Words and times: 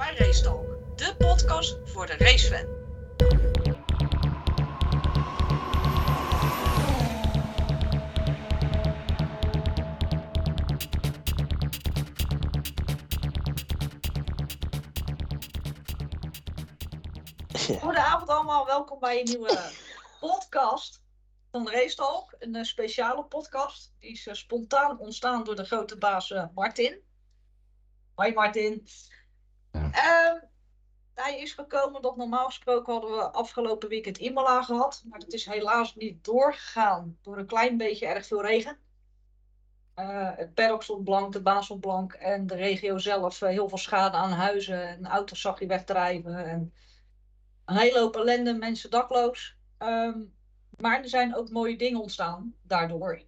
bij 0.00 0.14
Race 0.16 0.42
Talk, 0.42 0.96
de 0.96 1.14
podcast 1.18 1.78
voor 1.84 2.06
de 2.06 2.16
racefan. 2.16 2.66
Goedenavond 17.78 18.30
allemaal, 18.30 18.66
welkom 18.66 19.00
bij 19.00 19.18
een 19.18 19.24
nieuwe 19.24 19.70
podcast 20.20 21.02
van 21.50 21.70
Race 21.70 21.94
Talk. 21.94 22.34
Een 22.38 22.54
eh, 22.54 22.62
speciale 22.62 23.24
podcast. 23.24 23.92
Die 23.98 24.10
is 24.10 24.26
eh, 24.26 24.34
spontaan 24.34 24.98
ontstaan 24.98 25.44
door 25.44 25.56
de 25.56 25.64
grote 25.64 25.98
baas 25.98 26.30
eh, 26.30 26.44
Martin. 26.54 27.00
Hoi 28.14 28.32
Martin. 28.32 28.86
Ja. 29.72 29.90
Ehm, 29.92 30.40
hij 31.14 31.40
is 31.40 31.52
gekomen 31.52 32.02
dat 32.02 32.16
normaal 32.16 32.46
gesproken 32.46 32.92
hadden 32.92 33.10
we 33.10 33.30
afgelopen 33.30 33.88
weekend 33.88 34.18
Imola 34.18 34.62
gehad. 34.62 35.02
Maar 35.08 35.18
dat 35.18 35.32
is 35.32 35.46
helaas 35.46 35.94
niet 35.94 36.24
doorgegaan 36.24 37.18
door 37.22 37.38
een 37.38 37.46
klein 37.46 37.76
beetje 37.76 38.06
erg 38.06 38.26
veel 38.26 38.42
regen. 38.42 38.78
Eh, 39.94 40.30
het 40.36 40.54
paddock 40.54 40.82
stond 40.82 41.04
blank, 41.04 41.32
de 41.32 41.42
baan 41.42 41.64
stond 41.64 41.80
blank 41.80 42.12
en 42.12 42.46
de 42.46 42.54
regio 42.54 42.98
zelf 42.98 43.42
eh, 43.42 43.48
heel 43.48 43.68
veel 43.68 43.78
schade 43.78 44.16
aan 44.16 44.30
huizen 44.30 44.88
en 44.88 45.06
auto's 45.06 45.40
zag 45.40 45.60
je 45.60 45.66
wegdrijven. 45.66 46.44
En 46.46 46.74
een 47.64 47.76
hele 47.76 47.98
hoop 47.98 48.16
ellende, 48.16 48.54
mensen 48.54 48.90
dakloos. 48.90 49.56
Ehm, 49.78 50.20
maar 50.76 51.02
er 51.02 51.08
zijn 51.08 51.36
ook 51.36 51.50
mooie 51.50 51.76
dingen 51.76 52.00
ontstaan 52.00 52.54
daardoor. 52.62 53.22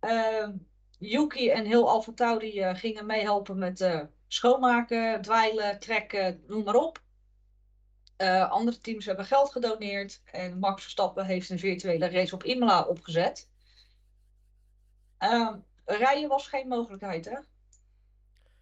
Ehm, 0.00 0.56
Yuki 0.98 1.50
en 1.50 1.64
heel 1.64 1.88
Alpha 1.88 2.12
Tauri 2.12 2.60
eh, 2.60 2.74
gingen 2.74 3.06
meehelpen 3.06 3.58
met 3.58 3.80
schoonmaken, 4.28 5.22
dweilen, 5.22 5.78
trekken, 5.78 6.42
noem 6.46 6.64
maar 6.64 6.74
op. 6.74 7.02
Eh, 8.16 8.50
andere 8.50 8.80
teams 8.80 9.04
hebben 9.04 9.24
geld 9.24 9.52
gedoneerd 9.52 10.20
en 10.24 10.58
Max 10.58 10.82
Verstappen 10.82 11.26
heeft 11.26 11.50
een 11.50 11.58
virtuele 11.58 12.08
race 12.08 12.34
op 12.34 12.44
Imola 12.44 12.82
opgezet. 12.82 13.48
Ehm, 15.18 15.56
rijden 15.84 16.28
was 16.28 16.46
geen 16.48 16.68
mogelijkheid, 16.68 17.24
hè? 17.24 17.38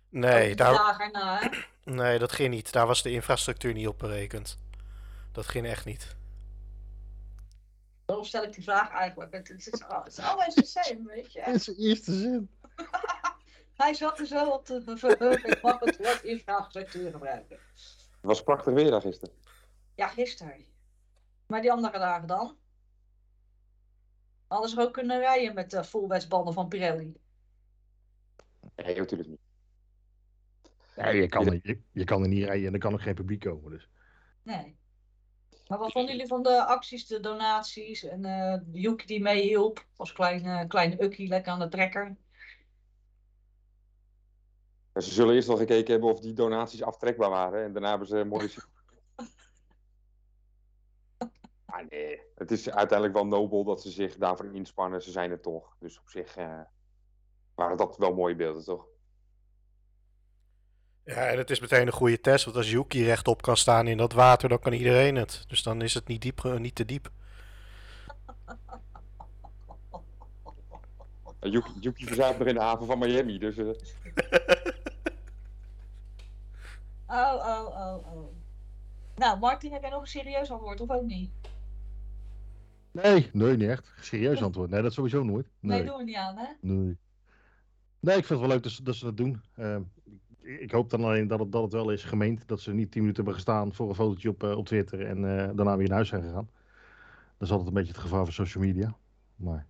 Nee, 0.08 0.54
daar, 0.54 0.72
dagen 0.72 1.04
erna, 1.04 1.38
hè? 1.38 1.48
nee, 1.92 2.18
dat 2.18 2.32
ging 2.32 2.50
niet. 2.50 2.72
Daar 2.72 2.86
was 2.86 3.02
de 3.02 3.10
infrastructuur 3.10 3.72
niet 3.72 3.88
op 3.88 3.98
berekend. 3.98 4.58
Dat 5.32 5.46
ging 5.46 5.66
echt 5.66 5.84
niet. 5.84 6.16
Daarom 8.04 8.24
stel 8.24 8.42
ik 8.42 8.52
die 8.52 8.62
vraag 8.62 8.90
eigenlijk. 8.90 9.32
Het 9.32 9.50
is, 9.50 9.64
het 9.64 9.86
is 10.06 10.18
always 10.18 10.54
the 10.54 10.64
same, 10.64 11.00
weet 11.04 11.32
je. 11.32 11.42
Dat 11.44 11.54
is 11.54 11.64
de 11.64 11.76
eerste 11.76 12.12
zin. 12.12 12.50
Hij 13.76 13.94
zat 13.94 14.18
er 14.18 14.26
zo 14.26 14.48
op 14.50 14.64
te 14.64 14.82
verheugen. 14.96 15.50
Ik 15.50 15.62
mag 15.62 15.80
het 15.80 15.96
woord 15.96 16.22
infrastructuur 16.24 17.10
gebruiken. 17.10 17.56
Het 18.10 18.20
was 18.20 18.42
prachtig 18.42 18.74
weer 18.74 18.90
daar 18.90 19.00
gisteren. 19.00 19.34
Ja, 19.94 20.08
gisteren. 20.08 20.64
Maar 21.46 21.60
die 21.60 21.72
andere 21.72 21.98
dagen 21.98 22.26
dan? 22.28 22.56
Hadden 24.46 24.70
ze 24.70 24.80
ook 24.80 24.92
kunnen 24.92 25.18
rijden 25.18 25.54
met 25.54 25.70
de 25.70 25.84
fullwetsbanden 25.84 26.54
van 26.54 26.68
Pirelli. 26.68 27.16
Nee, 28.76 28.96
natuurlijk 28.98 29.28
niet. 29.28 29.40
Ja, 30.96 31.08
je, 31.08 31.28
kan, 31.28 31.46
er- 31.46 31.60
je, 31.62 31.80
je 31.92 32.04
kan 32.04 32.22
er 32.22 32.28
niet 32.28 32.44
rijden 32.44 32.66
en 32.66 32.72
er 32.72 32.78
kan 32.78 32.92
ook 32.92 33.02
geen 33.02 33.14
publiek 33.14 33.40
komen. 33.40 33.70
Dus. 33.70 33.88
Nee. 34.42 34.76
Maar 35.66 35.78
wat 35.78 35.92
vonden 35.92 36.12
jullie 36.12 36.26
van 36.28 36.42
de 36.42 36.64
acties, 36.64 37.06
de 37.06 37.20
donaties 37.20 38.04
en 38.04 38.24
eh 38.24 38.60
Yuki 38.72 39.06
die 39.06 39.20
meehielp 39.22 39.86
als 39.96 40.12
kleine, 40.12 40.66
kleine 40.66 41.02
ukkie 41.02 41.28
lekker 41.28 41.52
aan 41.52 41.58
de 41.58 41.68
trekker? 41.68 42.16
Ze 45.02 45.12
zullen 45.12 45.34
eerst 45.34 45.48
wel 45.48 45.56
gekeken 45.56 45.92
hebben 45.92 46.10
of 46.10 46.20
die 46.20 46.32
donaties 46.32 46.82
aftrekbaar 46.82 47.30
waren. 47.30 47.64
En 47.64 47.72
daarna 47.72 47.88
hebben 47.88 48.08
ze 48.08 48.18
een 48.18 48.28
mooie... 48.28 48.50
Ah, 51.66 51.88
nee. 51.88 52.20
Het 52.34 52.50
is 52.50 52.70
uiteindelijk 52.70 53.18
wel 53.18 53.26
nobel 53.26 53.64
dat 53.64 53.82
ze 53.82 53.90
zich 53.90 54.16
daarvoor 54.16 54.54
inspannen. 54.54 55.02
Ze 55.02 55.10
zijn 55.10 55.30
er 55.30 55.40
toch. 55.40 55.76
Dus 55.78 55.98
op 56.00 56.08
zich 56.08 56.36
eh, 56.36 56.60
waren 57.54 57.76
dat 57.76 57.96
wel 57.96 58.14
mooie 58.14 58.36
beelden, 58.36 58.64
toch? 58.64 58.86
Ja, 61.04 61.26
en 61.26 61.38
het 61.38 61.50
is 61.50 61.60
meteen 61.60 61.86
een 61.86 61.92
goede 61.92 62.20
test, 62.20 62.44
want 62.44 62.56
als 62.56 62.70
Yuki 62.70 63.04
rechtop 63.04 63.42
kan 63.42 63.56
staan 63.56 63.86
in 63.86 63.96
dat 63.96 64.12
water, 64.12 64.48
dan 64.48 64.58
kan 64.58 64.72
iedereen 64.72 65.16
het. 65.16 65.44
Dus 65.48 65.62
dan 65.62 65.82
is 65.82 65.94
het 65.94 66.06
niet, 66.06 66.22
diep, 66.22 66.44
eh, 66.44 66.56
niet 66.56 66.74
te 66.74 66.84
diep. 66.84 67.10
Yuki, 71.40 71.70
Yuki 71.80 72.04
nog 72.16 72.46
in 72.46 72.54
de 72.54 72.60
haven 72.60 72.86
van 72.86 72.98
Miami. 72.98 73.38
Dus 73.38 73.56
eh, 73.56 73.66
Oh, 77.06 77.34
oh, 77.34 77.66
oh, 77.66 78.12
oh. 78.14 78.34
Nou, 79.16 79.38
Martin, 79.38 79.72
heb 79.72 79.80
jij 79.80 79.90
nog 79.90 80.00
een 80.00 80.06
serieus 80.06 80.50
antwoord 80.50 80.80
of 80.80 80.90
ook 80.90 81.02
niet? 81.02 81.30
Nee, 82.90 83.30
nee, 83.32 83.56
niet 83.56 83.68
echt. 83.68 83.92
Serieus 84.00 84.42
antwoord. 84.48 84.70
Nee, 84.70 84.82
dat 84.82 84.92
sowieso 84.92 85.22
nooit. 85.22 85.48
Nee, 85.60 85.78
Nee. 85.78 85.86
doen 85.88 85.96
we 85.96 86.04
niet 86.04 86.16
aan, 86.16 86.36
hè? 86.36 86.46
Nee, 86.60 86.96
nee 88.00 88.16
ik 88.16 88.24
vind 88.24 88.28
het 88.28 88.38
wel 88.38 88.48
leuk 88.48 88.62
dat 88.62 88.72
ze, 88.72 88.82
dat, 88.82 88.94
ze 88.94 89.04
dat 89.04 89.16
doen. 89.16 89.42
Ehm, 89.56 89.82
ik, 90.40 90.60
ik 90.60 90.70
hoop 90.70 90.90
dan 90.90 91.04
alleen 91.04 91.28
dat 91.28 91.38
het, 91.38 91.52
dat 91.52 91.62
het 91.62 91.72
wel 91.72 91.90
is 91.90 92.04
gemeend. 92.04 92.48
Dat 92.48 92.60
ze 92.60 92.72
niet 92.72 92.90
tien 92.90 93.00
minuten 93.00 93.24
hebben 93.24 93.34
gestaan 93.34 93.74
voor 93.74 93.88
een 93.88 93.94
fotootje 93.94 94.28
op, 94.28 94.42
eh, 94.42 94.56
op 94.56 94.66
Twitter 94.66 95.06
en 95.06 95.16
eh, 95.16 95.50
daarna 95.56 95.76
weer 95.76 95.86
naar 95.86 95.96
huis 95.96 96.08
zijn 96.08 96.22
gegaan. 96.22 96.48
Dat 97.38 97.48
is 97.48 97.50
altijd 97.50 97.68
een 97.68 97.74
beetje 97.74 97.92
het 97.92 98.00
gevaar 98.00 98.24
van 98.24 98.32
social 98.32 98.64
media. 98.64 98.96
Maar 99.36 99.66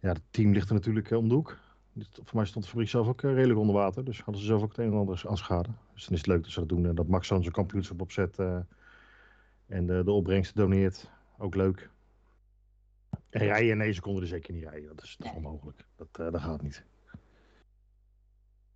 ja, 0.00 0.08
het 0.08 0.22
team 0.30 0.52
ligt 0.52 0.68
er 0.68 0.74
natuurlijk 0.74 1.10
eh, 1.10 1.18
om 1.18 1.28
de 1.28 1.34
hoek. 1.34 1.58
Dus 1.98 2.08
Voor 2.12 2.36
mij 2.36 2.44
stond 2.44 2.64
de 2.64 2.70
fabriek 2.70 2.88
zelf 2.88 3.08
ook 3.08 3.22
eh, 3.22 3.34
redelijk 3.34 3.58
onder 3.58 3.74
water. 3.74 4.04
Dus 4.04 4.20
hadden 4.20 4.40
ze 4.42 4.46
zelf 4.48 4.62
ook 4.62 4.68
het 4.68 4.78
een 4.78 4.92
en 4.92 4.98
ander 4.98 5.22
aan 5.28 5.36
schade. 5.36 5.68
Dus 5.94 6.04
dan 6.04 6.12
is 6.12 6.18
het 6.18 6.26
leuk 6.26 6.42
dat 6.42 6.50
ze 6.52 6.58
dat 6.60 6.68
doen. 6.68 6.86
En 6.86 6.94
dat 6.94 7.06
Max 7.08 7.26
zo'n 7.28 7.40
zijn 7.40 7.52
kampioenschap 7.54 8.00
opzet. 8.00 8.38
eh, 8.38 8.58
en 9.66 9.86
de, 9.86 10.04
de 10.04 10.10
opbrengst 10.12 10.56
doneert. 10.56 11.10
Ook 11.38 11.54
leuk. 11.54 11.90
En 13.30 13.40
rijden, 13.40 13.76
nee, 13.76 13.92
ze 13.92 14.00
konden 14.00 14.22
er 14.22 14.28
zeker 14.28 14.52
niet 14.54 14.62
rijden. 14.62 14.96
Dat 14.96 15.04
is 15.04 15.16
toch 15.16 15.26
Nee. 15.26 15.36
onmogelijk. 15.36 15.86
Dat, 15.96 16.08
eh, 16.12 16.32
dat 16.32 16.40
gaat 16.40 16.62
niet. 16.62 16.84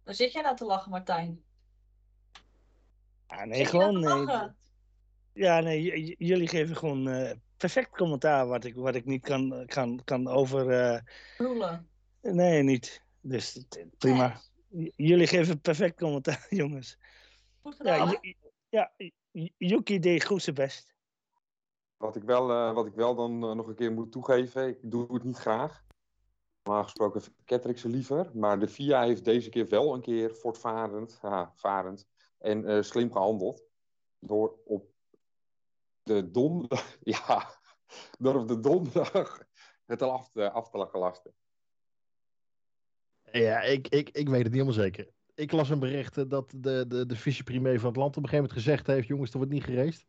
Waar 0.05 0.15
zit 0.15 0.33
jij 0.33 0.43
nou 0.43 0.57
te 0.57 0.65
lachen, 0.65 0.91
Martijn? 0.91 1.43
Ja, 3.29 3.45
nee, 3.45 3.55
Zit 3.57 3.71
je 3.71 3.71
gewoon. 3.71 4.01
nou 4.01 4.27
te 4.27 4.33
Nee, 4.37 4.49
ja, 5.45 5.61
nee, 5.61 5.83
j- 5.83 6.07
j- 6.09 6.15
jullie 6.19 6.49
geven 6.49 6.77
gewoon 6.77 7.09
eh, 7.09 7.37
perfect 7.57 7.91
commentaar 7.91 8.47
wat 8.47 8.65
ik, 8.65 8.75
wat 8.75 8.95
ik 8.95 9.05
niet 9.05 9.23
kan, 9.23 9.63
kan, 9.67 10.01
kan 10.05 10.29
over. 10.29 10.71
eh, 10.71 11.01
Roelen. 11.39 11.89
nee, 12.21 12.63
niet. 12.63 13.03
Dus 13.21 13.65
prima. 13.99 14.41
Jullie 14.97 15.27
geven 15.27 15.61
perfect 15.61 15.97
commentaar, 15.97 16.47
jongens. 16.63 16.99
Goed 17.63 17.75
gedaan, 17.75 18.09
Ja, 18.09 18.35
ja, 18.69 19.11
Yu- 19.31 19.53
Yuki 19.57 19.99
deed 19.99 20.25
goed 20.25 20.43
zijn 20.43 20.55
best. 20.55 20.95
wat, 21.97 22.17
ik 22.17 22.23
wel, 22.23 22.51
eh, 22.51 22.75
wat 22.75 22.87
ik 22.87 22.95
wel 22.95 23.15
dan 23.15 23.43
eh, 23.45 23.53
nog 23.55 23.67
een 23.67 23.75
keer 23.75 23.93
moet 23.93 24.13
toegeven. 24.13 24.69
Ik 24.69 24.91
doe 24.91 25.13
het 25.15 25.25
niet 25.25 25.37
graag. 25.39 25.85
Normaal 26.63 26.83
gesproken 26.85 27.23
ketter 27.45 27.71
ik 27.71 27.79
ze 27.79 27.89
liever. 27.89 28.31
Maar 28.35 28.59
de 28.59 28.69
FIA 28.69 29.03
heeft 29.03 29.25
deze 29.25 29.49
keer 29.49 29.69
wel 29.69 29.95
een 29.95 30.01
keer 30.01 30.37
voortvarend 30.37 31.19
haha, 31.21 31.53
varend, 31.57 32.07
en 32.39 32.67
eh, 32.67 32.83
slim 32.83 33.13
gehandeld. 33.13 33.65
Door 34.19 34.59
op 34.65 34.91
de 36.03 36.31
donderdag, 36.31 36.97
ja, 37.17 37.59
door 38.19 38.35
op 38.35 38.49
de 38.49 38.61
donderdag 38.61 39.43
het 39.87 40.03
al 40.03 40.11
af 40.11 40.31
te, 40.31 40.51
af 40.51 40.71
te 40.71 40.79
laten 40.79 40.99
lasten. 40.99 41.35
Ja, 43.33 43.61
ik, 43.63 43.89
ik, 43.89 44.09
ik 44.09 44.29
weet 44.29 44.43
het 44.43 44.53
niet 44.53 44.63
helemaal 44.63 44.73
zeker. 44.73 45.09
Ik 45.35 45.53
las 45.53 45.71
een 45.71 45.79
bericht 45.79 46.19
eh, 46.19 46.25
dat 46.29 46.51
de, 46.57 46.85
de, 46.89 47.07
de 47.07 47.17
vice-premier 47.17 47.79
van 47.81 47.89
het 47.89 47.97
land 47.97 48.17
op 48.17 48.23
een 48.23 48.29
gegeven 48.29 48.49
moment 48.49 48.65
gezegd 48.65 48.87
heeft: 48.87 49.09
jongens, 49.09 49.31
er 49.31 49.37
wordt 49.37 49.53
niet 49.53 49.65
geraced. 49.65 50.07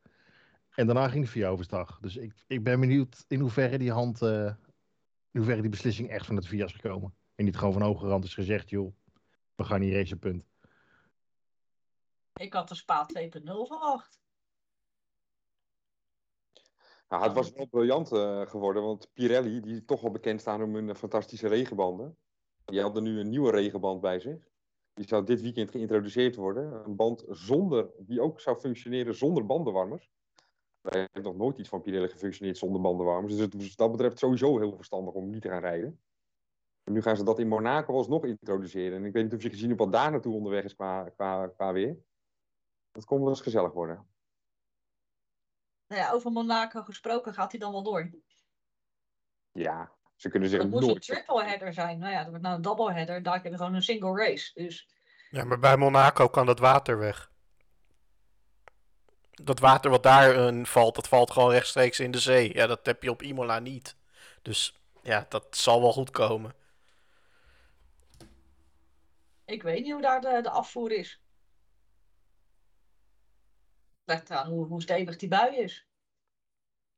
En 0.72 0.86
daarna 0.86 1.08
ging 1.08 1.26
de 1.26 1.32
VIA 1.32 1.50
overstag. 1.50 2.00
Dus 2.00 2.16
ik, 2.16 2.34
ik 2.48 2.64
ben 2.64 2.80
benieuwd 2.80 3.26
in 3.28 3.40
hoeverre 3.40 3.78
die 3.78 3.92
hand, 3.92 4.22
eh, 4.22 4.46
in 5.32 5.40
hoeverre 5.40 5.62
die 5.62 5.70
beslissing 5.70 6.09
echt 6.09 6.26
van 6.26 6.36
het 6.36 6.48
VIA 6.48 6.66
is 6.66 6.72
gekomen. 6.72 7.16
En 7.36 7.46
niet 7.46 7.58
gewoon 7.58 7.74
van 7.74 7.82
hoge 7.82 8.08
rand 8.08 8.24
is 8.24 8.34
gezegd: 8.34 8.70
joh, 8.70 8.94
we 9.56 9.64
gaan 9.64 9.80
niet 9.80 9.94
racen, 9.94 10.20
punt. 10.20 10.44
Ik 12.34 12.53
had 12.53 12.67
de 12.67 12.76
Spa 12.76 13.08
2.0 13.20 13.44
verwacht. 13.44 14.20
Nou, 17.09 17.24
het 17.24 17.34
was 17.34 17.52
wel 17.52 17.67
briljant 17.67 18.12
eh, 18.12 18.41
geworden, 18.41 18.84
want 18.84 19.14
Pirelli, 19.14 19.59
die 19.59 19.85
toch 19.85 20.02
wel 20.02 20.12
bekend 20.12 20.41
staan 20.41 20.64
om 20.64 20.76
hun 20.76 20.96
fantastische 20.96 21.47
regenbanden, 21.47 22.17
die 22.72 22.82
hadden 22.82 23.03
nu 23.03 23.20
een 23.20 23.29
nieuwe 23.29 23.52
regenband 23.52 24.02
bij 24.02 24.20
zich. 24.20 24.50
Die 24.94 25.08
zou 25.08 25.26
dit 25.26 25.41
weekend 25.41 25.72
geïntroduceerd 25.72 26.35
worden. 26.35 26.85
Een 26.85 26.96
band 26.96 27.26
zonder, 27.29 27.91
die 27.97 28.22
ook 28.22 28.40
zou 28.40 28.58
functioneren 28.58 29.16
zonder 29.16 29.46
bandenwarmers. 29.46 30.12
Er 30.82 31.09
heeft 31.12 31.26
nog 31.26 31.35
nooit 31.35 31.58
iets 31.58 31.70
van 31.70 31.82
Pirelli 31.82 32.08
gefunctioneerd 32.08 32.58
zonder 32.58 32.82
bandenwarmers. 32.82 33.34
Dus 33.34 33.41
het 33.41 33.53
was 33.53 33.68
wat 33.68 33.78
dat 33.78 33.91
betreft 33.91 34.20
sowieso 34.20 34.59
heel 34.59 34.76
verstandig 34.76 35.14
om 35.14 35.29
niet 35.29 35.41
te 35.41 35.50
gaan 35.50 35.62
rijden. 35.62 36.02
En 36.84 36.94
nu 36.94 37.02
gaan 37.02 37.18
ze 37.18 37.23
dat 37.23 37.40
in 37.40 37.47
Monaco 37.47 37.94
alsnog 37.94 38.26
introduceren. 38.26 38.97
En 38.97 39.06
ik 39.06 39.14
weet 39.14 39.24
niet 39.24 39.34
of 39.34 39.41
je 39.41 39.50
gezien 39.50 39.67
hebt 39.67 39.79
wat 39.79 39.91
daar 39.91 40.12
naartoe 40.12 40.34
onderweg 40.34 40.64
is 40.64 40.76
qua, 40.76 41.09
qua, 41.09 41.47
qua 41.47 41.74
weer. 41.74 41.97
Dat 42.91 43.06
kon 43.06 43.20
wel 43.20 43.29
eens 43.29 43.41
gezellig 43.41 43.72
worden. 43.72 44.09
Nou 45.88 46.02
ja, 46.02 46.12
over 46.12 46.32
Monaco 46.32 46.82
gesproken, 46.82 47.34
gaat 47.34 47.52
hij 47.52 47.59
dan 47.59 47.72
wel 47.72 47.84
door? 47.84 48.12
Ja, 49.52 49.91
ze 50.22 50.29
kunnen 50.29 50.50
zich 50.50 50.62
Dat 50.62 50.70
moest 50.70 50.88
een 50.88 51.00
triple 51.00 51.44
header 51.44 51.73
zijn. 51.73 52.00
Nou 52.00 52.12
ja, 52.12 52.18
dat 52.18 52.28
wordt 52.28 52.44
nou 52.44 52.56
een 52.56 52.62
double 52.62 52.94
header. 52.94 53.23
Daar 53.23 53.34
heb 53.34 53.44
je 53.44 53.58
gewoon 53.58 53.73
een 53.73 53.82
single 53.82 54.16
race. 54.16 54.52
Dus 54.53 54.88
Ja, 55.29 55.44
maar 55.44 55.59
bij 55.59 55.78
Monaco 55.78 56.28
kan 56.28 56.46
dat 56.46 56.59
water 56.59 57.00
weg. 57.00 57.32
Dat 59.32 59.59
water 59.59 59.90
wat 59.91 60.03
daarin 60.03 60.66
valt, 60.66 60.96
dat 60.96 61.08
valt 61.08 61.32
gewoon 61.32 61.52
rechtstreeks 61.52 62.00
in 62.00 62.12
de 62.12 62.20
zee. 62.20 62.53
Ja, 62.53 62.68
dat 62.68 62.85
heb 62.85 63.03
je 63.03 63.09
op 63.09 63.22
Imola 63.22 63.59
niet. 63.59 63.96
Dus 64.41 64.79
ja, 65.03 65.26
dat 65.29 65.58
zal 65.58 65.82
wel 65.82 65.94
goed 65.94 66.12
komen. 66.12 66.53
Ik 69.46 69.64
weet 69.64 69.84
niet 69.84 69.91
hoe 69.91 70.02
daar 70.02 70.22
de, 70.22 70.40
de 70.41 70.50
afvoer 70.50 70.91
is. 70.91 71.22
Ligt 74.06 74.32
aan 74.32 74.47
hoe, 74.47 74.66
hoe 74.66 74.82
stevig 74.82 75.16
die 75.16 75.29
bui 75.29 75.56
is. 75.56 75.85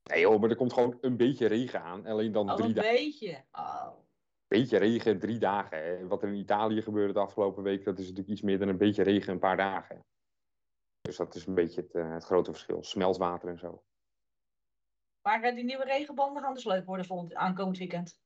Nee 0.03 0.19
joh, 0.21 0.39
maar 0.39 0.49
er 0.49 0.55
komt 0.55 0.73
gewoon 0.73 0.97
een 1.01 1.17
beetje 1.17 1.47
regen 1.47 1.81
aan. 1.81 2.05
Alleen 2.05 2.31
dan 2.31 2.49
Al 2.49 2.55
drie 2.55 2.67
een 2.67 2.73
dagen. 2.73 2.91
beetje. 2.91 3.43
Oh. 3.51 3.87
beetje 4.47 4.77
regen, 4.77 5.19
drie 5.19 5.39
dagen. 5.39 5.77
Hè. 5.77 6.07
Wat 6.07 6.23
er 6.23 6.29
in 6.29 6.35
Italië 6.35 6.81
gebeurde 6.81 7.13
de 7.13 7.19
afgelopen 7.19 7.63
week, 7.63 7.83
dat 7.83 7.97
is 7.97 8.03
natuurlijk 8.03 8.29
iets 8.29 8.41
meer 8.41 8.59
dan 8.59 8.67
een 8.67 8.77
beetje 8.77 9.03
regen, 9.03 9.33
een 9.33 9.39
paar 9.39 9.57
dagen. 9.57 9.99
Dus 11.01 11.17
dat 11.17 11.35
is 11.35 11.45
een 11.45 11.53
beetje 11.53 11.81
het, 11.81 11.95
eh, 11.95 12.13
het 12.13 12.23
grote 12.23 12.51
verschil. 12.51 12.83
Smeltwater 12.83 13.49
en 13.49 13.57
zo. 13.57 13.83
Maar 15.21 15.43
eh, 15.43 15.55
die 15.55 15.63
nieuwe 15.63 15.83
regenbanden 15.83 16.43
gaan 16.43 16.53
dus 16.53 16.65
leuk 16.65 16.85
worden 16.85 17.05
volgend 17.05 17.33
aankomend 17.33 17.77
weekend. 17.77 18.19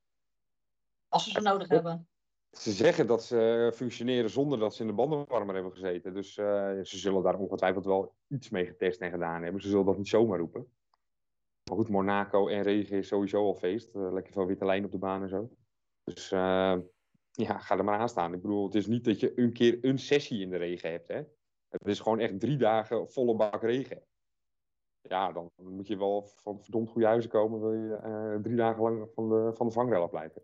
Als 1.07 1.23
ze 1.23 1.31
ze 1.31 1.41
nodig 1.41 1.67
hebben. 1.67 2.07
Ze 2.51 2.71
zeggen 2.71 3.07
dat 3.07 3.23
ze 3.23 3.71
functioneren 3.75 4.29
zonder 4.29 4.59
dat 4.59 4.75
ze 4.75 4.81
in 4.81 4.87
de 4.87 4.93
bandenwarmer 4.93 5.53
hebben 5.55 5.71
gezeten. 5.71 6.13
Dus 6.13 6.37
eh, 6.37 6.45
ze 6.83 6.97
zullen 6.97 7.23
daar 7.23 7.37
ongetwijfeld 7.37 7.85
wel 7.85 8.15
iets 8.27 8.49
mee 8.49 8.65
getest 8.65 9.01
en 9.01 9.11
gedaan 9.11 9.43
hebben. 9.43 9.61
Ze 9.61 9.69
zullen 9.69 9.85
dat 9.85 9.97
niet 9.97 10.07
zomaar 10.07 10.39
roepen. 10.39 10.71
Maar 11.67 11.77
goed, 11.77 11.89
Monaco 11.89 12.47
en 12.47 12.61
regen 12.61 12.97
is 12.97 13.07
sowieso 13.07 13.45
al 13.45 13.55
feest. 13.55 13.95
Eh, 13.95 14.11
lekker 14.11 14.33
veel 14.33 14.45
witte 14.45 14.65
lijn 14.65 14.85
op 14.85 14.91
de 14.91 14.97
baan 14.97 15.21
en 15.21 15.29
zo. 15.29 15.49
Dus 16.03 16.31
eh, 16.31 16.77
ja, 17.31 17.57
ga 17.59 17.77
er 17.77 17.83
maar 17.83 17.99
aan 17.99 18.09
staan. 18.09 18.33
Ik 18.33 18.41
bedoel, 18.41 18.65
het 18.65 18.75
is 18.75 18.87
niet 18.87 19.03
dat 19.03 19.19
je 19.19 19.39
een 19.39 19.53
keer 19.53 19.77
een 19.81 19.99
sessie 19.99 20.41
in 20.41 20.49
de 20.49 20.57
regen 20.57 20.91
hebt. 20.91 21.07
Hè? 21.07 21.21
Het 21.67 21.87
is 21.87 21.99
gewoon 21.99 22.19
echt 22.19 22.39
drie 22.39 22.57
dagen 22.57 23.11
volle 23.11 23.35
bak 23.35 23.61
regen. 23.61 24.03
Ja, 25.01 25.31
dan 25.31 25.51
moet 25.55 25.87
je 25.87 25.97
wel 25.97 26.23
van 26.23 26.61
verdomd 26.61 26.89
goede 26.89 27.07
huizen 27.07 27.29
komen. 27.29 27.59
Wil 27.59 27.73
je 27.73 27.95
eh, 27.95 28.35
drie 28.41 28.55
dagen 28.55 28.81
lang 28.81 29.09
van 29.13 29.29
de, 29.29 29.51
van 29.53 29.67
de 29.67 29.73
vangrail 29.73 30.03
afblijven. 30.03 30.41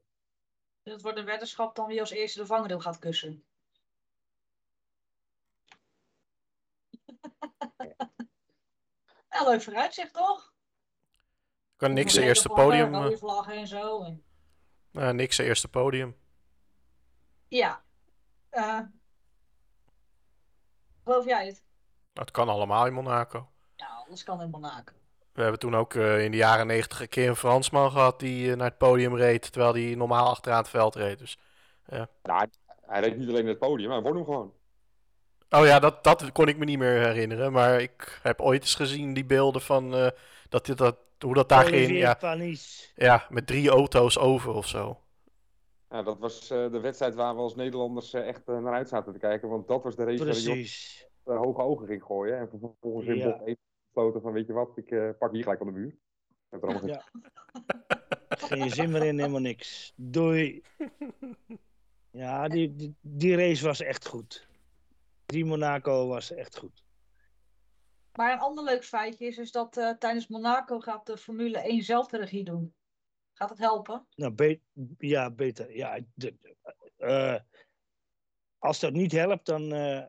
Dus 0.81 0.93
het 0.93 1.01
wordt 1.01 1.17
een 1.17 1.25
weddenschap 1.25 1.75
dan 1.75 1.87
wie 1.87 1.99
als 1.99 2.11
eerste 2.11 2.39
de 2.39 2.45
vangrail 2.45 2.79
gaat 2.79 2.99
kussen. 2.99 3.45
Ja, 9.29 9.43
leuk 9.49 9.61
vooruitzicht 9.61 10.13
toch? 10.13 10.52
Kan 11.83 11.93
niks 11.93 12.13
zijn 12.13 12.25
Rode 12.25 12.35
eerste 12.35 12.49
vlaggen, 12.49 12.69
podium. 12.69 12.95
Rode 12.95 13.13
eh, 13.13 13.19
vlaggen 13.19 13.53
en 13.53 13.67
zo. 13.67 14.03
En... 14.03 14.23
eh, 14.91 15.09
niks 15.09 15.35
zijn 15.35 15.47
eerste 15.47 15.67
podium. 15.67 16.15
Ja. 17.47 17.81
Eh 18.49 18.79
geloof 21.03 21.25
jij 21.25 21.45
het? 21.45 21.63
Dat 22.13 22.31
kan 22.31 22.49
allemaal 22.49 22.85
in 22.85 22.93
Monaco. 22.93 23.49
Ja, 23.75 24.03
alles 24.07 24.23
kan 24.23 24.41
in 24.41 24.49
Monaco. 24.49 24.93
We 25.33 25.41
hebben 25.41 25.59
toen 25.59 25.75
ook 25.75 25.93
eh, 25.93 26.23
in 26.23 26.31
de 26.31 26.37
jaren 26.37 26.67
negentig 26.67 27.01
een 27.01 27.09
keer 27.09 27.29
een 27.29 27.35
Fransman 27.35 27.91
gehad 27.91 28.19
die 28.19 28.51
eh, 28.51 28.57
naar 28.57 28.67
het 28.67 28.77
podium 28.77 29.15
reed, 29.15 29.51
terwijl 29.51 29.73
hij 29.73 29.95
normaal 29.95 30.27
achteraan 30.29 30.57
het 30.57 30.69
veld 30.69 30.95
reed. 30.95 31.19
Dus. 31.19 31.37
Nou, 32.23 32.49
hij 32.81 33.01
reed 33.01 33.17
niet 33.17 33.29
alleen 33.29 33.47
het 33.47 33.59
podium, 33.59 33.87
maar 33.87 34.01
hij 34.01 34.05
won 34.05 34.15
hem 34.15 34.25
gewoon. 34.25 34.53
Oh 35.49 35.65
ja, 35.65 35.79
dat, 35.79 36.03
dat 36.03 36.31
kon 36.31 36.47
ik 36.47 36.57
me 36.57 36.65
niet 36.65 36.77
meer 36.77 36.99
herinneren, 36.99 37.51
maar 37.51 37.81
ik 37.81 38.19
heb 38.21 38.41
ooit 38.41 38.61
eens 38.61 38.75
gezien 38.75 39.13
die 39.13 39.25
beelden 39.25 39.61
van 39.61 39.95
eh, 39.95 40.07
dat, 40.49 40.65
dit, 40.65 40.77
dat, 40.77 40.97
hoe 41.23 41.33
dat 41.33 41.49
daar 41.49 41.65
ging. 41.65 41.97
Ja, 41.97 42.13
Panis. 42.13 42.91
ja, 42.95 43.25
met 43.29 43.47
drie 43.47 43.69
auto's 43.69 44.17
over 44.17 44.53
of 44.53 44.67
zo. 44.67 44.97
Ja, 45.89 46.03
dat 46.03 46.19
was 46.19 46.49
eh, 46.49 46.71
de 46.71 46.79
wedstrijd 46.79 47.15
waar 47.15 47.35
we 47.35 47.41
als 47.41 47.55
Nederlanders 47.55 48.13
eh, 48.13 48.27
echt 48.27 48.47
eh, 48.47 48.57
naar 48.59 48.73
uit 48.73 48.89
zaten 48.89 49.13
te 49.13 49.19
kijken. 49.19 49.49
Want 49.49 49.67
dat 49.67 49.83
was 49.83 49.95
de 49.95 50.03
race 50.03 50.23
Precies. 50.23 51.07
eh, 51.23 51.37
hoge 51.37 51.61
ogen 51.61 51.87
ging 51.87 52.03
gooien. 52.03 52.37
En 52.37 52.49
vervolgens 52.49 53.07
in 53.07 53.15
Ja. 53.17 53.29
bocht 53.29 53.45
1 53.47 53.57
besloten 53.85 54.21
van, 54.21 54.31
weet 54.33 54.47
je 54.47 54.53
wat, 54.53 54.71
ik 54.77 54.91
eh, 54.91 55.09
pak 55.19 55.31
hier 55.31 55.43
gelijk 55.43 55.61
aan 55.61 55.67
de 55.67 55.73
muur. 55.73 55.97
En 56.49 56.61
er 56.61 56.67
allemaal 56.67 56.87
Ja. 56.87 57.03
Geen 58.47 58.69
zin 58.69 58.91
meer 58.91 59.03
in, 59.03 59.17
helemaal 59.19 59.39
niks. 59.41 59.93
Doei. 59.95 60.61
Ja, 62.11 62.47
die, 62.47 62.75
die, 62.75 62.95
die 63.01 63.35
race 63.35 63.65
was 63.65 63.81
echt 63.81 64.07
goed. 64.07 64.47
Die 65.25 65.45
Monaco 65.45 66.07
was 66.07 66.31
echt 66.31 66.57
goed. 66.57 66.82
Maar 68.17 68.31
een 68.31 68.39
ander 68.39 68.63
leuk 68.63 68.83
feitje 68.83 69.25
is, 69.25 69.37
is 69.37 69.51
dat 69.51 69.77
eh, 69.77 69.89
tijdens 69.89 70.27
Monaco 70.27 70.79
gaat 70.79 71.05
de 71.05 71.17
Formule 71.17 71.57
1 71.59 71.83
zelf 71.83 72.07
de 72.07 72.17
regie 72.17 72.43
doen. 72.43 72.75
Gaat 73.33 73.49
het 73.49 73.59
helpen? 73.59 74.07
Nou, 74.15 74.31
be- 74.33 74.61
ja, 74.97 75.31
beter. 75.31 75.75
Ja, 75.75 75.99
de- 76.15 76.37
de- 76.41 76.55
eh, 76.97 77.39
als 78.57 78.79
dat 78.79 78.93
niet 78.93 79.11
helpt, 79.11 79.45
dan 79.45 79.71
eh 79.73 80.05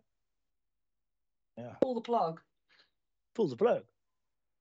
Pull 1.78 1.94
the 1.94 2.00
plug. 2.00 2.46
voelt 3.32 3.50
het 3.50 3.60
leuk. 3.60 3.86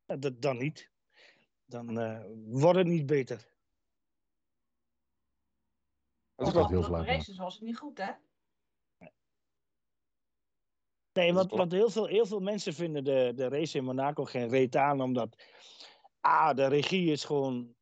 Ja, 0.05 0.15
dat, 0.15 0.41
dan 0.41 0.57
niet. 0.57 0.91
Dan 1.65 1.99
eh, 1.99 2.25
wordt 2.45 2.77
het 2.77 2.87
niet 2.87 3.05
beter. 3.05 3.51
Dat 6.35 6.47
is 6.47 6.53
wel 6.53 6.67
heel 6.69 6.83
flauw, 6.83 7.03
races 7.03 7.37
was 7.37 7.53
het 7.53 7.63
niet 7.63 7.77
goed, 7.77 7.97
hè? 7.97 8.11
Nee, 11.13 11.33
want, 11.33 11.51
want 11.51 11.71
heel, 11.71 11.89
veel, 11.89 12.05
heel 12.05 12.25
veel 12.25 12.39
mensen 12.39 12.73
vinden 12.73 13.03
de, 13.03 13.31
de 13.35 13.47
race 13.47 13.77
in 13.77 13.83
Monaco 13.83 14.23
geen 14.23 14.49
reet 14.49 14.75
aan, 14.75 15.01
omdat 15.01 15.43
ah, 16.19 16.55
de 16.55 16.67
regie 16.67 17.11
is 17.11 17.23
gewoon 17.23 17.75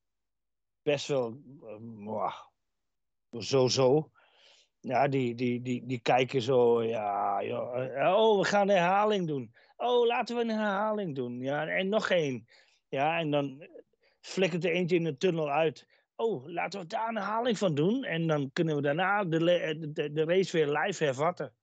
best 0.82 1.08
wel 1.08 1.42
eh, 2.10 2.36
zo-zo. 3.40 4.12
Ja, 4.80 5.08
die, 5.08 5.36
die, 5.36 5.62
die, 5.62 5.86
die 5.86 6.00
kijken 6.00 6.42
zo, 6.42 6.84
ja, 6.84 7.44
joh, 7.44 7.98
eh, 7.98 8.14
oh, 8.14 8.40
we 8.40 8.46
gaan 8.46 8.70
een 8.70 8.76
herhaling 8.76 9.28
doen. 9.28 9.54
Oh, 9.78 10.06
laten 10.06 10.36
we 10.36 10.42
een 10.42 10.50
herhaling 10.50 11.16
doen. 11.16 11.40
Ja, 11.40 11.68
en 11.68 11.90
nog 11.90 12.10
één. 12.10 12.48
Ja, 12.88 13.20
en 13.20 13.32
dan 13.32 13.68
flikkert 14.20 14.66
er 14.66 14.72
eentje 14.72 14.96
in 14.96 15.04
de 15.04 15.18
tunnel 15.18 15.50
uit. 15.50 15.88
Oh, 16.16 16.48
laten 16.48 16.80
we 16.80 16.86
daar 16.86 17.08
een 17.08 17.16
herhaling 17.16 17.58
van 17.58 17.76
doen. 17.76 18.04
En 18.04 18.28
dan 18.28 18.52
kunnen 18.54 18.76
we 18.76 18.82
daarna 18.82 19.24
de, 19.24 19.40
de, 19.94 20.12
de 20.12 20.24
race 20.24 20.58
weer 20.58 20.68
live 20.68 21.04
hervatten. 21.04 21.54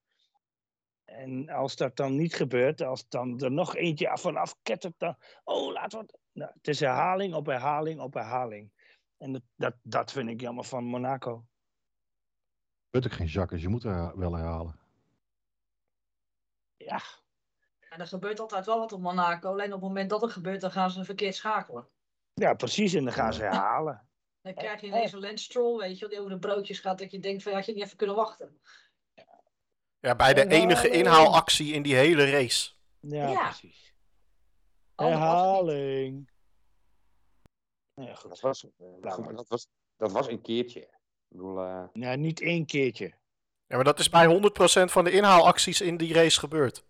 En 1.09 1.49
als 1.49 1.75
dat 1.75 1.95
dan 1.95 2.15
niet 2.15 2.35
gebeurt, 2.35 2.81
als 2.81 3.07
dan 3.07 3.39
er 3.39 3.51
nog 3.51 3.75
eentje 3.75 4.09
af 4.09 4.21
vanaf 4.21 4.55
kettert, 4.61 4.93
dan. 4.97 5.15
Oh, 5.43 5.73
laten 5.73 5.99
we. 5.99 6.05
het- 6.05 6.17
Nou, 6.31 6.51
het 6.53 6.67
is 6.67 6.79
herhaling 6.79 7.33
op 7.33 7.45
herhaling 7.45 7.99
op 7.99 8.13
herhaling. 8.13 8.71
En 9.17 9.31
dat, 9.31 9.41
dat, 9.55 9.75
dat 9.83 10.11
vind 10.11 10.29
ik 10.29 10.41
jammer 10.41 10.63
van 10.63 10.83
Monaco. 10.83 11.45
Je 12.89 12.97
ook 12.97 13.11
geen 13.11 13.29
zakken, 13.29 13.59
je 13.59 13.67
moet 13.67 13.83
er 13.83 14.17
wel 14.17 14.33
herhalen. 14.35 14.79
Ja, 16.77 17.01
En 17.89 17.99
er 17.99 18.07
gebeurt 18.07 18.39
altijd 18.39 18.65
wel 18.65 18.79
wat 18.79 18.91
op 18.91 18.99
Monaco. 19.01 19.49
Alleen 19.49 19.65
op 19.65 19.71
het 19.71 19.81
moment 19.81 20.09
dat 20.09 20.21
het 20.21 20.31
gebeurt, 20.31 20.61
dan 20.61 20.71
gaan 20.71 20.91
ze 20.91 21.03
verkeerd 21.05 21.35
schakelen. 21.35 21.87
ja 22.33 22.53
precies. 22.53 22.93
En 22.93 23.03
dan 23.03 23.13
gaan 23.13 23.33
ze 23.33 23.41
herhalen. 23.41 24.07
Dan 24.41 24.53
krijg 24.53 24.81
je 24.81 24.87
ineens 24.87 25.11
een 25.11 25.19
Lance 25.19 25.43
Stroll, 25.43 25.77
weet 25.79 25.93
je, 25.93 25.99
wel, 25.99 26.09
die 26.09 26.19
over 26.19 26.31
de 26.31 26.39
broodjes 26.39 26.79
gaat. 26.79 26.97
Dat 26.99 27.11
je 27.11 27.19
denkt 27.19 27.43
van, 27.43 27.53
had 27.53 27.65
je 27.65 27.73
niet 27.73 27.83
even 27.83 27.97
kunnen 27.97 28.15
wachten. 28.15 28.59
Ja, 29.99 30.15
bij 30.15 30.33
de 30.33 30.39
Herhaling. 30.39 30.63
enige 30.71 30.89
inhaalactie 30.89 31.73
in 31.73 31.81
die 31.81 31.95
hele 31.95 32.29
race. 32.31 32.71
Ja, 32.99 33.27
Ja. 33.29 33.43
precies. 33.49 33.93
Herhaling. 34.95 36.29
Ja, 37.93 38.13
goed. 38.15 38.29
Dat 38.29 38.39
was, 38.39 38.65
maar 39.01 39.35
dat, 39.35 39.47
was, 39.47 39.67
dat 39.97 40.11
was 40.11 40.27
een 40.27 40.41
keertje. 40.41 40.79
Ik 40.79 40.87
bedoel, 41.27 41.59
eh, 41.61 41.83
Ja, 41.93 42.15
niet 42.15 42.41
één 42.41 42.65
keertje. 42.65 43.05
Ja, 43.67 43.75
maar 43.75 43.83
dat 43.83 43.99
is 43.99 44.09
bij 44.09 44.25
100% 44.25 44.91
van 44.91 45.03
de 45.03 45.11
inhaalacties 45.11 45.81
in 45.81 45.97
die 45.97 46.13
race 46.13 46.39
gebeurd. 46.39 46.83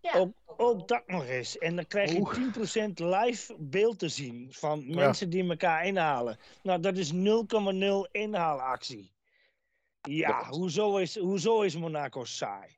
Ja, 0.00 0.12
Ook, 0.18 0.32
ook 0.46 0.88
dat 0.88 1.02
nog 1.06 1.24
eens. 1.24 1.58
En 1.58 1.76
dan 1.76 1.86
krijg 1.86 2.14
Oeh. 2.14 2.34
je 2.34 2.40
10% 2.40 2.98
live 2.98 3.54
beeld 3.58 3.98
te 3.98 4.08
zien 4.08 4.52
van 4.52 4.94
mensen 4.94 5.30
die 5.30 5.48
elkaar 5.50 5.86
inhalen. 5.86 6.38
Nou, 6.62 6.80
dat 6.80 6.96
is 6.96 7.12
0,0 7.12 8.08
inhaalactie. 8.10 9.12
Ja, 10.08 10.48
hoezo 10.48 10.96
is, 10.96 11.16
hoezo 11.18 11.62
is 11.62 11.76
Monaco 11.76 12.24
saai? 12.24 12.76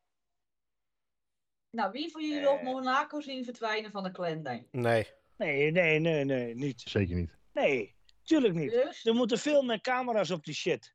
Nou, 1.71 1.91
wie 1.93 2.11
van 2.11 2.23
jullie 2.23 2.41
wil 2.41 2.57
Eh. 2.59 2.65
Monaco 2.65 3.21
zien 3.21 3.45
verdwijnen 3.45 3.91
van 3.91 4.03
de 4.03 4.11
kalender? 4.11 4.65
Nee. 4.71 5.07
Nee, 5.37 5.71
nee, 5.71 5.99
nee, 5.99 6.25
nee, 6.25 6.55
niet. 6.55 6.81
Zeker 6.81 7.17
niet. 7.17 7.39
Nee, 7.53 7.97
tuurlijk 8.23 8.55
niet. 8.55 8.71
Dus 8.71 9.05
Er 9.05 9.15
moeten 9.15 9.39
veel 9.39 9.63
meer 9.63 9.81
camera's 9.81 10.31
op 10.31 10.45
die 10.45 10.55
shit. 10.55 10.95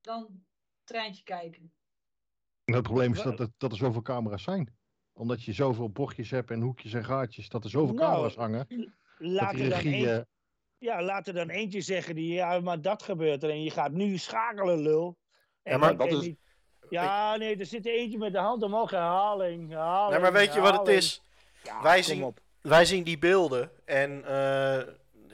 dan 0.00 0.44
treintje 0.84 1.22
kijken. 1.22 1.72
En 2.64 2.74
het 2.74 2.82
probleem 2.82 3.12
is 3.12 3.22
dat 3.22 3.40
er, 3.40 3.48
dat 3.56 3.70
er 3.72 3.76
zoveel 3.78 4.02
camera's 4.02 4.42
zijn. 4.42 4.76
Omdat 5.12 5.42
je 5.42 5.52
zoveel 5.52 5.90
bochtjes 5.90 6.30
hebt 6.30 6.50
en 6.50 6.60
hoekjes 6.60 6.92
en 6.92 7.04
gaatjes, 7.04 7.48
dat 7.48 7.64
er 7.64 7.70
zoveel 7.70 7.94
Nou, 7.94 8.08
camera's 8.10 8.34
hangen. 8.36 8.66
Dat 8.68 8.88
Laat 9.18 9.54
die 9.54 9.62
er, 9.64 9.70
dan 9.70 9.78
regie... 9.78 10.10
eh, 10.10 10.22
ja, 10.84 11.02
laat 11.02 11.26
er 11.26 11.34
dan 11.34 11.48
eentje 11.48 11.80
zeggen 11.80 12.14
die, 12.14 12.32
ja, 12.34 12.60
maar 12.60 12.80
dat 12.80 13.02
gebeurt 13.02 13.42
er 13.42 13.50
en 13.50 13.62
je 13.62 13.70
gaat 13.70 13.92
nu 13.92 14.16
schakelen, 14.18 14.78
lul. 14.82 15.16
En 15.62 15.72
Ja, 15.72 15.78
maar 15.78 15.96
dat 15.96 16.06
is- 16.06 16.20
niet- 16.20 16.38
Ja, 16.88 17.36
nee, 17.36 17.56
er 17.56 17.66
zit 17.66 17.86
eentje 17.86 18.18
met 18.18 18.32
de 18.32 18.38
hand 18.38 18.62
omhoog, 18.62 18.90
herhaling, 18.90 19.68
herhaling. 19.70 20.10
Nee, 20.12 20.20
maar 20.20 20.32
weet 20.32 20.54
je 20.54 20.60
wat 20.60 20.78
het 20.78 20.88
is? 20.88 21.22
Ja, 21.62 21.82
Wij 21.82 22.02
zien-. 22.02 22.34
Wij 22.60 22.84
zien 22.84 23.02
die 23.04 23.18
beelden 23.18 23.70
en 23.84 24.24
eh, 24.26 24.82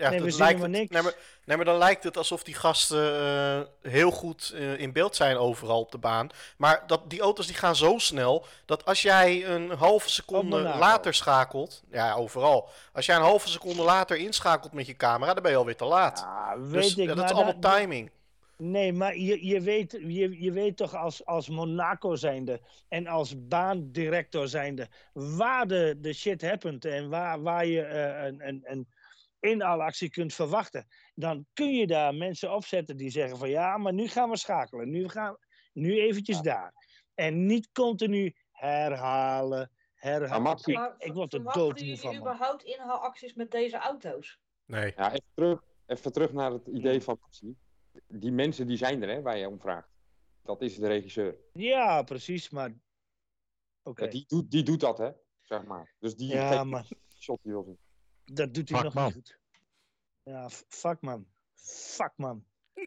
Ja, 0.01 0.11
Nee, 0.11 0.23
we 0.23 0.31
zien 0.31 0.39
lijkt 0.41 0.67
niks. 0.67 0.91
nee, 0.91 1.03
maar, 1.03 1.15
nee, 1.45 1.57
maar 1.57 1.67
dan 1.67 1.79
lijkt 1.79 2.05
het 2.05 2.17
alsof 2.17 2.43
die 2.43 2.55
gasten 2.55 3.15
eh, 3.21 3.91
heel 3.93 4.11
goed 4.11 4.53
eh, 4.55 4.79
in 4.79 4.93
beeld 4.93 5.17
zijn 5.17 5.37
overal 5.37 5.81
op 5.81 5.93
de 5.93 5.99
baan. 5.99 6.29
Maar 6.57 6.83
dat, 6.87 7.11
die 7.11 7.21
auto's 7.21 7.47
die 7.47 7.57
gaan 7.57 7.77
zo 7.77 7.99
snel 7.99 8.45
dat 8.65 8.85
als 8.85 9.03
jij 9.03 9.47
een 9.47 9.71
halve 9.71 10.11
seconde 10.11 10.57
later 10.63 11.15
schakelt, 11.15 11.83
ja 11.91 12.15
overal. 12.15 12.69
Als 12.93 13.07
jij 13.07 13.17
een 13.17 13.23
halve 13.23 13.49
seconde 13.49 13.83
later 13.83 14.17
inschakelt 14.17 14.73
met 14.73 14.87
je 14.87 14.97
camera, 14.97 15.35
dan 15.35 15.43
ben 15.43 15.53
je 15.53 15.59
alweer 15.59 15.77
te 15.77 15.85
laat. 15.85 16.19
Ja, 16.19 16.55
weet 16.61 16.73
dus 16.83 16.97
ik, 16.97 17.09
ja, 17.09 17.15
dat 17.15 17.25
is 17.25 17.31
allemaal 17.37 17.61
dat- 17.61 17.73
timing. 17.77 18.11
Nee, 18.57 18.93
maar 18.93 19.17
je, 19.17 19.47
je, 19.47 19.61
weet, 19.61 19.99
je, 20.07 20.43
je 20.43 20.53
weet 20.53 20.77
toch 20.77 20.95
als, 20.95 21.27
als 21.27 21.49
Monaco 21.49 22.15
zijnde 22.15 22.61
en 22.89 23.07
als 23.07 23.35
baandirector 23.49 24.49
zijnde 24.49 24.89
waar 25.13 25.67
de, 25.67 25.97
de 26.01 26.13
shit 26.13 26.43
happent 26.43 26.85
en 26.85 27.09
waar, 27.09 27.43
waar 27.43 27.67
je 27.67 27.87
een, 28.27 28.49
een, 28.49 28.61
een 28.65 28.89
inhaalactie 29.41 30.11
kunt 30.11 30.35
verwachten. 30.35 30.87
Dan 31.15 31.47
kun 31.53 31.75
je 31.75 31.87
daar 31.87 32.15
mensen 32.15 32.55
opzetten 32.55 32.97
die 32.97 33.11
zeggen 33.11 33.39
van 33.39 33.51
ja, 33.51 33.77
maar 33.79 33.93
nu 33.93 34.09
gaan 34.09 34.31
we 34.31 34.37
schakelen. 34.37 34.91
Nu, 34.91 35.09
gaan, 35.09 35.37
nu 35.73 36.01
eventjes 36.01 36.41
daar. 36.41 36.75
En 37.15 37.47
niet 37.47 37.69
continu 37.73 38.37
herhalen, 38.51 39.71
herhalen. 39.95 40.43
Maar 40.43 40.59
ik, 40.65 40.75
Maar 40.75 40.95
ik 40.99 41.13
word 41.13 41.33
er 41.33 41.39
verwachten 41.39 41.63
doodmoe 41.63 41.85
jullie 41.85 42.01
van. 42.01 42.13
man. 42.13 42.21
überhaupt 42.21 42.63
inhaalacties 42.65 43.35
met 43.35 43.51
deze 43.51 43.77
auto's? 43.77 44.39
Nee. 44.65 44.93
Ja, 44.97 45.09
even 45.09 45.31
terug, 45.35 45.63
even 45.87 46.13
terug 46.13 46.33
naar 46.33 46.53
het 46.53 46.67
idee 46.67 47.03
van 47.03 47.19
actie. 47.21 47.59
Die 48.07 48.33
mensen 48.33 48.67
die 48.67 48.77
zijn 48.77 49.03
er, 49.03 49.09
hè, 49.09 49.23
waar 49.23 49.39
je 49.39 49.49
om 49.49 49.61
vraagt. 49.61 49.89
Dat 50.43 50.63
is 50.63 50.77
de 50.77 50.87
regisseur. 50.87 51.37
Ja, 51.53 52.03
precies, 52.03 52.51
maar... 52.51 52.75
Oké, 53.83 54.05
Ja, 54.05 54.11
die, 54.11 54.25
doet, 54.27 54.51
die 54.51 54.63
doet 54.63 54.81
dat, 54.81 54.99
hè, 54.99 55.11
zeg 55.41 55.65
maar. 55.65 55.95
Dus 55.99 56.17
die 56.17 56.29
ja, 56.29 56.65
maar... 56.65 56.89
shot 57.19 57.39
die 57.43 57.53
wil 57.53 57.63
zien. 57.63 57.79
Dat 58.33 58.55
doet 58.55 58.69
hij 58.69 58.79
Fuck, 58.79 58.85
nog 58.87 58.95
man. 58.95 59.05
niet 59.05 59.15
goed. 59.15 59.39
Ja, 60.23 60.49
fuck 60.69 61.01
man. 61.01 61.27
Fuck 61.55 62.13
man. 62.17 62.45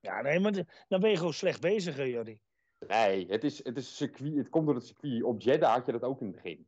ja, 0.00 0.22
nee, 0.22 0.40
maar 0.40 0.52
de- 0.52 0.66
dan 0.88 1.00
ben 1.00 1.10
je 1.10 1.16
gewoon 1.16 1.32
slecht 1.34 1.60
bezig, 1.60 1.96
hè, 1.96 2.02
Jordi. 2.02 2.40
Nee, 2.86 3.26
het, 3.26 3.44
is, 3.44 3.64
het, 3.64 3.76
is 3.76 3.96
circuit, 3.96 4.36
het 4.36 4.48
komt 4.48 4.66
door 4.66 4.74
het 4.74 4.86
circuit. 4.86 5.22
Op 5.22 5.40
Jeddah 5.40 5.72
had 5.74 5.86
je 5.86 5.92
dat 5.92 6.02
ook 6.02 6.20
in 6.20 6.26
het 6.26 6.34
begin. 6.36 6.66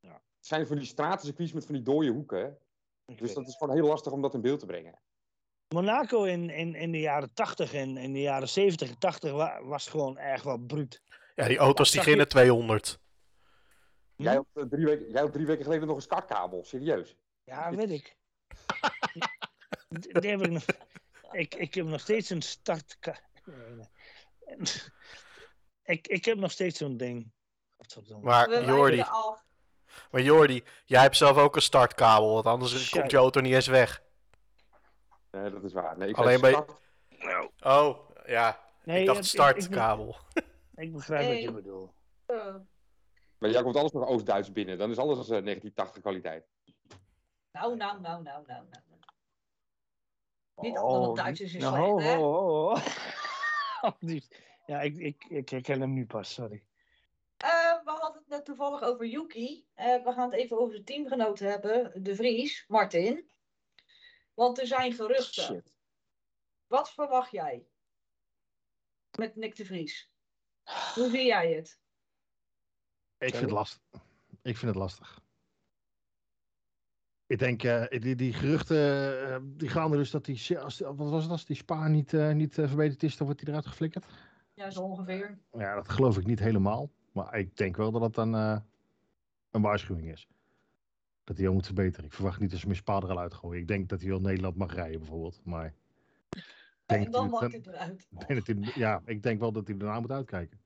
Ja. 0.00 0.12
Het 0.12 0.46
zijn 0.46 0.66
van 0.66 0.76
die 0.76 0.86
stratencircuits 0.86 1.52
met 1.52 1.64
van 1.66 1.74
die 1.74 1.82
dode 1.84 2.08
hoeken. 2.08 2.58
Ik 3.06 3.18
Dus 3.18 3.28
dat 3.28 3.36
het. 3.36 3.48
is 3.48 3.56
gewoon 3.56 3.74
heel 3.74 3.86
lastig 3.86 4.12
om 4.12 4.22
dat 4.22 4.34
in 4.34 4.40
beeld 4.40 4.60
te 4.60 4.66
brengen. 4.66 4.98
Monaco 5.68 6.24
in, 6.24 6.50
in, 6.50 6.74
in 6.74 6.92
de 6.92 7.00
jaren 7.00 7.32
80 7.34 7.72
en 7.74 7.96
in 7.96 8.12
de 8.12 8.20
jaren 8.20 8.48
70 8.48 8.88
en 8.90 8.98
80 8.98 9.32
wa- 9.32 9.62
was 9.64 9.88
gewoon 9.88 10.18
erg 10.18 10.42
wel 10.42 10.58
bruut. 10.58 11.02
Ja, 11.34 11.48
die 11.48 11.58
auto's 11.58 11.90
die 11.90 12.00
beginnen 12.00 12.28
200. 12.28 13.00
Hm? 14.22 14.28
Jij, 14.28 14.34
had, 14.36 14.46
eh, 14.54 14.62
drie 14.70 14.84
weken, 14.84 15.10
jij 15.10 15.20
had 15.20 15.32
drie 15.32 15.46
weken 15.46 15.64
geleden 15.64 15.86
nog 15.86 15.96
een 15.96 16.02
startkabel, 16.02 16.64
serieus. 16.64 17.16
Ja, 17.44 17.70
weet 17.74 17.90
ik. 17.90 18.16
Die- 19.88 20.20
die 20.20 20.30
heb 20.30 20.42
ik, 20.42 20.50
nog, 20.50 20.64
ik, 21.32 21.54
ik 21.54 21.74
heb 21.74 21.86
nog 21.86 22.00
steeds 22.00 22.30
een 22.30 22.42
start. 22.42 22.96
Nee, 23.44 23.76
nee. 24.56 24.66
Ik, 25.82 26.06
ik 26.08 26.24
heb 26.24 26.38
nog 26.38 26.50
steeds 26.50 26.78
zo'n 26.78 26.96
ding. 26.96 27.32
Maar 28.20 28.64
Jordi, 28.64 29.04
maar 30.10 30.20
Jordi, 30.20 30.64
jij 30.84 31.00
hebt 31.00 31.16
zelf 31.16 31.36
ook 31.36 31.56
een 31.56 31.62
startkabel, 31.62 32.32
want 32.32 32.46
anders 32.46 32.76
Shit. 32.82 32.98
komt 32.98 33.10
je 33.10 33.16
auto 33.16 33.40
niet 33.40 33.54
eens 33.54 33.66
weg. 33.66 34.02
Nee, 35.30 35.50
dat 35.50 35.64
is 35.64 35.72
waar. 35.72 35.98
Nee, 35.98 36.08
ik 36.08 36.16
Alleen 36.16 36.40
bij- 36.40 36.50
start- 36.52 36.80
Oh, 37.60 38.10
ja. 38.26 38.60
Nee, 38.84 39.00
ik 39.00 39.06
dacht 39.06 39.18
ik- 39.18 39.24
ik- 39.24 39.56
ik- 39.56 39.62
startkabel. 39.62 40.16
Ik 40.74 40.92
begrijp 40.92 41.28
wat 41.28 41.42
je 41.42 41.52
bedoelt. 41.52 41.92
Eh, 42.26 42.54
Maar 43.42 43.50
jij 43.50 43.62
komt 43.62 43.76
alles 43.76 43.92
nog 43.92 44.08
Oost-Duits 44.08 44.52
binnen. 44.52 44.78
Dan 44.78 44.90
is 44.90 44.98
alles 44.98 45.16
eh, 45.18 45.44
1980 45.44 46.02
kwaliteit. 46.02 46.48
nou, 47.52 47.76
nou, 47.76 48.00
nou, 48.00 48.22
nou, 48.22 48.46
nou, 48.46 48.64
nou. 48.70 48.82
Niet 50.56 50.78
Oh, 50.78 50.84
alle 50.84 51.14
Duitsers 51.14 51.54
is 51.54 51.62
nou, 51.62 51.74
slecht, 51.74 51.90
ho, 51.90 52.00
hè? 52.00 52.16
ho. 52.16 52.74
Die- 54.08 54.28
ja, 54.66 54.80
ik, 54.80 54.96
ik, 54.96 55.24
ik 55.24 55.48
herken 55.48 55.80
hem 55.80 55.92
nu 55.92 56.06
pas, 56.06 56.32
sorry. 56.32 56.64
Eh, 57.36 57.82
we 57.84 57.90
hadden 57.90 58.20
het 58.20 58.28
net 58.28 58.44
toevallig 58.44 58.82
over 58.82 59.06
Yuki. 59.06 59.66
Eh, 59.74 60.04
we 60.04 60.12
gaan 60.12 60.30
het 60.30 60.40
even 60.40 60.58
over 60.58 60.76
de 60.76 60.84
teamgenoot 60.84 61.38
hebben, 61.38 62.02
De 62.02 62.14
Vries, 62.14 62.64
Martin. 62.68 63.30
Want 64.34 64.58
er 64.58 64.66
zijn 64.66 64.92
geruchten. 64.92 65.42
Shit. 65.44 65.74
Wat 66.66 66.92
verwacht 66.92 67.30
jij 67.30 67.66
met 69.18 69.36
Nick 69.36 69.56
De 69.56 69.64
Vries? 69.64 70.10
Hoe 70.94 71.10
zie 71.10 71.24
jij 71.24 71.52
het? 71.52 71.80
Ik 73.26 73.30
vind 73.34 73.42
het 73.42 73.50
lastig. 73.50 73.80
Ik 74.42 74.56
vind 74.56 74.70
het 74.70 74.80
lastig. 74.80 75.20
Ik 77.26 77.38
denk, 77.38 77.62
eh, 77.62 78.00
die, 78.00 78.14
die 78.14 78.32
geruchten, 78.32 78.76
eh, 79.28 79.36
die 79.44 79.68
gaan 79.68 79.90
er 79.92 79.96
dus 79.98 80.10
dat 80.10 80.24
die, 80.24 80.58
als, 80.58 80.78
wat 80.80 80.96
was 80.96 81.22
het, 81.22 81.30
als 81.32 81.44
die 81.44 81.56
spa 81.56 81.88
niet, 81.88 82.12
eh, 82.14 82.32
niet 82.32 82.54
verbeterd 82.54 83.02
is, 83.02 83.16
dan 83.16 83.26
wordt 83.26 83.40
hij 83.42 83.50
eruit 83.50 83.66
geflikkerd. 83.66 84.04
Ja, 84.54 84.70
zo 84.70 84.80
ongeveer. 84.82 85.38
Ja, 85.52 85.74
dat 85.74 85.88
geloof 85.88 86.18
ik 86.18 86.26
niet 86.26 86.38
helemaal. 86.38 86.90
Maar 87.12 87.38
ik 87.38 87.56
denk 87.56 87.76
wel 87.76 87.90
dat 87.90 88.02
het 88.02 88.14
dan 88.14 88.34
eh, 88.34 88.58
een 89.50 89.62
waarschuwing 89.62 90.10
is. 90.12 90.28
Dat 91.24 91.36
hij 91.36 91.46
al 91.48 91.52
moet 91.54 91.64
verbeteren. 91.66 92.04
Ik 92.06 92.12
verwacht 92.12 92.40
niet 92.40 92.50
dat 92.50 92.58
ze 92.58 92.66
mijn 92.66 92.78
spa 92.78 92.96
er 92.96 93.10
al 93.10 93.18
uitgooien. 93.18 93.60
Ik 93.60 93.68
denk 93.68 93.88
dat 93.88 94.00
hij 94.00 94.08
wel 94.10 94.20
Nederland 94.20 94.56
mag 94.56 94.74
rijden 94.74 94.98
bijvoorbeeld. 94.98 95.40
Maar 95.44 95.66
ik 95.66 95.74
denk 96.86 97.04
En 97.04 97.10
dat 97.10 97.20
dan 97.20 97.30
mag 97.30 97.40
het 97.52 97.66
eruit. 97.66 98.06
ik 98.10 98.26
denk 98.28 98.46
dat 98.46 98.56
hij- 98.56 98.72
ja, 98.82 99.02
ik 99.04 99.22
denk 99.22 99.40
wel 99.40 99.52
dat 99.52 99.66
hij 99.66 99.76
daarna 99.76 100.00
moet 100.00 100.10
uitkijken. 100.10 100.60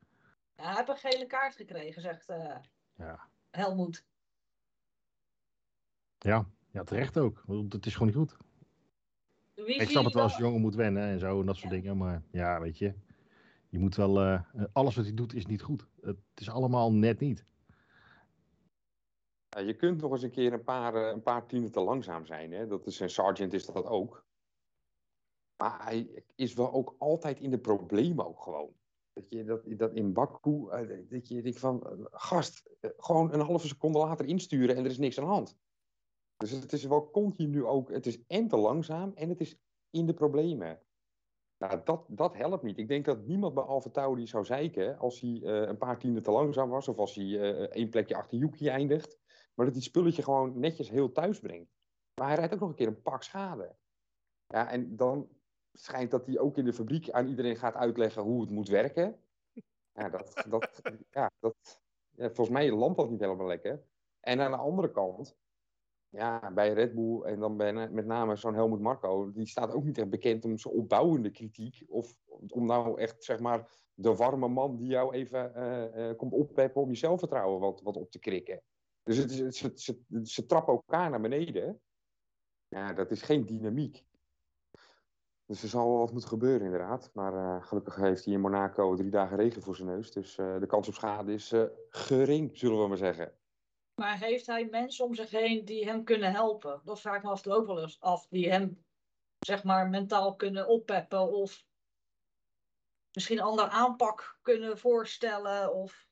Ja, 0.56 0.64
hij 0.64 0.75
heeft 0.75 0.88
een 0.88 1.10
gele 1.10 1.26
kaart 1.26 1.54
gekregen, 1.56 2.02
zegt 2.02 2.28
eh 2.28 2.56
Ja, 2.94 3.28
Helmoet. 3.50 4.04
ja, 6.18 6.46
ja 6.70 6.84
terecht 6.84 7.18
ook. 7.18 7.42
Want 7.46 7.72
Het 7.72 7.86
is 7.86 7.92
gewoon 7.92 8.08
niet 8.08 8.16
goed. 8.16 8.36
Wie 9.54 9.75
Ik 9.80 9.88
snap 9.88 10.04
het 10.04 10.14
wel 10.14 10.22
als 10.22 10.36
jongen 10.36 10.60
moet 10.60 10.75
wennen 10.75 11.02
en 11.02 11.18
zo 11.18 11.40
en 11.40 11.46
dat 11.46 11.56
soort 11.56 11.72
Ja. 11.72 11.76
dingen. 11.80 11.96
Maar 11.96 12.22
ja, 12.30 12.60
weet 12.60 12.78
je. 12.78 12.94
Je 13.68 13.78
moet 13.78 13.94
wel. 13.96 14.20
eh, 14.20 14.42
alles 14.72 14.96
wat 14.96 15.04
hij 15.04 15.14
doet 15.14 15.34
is 15.34 15.46
niet 15.46 15.62
goed. 15.62 15.86
Het 16.00 16.18
is 16.34 16.50
allemaal 16.50 16.92
net 16.92 17.20
niet. 17.20 17.44
Ja, 19.48 19.60
je 19.60 19.75
kunt 19.76 20.00
nog 20.00 20.12
eens 20.12 20.22
een 20.22 20.30
keer 20.30 20.52
een 20.52 20.64
paar, 20.64 20.94
eh, 20.94 21.12
een 21.12 21.22
paar 21.22 21.46
tienden 21.46 21.72
te 21.72 21.80
langzaam 21.80 22.26
zijn. 22.26 22.52
Hè? 22.52 22.66
Dat 22.66 22.86
is, 22.86 23.00
een 23.00 23.10
sergeant 23.10 23.52
is 23.52 23.66
dat 23.66 23.84
ook. 23.86 24.25
Maar 25.56 25.84
hij 25.84 26.25
is 26.34 26.54
wel 26.54 26.72
ook 26.72 26.94
altijd 26.98 27.40
in 27.40 27.50
de 27.50 27.58
problemen 27.58 28.26
ook 28.26 28.42
gewoon. 28.42 28.75
Dat, 29.16 29.30
je, 29.30 29.44
dat, 29.44 29.62
dat 29.66 29.94
in 29.94 30.12
Baku, 30.12 30.68
eh, 30.68 31.11
dat 31.11 31.28
je 31.28 31.42
denkt 31.42 31.58
van, 31.58 31.87
eh, 31.87 32.04
gast, 32.11 32.70
eh, 32.80 32.90
gewoon 32.96 33.32
een 33.32 33.40
halve 33.40 33.66
seconde 33.66 33.99
later 33.99 34.26
insturen 34.26 34.76
en 34.76 34.85
er 34.85 34.90
is 34.90 34.99
niks 34.99 35.18
aan 35.18 35.25
de 35.25 35.30
hand. 35.30 35.56
Dus 36.37 36.50
het 36.50 36.73
is 36.73 36.85
wel 36.85 37.11
continu 37.11 37.64
ook, 37.64 37.90
het 37.90 38.06
is 38.06 38.26
en 38.26 38.49
te 38.49 38.56
langzaam 38.56 39.12
en 39.14 39.28
het 39.28 39.40
is 39.40 39.58
in 39.90 40.06
de 40.06 40.14
problemen. 40.14 40.80
Nou, 41.58 41.80
dat, 41.85 42.06
dat 42.08 42.35
helpt 42.35 42.62
niet. 42.62 42.78
Ik 42.78 42.88
denk 42.88 43.04
dat 43.04 43.26
niemand 43.26 43.54
bij 43.54 43.62
Alfa 43.62 43.90
Tauri 43.90 44.26
zou 44.26 44.44
zeiken 44.44 44.99
als 44.99 45.20
hij 45.20 45.40
een 45.42 45.78
paar 45.78 45.99
tienden 45.99 46.23
te 46.23 46.30
langzaam 46.30 46.68
was. 46.68 46.88
Of 46.88 46.99
als 46.99 47.14
hij 47.14 47.25
eh, 47.25 47.61
één 47.61 47.88
plekje 47.88 48.16
achter 48.16 48.38
Yuki 48.38 48.68
eindigt. 48.68 49.18
Maar 49.54 49.66
dat 49.66 49.75
het 49.75 49.85
spulletje 49.85 50.23
gewoon 50.23 50.58
netjes 50.58 50.90
heel 50.90 51.12
thuis 51.12 51.40
brengt. 51.40 51.70
Maar 52.14 52.26
hij 52.26 52.37
rijdt 52.37 52.54
ook 52.54 52.61
nog 52.61 52.68
een 52.68 52.75
keer 52.75 52.87
een 52.87 53.02
pak 53.02 53.23
schade. 53.23 53.76
Ja, 54.46 54.70
en 54.70 54.96
dan 54.96 55.28
schijnt 55.78 56.11
dat 56.11 56.26
hij 56.26 56.38
ook 56.38 56.56
in 56.59 56.64
de 56.64 56.73
fabriek 56.73 57.11
aan 57.11 57.26
iedereen 57.26 57.56
gaat 57.56 57.75
uitleggen 57.75 58.23
hoe 58.23 58.40
het 58.40 58.50
moet 58.50 58.68
werken. 58.68 59.21
Ja, 59.92 60.09
dat, 60.09 60.45
dat, 60.49 60.80
ja, 61.11 61.30
dat, 61.38 61.80
volgens 62.16 62.49
mij 62.49 62.73
landt 62.73 62.99
dat 62.99 63.11
niet 63.11 63.21
helemaal 63.21 63.47
lekker. 63.47 63.83
En 64.21 64.40
aan 64.40 64.50
de 64.50 64.56
andere 64.56 64.90
kant, 64.90 65.37
ja, 66.09 66.52
bij 66.52 66.73
Red 66.73 66.95
Bull 66.95 67.23
en 67.23 67.40
dan 67.40 67.56
bij, 67.56 67.73
met 67.73 68.06
name 68.06 68.37
zo'n 68.37 68.54
Helmut 68.54 68.80
Marko, 68.80 69.33
die 69.33 69.47
staat 69.47 69.73
ook 69.73 69.85
niet 69.85 69.99
echt 69.99 70.11
bekend 70.11 70.45
om 70.45 70.59
zijn 70.59 70.75
opbouwende 70.75 71.30
kritiek. 71.30 71.83
Of 71.88 72.16
om 72.49 72.66
nou 72.66 73.00
echt, 73.00 73.25
zeg 73.25 73.40
maar, 73.40 73.71
de 73.95 74.14
warme 74.14 74.49
man 74.49 74.76
die 74.76 74.88
jou 74.88 75.14
even 75.14 75.54
eh, 75.54 76.11
eh, 76.11 76.16
komt 76.16 76.33
oppeppen 76.33 76.83
om 76.83 76.88
je 76.88 76.97
zelfvertrouwen 76.97 77.61
wat, 77.61 77.80
wat 77.83 77.97
op 77.97 78.11
te 78.11 78.18
krikken. 78.18 78.62
Dus 79.02 79.16
het 79.16 79.30
is, 79.30 79.59
ze, 79.59 79.73
ze, 79.75 80.21
ze 80.23 80.47
trappen 80.47 80.75
elkaar 80.75 81.11
naar 81.11 81.21
beneden. 81.21 81.80
Ja, 82.68 82.92
dat 82.92 83.11
is 83.11 83.23
geen 83.23 83.47
dynamiek. 83.47 84.04
Dus 85.46 85.62
er 85.62 85.68
zal 85.68 85.88
wel 85.88 85.98
wat 85.98 86.12
moeten 86.12 86.28
gebeuren, 86.28 86.64
inderdaad. 86.64 87.10
Maar 87.14 87.34
eh, 87.34 87.66
gelukkig 87.66 87.96
heeft 87.96 88.24
hij 88.24 88.34
in 88.34 88.40
Monaco 88.40 88.94
drie 88.94 89.10
dagen 89.10 89.36
regen 89.36 89.62
voor 89.62 89.76
zijn 89.76 89.88
neus. 89.88 90.12
Dus 90.12 90.38
eh, 90.38 90.58
de 90.58 90.66
kans 90.66 90.88
op 90.88 90.94
schade 90.94 91.32
is 91.32 91.52
eh, 91.52 91.64
gering, 91.88 92.58
zullen 92.58 92.82
we 92.82 92.88
maar 92.88 92.96
zeggen. 92.96 93.32
Maar 93.94 94.18
heeft 94.18 94.46
hij 94.46 94.68
mensen 94.70 95.04
om 95.04 95.14
zich 95.14 95.30
heen 95.30 95.64
die 95.64 95.84
hem 95.84 96.04
kunnen 96.04 96.32
helpen? 96.32 96.80
Dat 96.84 97.00
vraag 97.00 97.16
ik 97.16 97.22
me 97.22 97.30
af 97.30 97.36
en 97.36 97.42
toe 97.42 97.52
ook 97.52 97.66
wel 97.66 97.82
eens 97.82 98.00
af. 98.00 98.26
Die 98.28 98.50
hem, 98.50 98.84
zeg 99.38 99.64
maar, 99.64 99.88
mentaal 99.88 100.36
kunnen 100.36 100.68
oppeppen. 100.68 101.32
Of 101.32 101.64
misschien 103.12 103.38
een 103.38 103.44
andere 103.44 103.68
aanpak 103.68 104.38
kunnen 104.42 104.78
voorstellen. 104.78 105.74
Of 105.74 106.08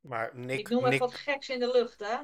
Maar 0.00 0.30
Nick, 0.34 0.58
ik 0.58 0.68
noem 0.68 0.78
even 0.78 0.90
Nick, 0.90 1.00
wat 1.00 1.14
geks 1.14 1.48
in 1.48 1.58
de 1.58 1.70
lucht, 1.70 2.00
hè? 2.00 2.16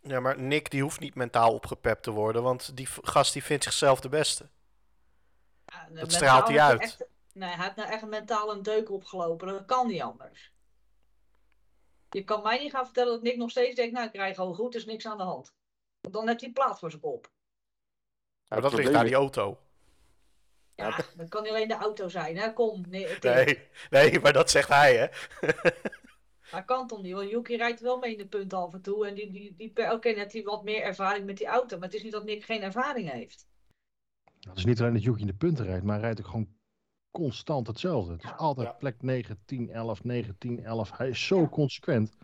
ja, 0.00 0.20
maar 0.20 0.38
Nick 0.38 0.70
die 0.70 0.82
hoeft 0.82 1.00
niet 1.00 1.14
mentaal 1.14 1.54
opgepept 1.54 2.02
te 2.02 2.10
worden, 2.10 2.42
want 2.42 2.76
die 2.76 2.86
gast 2.86 3.32
die 3.32 3.44
vindt 3.44 3.64
zichzelf 3.64 4.00
de 4.00 4.08
beste. 4.08 4.50
Dat 6.00 6.12
straalt 6.12 6.48
hij 6.48 6.60
uit. 6.60 6.80
Echt, 6.80 7.04
nee, 7.32 7.48
hij 7.48 7.64
heeft 7.64 7.76
nou 7.76 7.88
echt 7.90 8.06
mentaal 8.06 8.52
een 8.52 8.62
deuk 8.62 8.90
opgelopen. 8.90 9.48
Dat 9.48 9.64
kan 9.64 9.86
niet 9.86 10.02
anders. 10.02 10.52
Je 12.10 12.24
kan 12.24 12.42
mij 12.42 12.58
niet 12.58 12.70
gaan 12.70 12.84
vertellen 12.84 13.12
dat 13.12 13.22
Nick 13.22 13.36
nog 13.36 13.50
steeds 13.50 13.74
denkt, 13.74 13.92
nou 13.92 14.06
ik 14.06 14.12
krijg 14.12 14.34
gewoon 14.34 14.54
goed, 14.54 14.74
er 14.74 14.80
is 14.80 14.86
niks 14.86 15.06
aan 15.06 15.16
de 15.16 15.22
hand. 15.22 15.54
Want 16.00 16.14
dan 16.14 16.28
heeft 16.28 16.40
hij 16.40 16.50
plaat 16.50 16.78
voor 16.78 16.90
zijn 16.90 17.02
kop. 17.02 17.30
Nou, 18.48 18.62
dat 18.62 18.72
ligt 18.72 18.94
aan 18.94 19.04
die 19.04 19.14
auto. 19.14 19.58
Ja, 20.74 21.04
dat 21.16 21.28
kan 21.28 21.42
niet 21.42 21.50
alleen 21.52 21.68
de 21.68 21.74
auto 21.74 22.08
zijn, 22.08 22.36
hè? 22.36 22.52
Kom, 22.52 22.84
nee, 22.88 23.18
Nee, 23.20 23.68
nee, 23.90 24.20
maar 24.20 24.32
dat 24.32 24.50
zegt 24.50 24.68
hij, 24.68 24.96
hè? 24.96 25.06
Dat 26.50 26.64
kan 26.64 26.86
toch 26.86 27.02
niet, 27.02 27.14
want 27.14 27.30
Yuki 27.30 27.56
rijdt 27.56 27.80
wel 27.80 27.98
mee 27.98 28.12
in 28.12 28.18
de 28.18 28.26
punt 28.26 28.52
af 28.52 28.72
en 28.72 28.82
toe. 28.82 29.06
En 29.06 29.14
die, 29.14 29.30
die, 29.30 29.54
die, 29.56 29.70
oké, 29.70 29.92
okay, 29.92 30.14
heeft 30.14 30.32
hij 30.32 30.42
wat 30.42 30.64
meer 30.64 30.82
ervaring 30.82 31.26
met 31.26 31.36
die 31.36 31.46
auto. 31.46 31.76
Maar 31.78 31.86
het 31.86 31.96
is 31.96 32.02
niet 32.02 32.12
dat 32.12 32.24
Nick 32.24 32.44
geen 32.44 32.62
ervaring 32.62 33.10
heeft. 33.10 33.46
Het 34.48 34.58
is 34.58 34.64
niet 34.64 34.80
alleen 34.80 34.92
dat 34.92 35.02
Yuki 35.02 35.20
in 35.20 35.26
de 35.26 35.34
punten 35.34 35.64
rijdt, 35.64 35.84
maar 35.84 35.94
hij 35.94 36.04
rijdt 36.04 36.20
ook 36.20 36.26
gewoon 36.26 36.48
constant 37.10 37.66
hetzelfde. 37.66 38.12
Het 38.12 38.24
is 38.24 38.32
altijd 38.36 38.68
Ja. 38.68 38.72
plek 38.72 39.02
9, 39.02 39.38
10, 39.44 39.70
11, 39.70 40.04
9, 40.04 40.38
10, 40.38 40.64
11. 40.64 40.96
Hij 40.96 41.08
is 41.08 41.26
zo 41.26 41.48
consequent. 41.48 42.16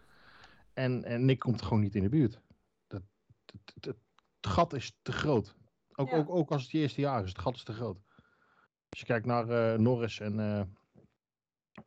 En, 0.72 1.04
en 1.04 1.24
Nick 1.24 1.38
komt 1.38 1.60
er 1.60 1.66
gewoon 1.66 1.82
niet 1.82 1.94
in 1.94 2.02
de 2.02 2.08
buurt. 2.08 2.40
Dat, 2.86 3.02
het, 3.44 3.72
het, 3.74 3.84
het 3.84 3.96
gat 4.52 4.72
is 4.72 4.98
te 5.02 5.12
groot. 5.12 5.54
Ook, 5.94 6.10
Ja. 6.10 6.16
ook, 6.16 6.30
ook 6.30 6.50
als 6.50 6.62
het 6.62 6.70
je 6.70 6.78
eerste 6.78 7.00
jaar 7.00 7.22
is, 7.22 7.28
het 7.28 7.38
gat 7.38 7.54
is 7.54 7.62
te 7.62 7.72
groot. 7.72 7.98
Als 8.88 9.00
je 9.00 9.06
kijkt 9.06 9.26
naar 9.26 9.48
eh, 9.72 9.78
Norris 9.78 10.20
en, 10.20 10.34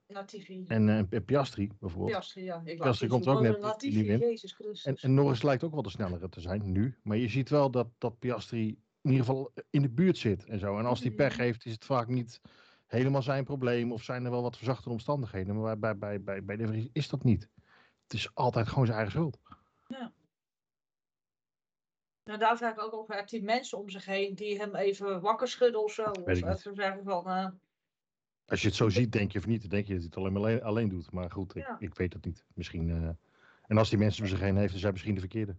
Latifi. 0.08 0.66
en, 0.68 0.90
en 0.90 1.26
Piastri 1.26 1.72
bijvoorbeeld. 1.80 2.12
Piastri, 2.12 2.44
ja. 2.44 2.62
Ik 2.66 2.80
Piastri 2.80 3.08
komt 3.08 3.28
ook 3.28 3.42
net 3.42 3.60
Latifi, 3.60 3.98
niet 3.98 4.08
in. 4.08 4.20
Jezus 4.20 4.54
Christus. 4.54 4.86
En, 4.86 4.96
en 4.96 5.14
Norris 5.14 5.42
lijkt 5.42 5.64
ook 5.64 5.72
wel 5.74 5.82
de 5.82 5.90
snellere 5.90 6.30
te 6.30 6.42
zijn 6.42 6.72
nu. 6.72 6.98
Maar 7.04 7.18
je 7.18 7.28
ziet 7.28 7.50
wel 7.50 7.72
dat, 7.72 7.88
dat 7.98 8.20
Piastri 8.20 8.82
in 9.04 9.12
ieder 9.12 9.26
geval 9.26 9.52
in 9.70 9.82
de 9.82 9.90
buurt 9.90 10.18
zit 10.18 10.46
en 10.46 10.60
zo. 10.60 10.78
En 10.78 10.86
als 10.86 11.00
hij 11.02 11.12
pech 11.12 11.38
heeft, 11.38 11.66
is 11.66 11.72
het 11.74 11.86
vaak 11.86 12.08
niet 12.08 12.42
helemaal 12.88 13.22
zijn 13.22 13.44
probleem. 13.44 13.92
Of 13.92 14.04
zijn 14.04 14.26
er 14.26 14.32
wel 14.32 14.42
wat 14.42 14.58
verzachte 14.58 14.90
omstandigheden. 14.90 15.62
Maar 15.62 15.80
bij, 15.80 15.98
bij, 15.98 16.24
bij, 16.24 16.44
bij 16.44 16.56
de 16.56 16.68
Vries 16.68 16.88
is 16.94 17.10
dat 17.10 17.24
niet. 17.24 17.50
Het 18.04 18.14
is 18.14 18.36
altijd 18.36 18.68
gewoon 18.68 18.86
zijn 18.86 18.98
eigen 18.98 19.16
schuld. 19.16 19.40
Nou, 22.24 22.40
daar 22.40 22.58
vraag 22.58 22.72
ik 22.74 22.82
ook 22.82 22.94
of 22.94 23.08
heeft 23.08 23.32
hij 23.32 23.42
mensen 23.42 23.78
om 23.78 23.90
zich 23.90 24.06
heen 24.06 24.36
die 24.36 24.58
hem 24.60 24.76
even 24.76 25.22
wakker 25.22 25.48
schudden 25.48 25.84
of 25.84 25.94
zo. 25.94 26.04
Of 26.04 26.24
Weet 26.26 26.36
niet. 26.36 26.46
even 26.58 26.76
zeggen 26.76 27.04
van, 27.04 27.28
eh, 27.28 27.48
Als 28.46 28.62
je 28.62 28.68
het 28.68 28.76
zo 28.76 28.90
ziet, 28.90 29.12
denk 29.12 29.32
je 29.32 29.40
of 29.40 29.46
niet, 29.48 29.62
dan 29.62 29.70
denk 29.70 29.88
je 29.88 29.94
dat 29.94 30.02
hij 30.02 30.10
het 30.12 30.18
alleen, 30.18 30.38
alleen, 30.38 30.64
alleen 30.64 30.90
doet. 30.90 31.12
Maar 31.12 31.32
goed, 31.32 31.56
ik, 31.56 31.64
Ja. 31.68 31.76
ik 31.80 31.96
weet 31.96 32.14
het 32.14 32.26
niet. 32.26 32.46
Misschien. 32.54 32.90
eh, 32.90 33.10
en 33.68 33.78
als 33.78 33.90
die 33.90 34.00
mensen 34.00 34.24
om 34.24 34.30
zich 34.30 34.40
heen 34.40 34.58
heeft, 34.58 34.72
dan 34.72 34.80
zijn 34.80 34.92
misschien 34.92 35.14
de 35.14 35.20
verkeerde. 35.20 35.56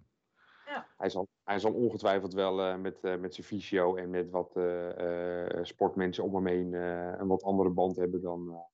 Hij 0.97 1.09
zal, 1.09 1.29
hij 1.43 1.59
zal 1.59 1.73
ongetwijfeld 1.73 2.33
wel 2.33 2.61
eh, 2.61 2.77
met, 2.77 3.05
eh, 3.05 3.17
met 3.17 3.35
zijn 3.35 3.47
fysio 3.47 3.97
en 3.97 4.11
met 4.11 4.31
wat 4.31 4.57
eh, 4.57 5.63
sportmensen 5.63 6.25
om 6.25 6.35
hem 6.35 6.47
heen 6.47 6.73
een 6.73 7.27
wat 7.27 7.43
andere 7.43 7.71
band 7.71 7.97
hebben 7.97 8.21
dan, 8.21 8.65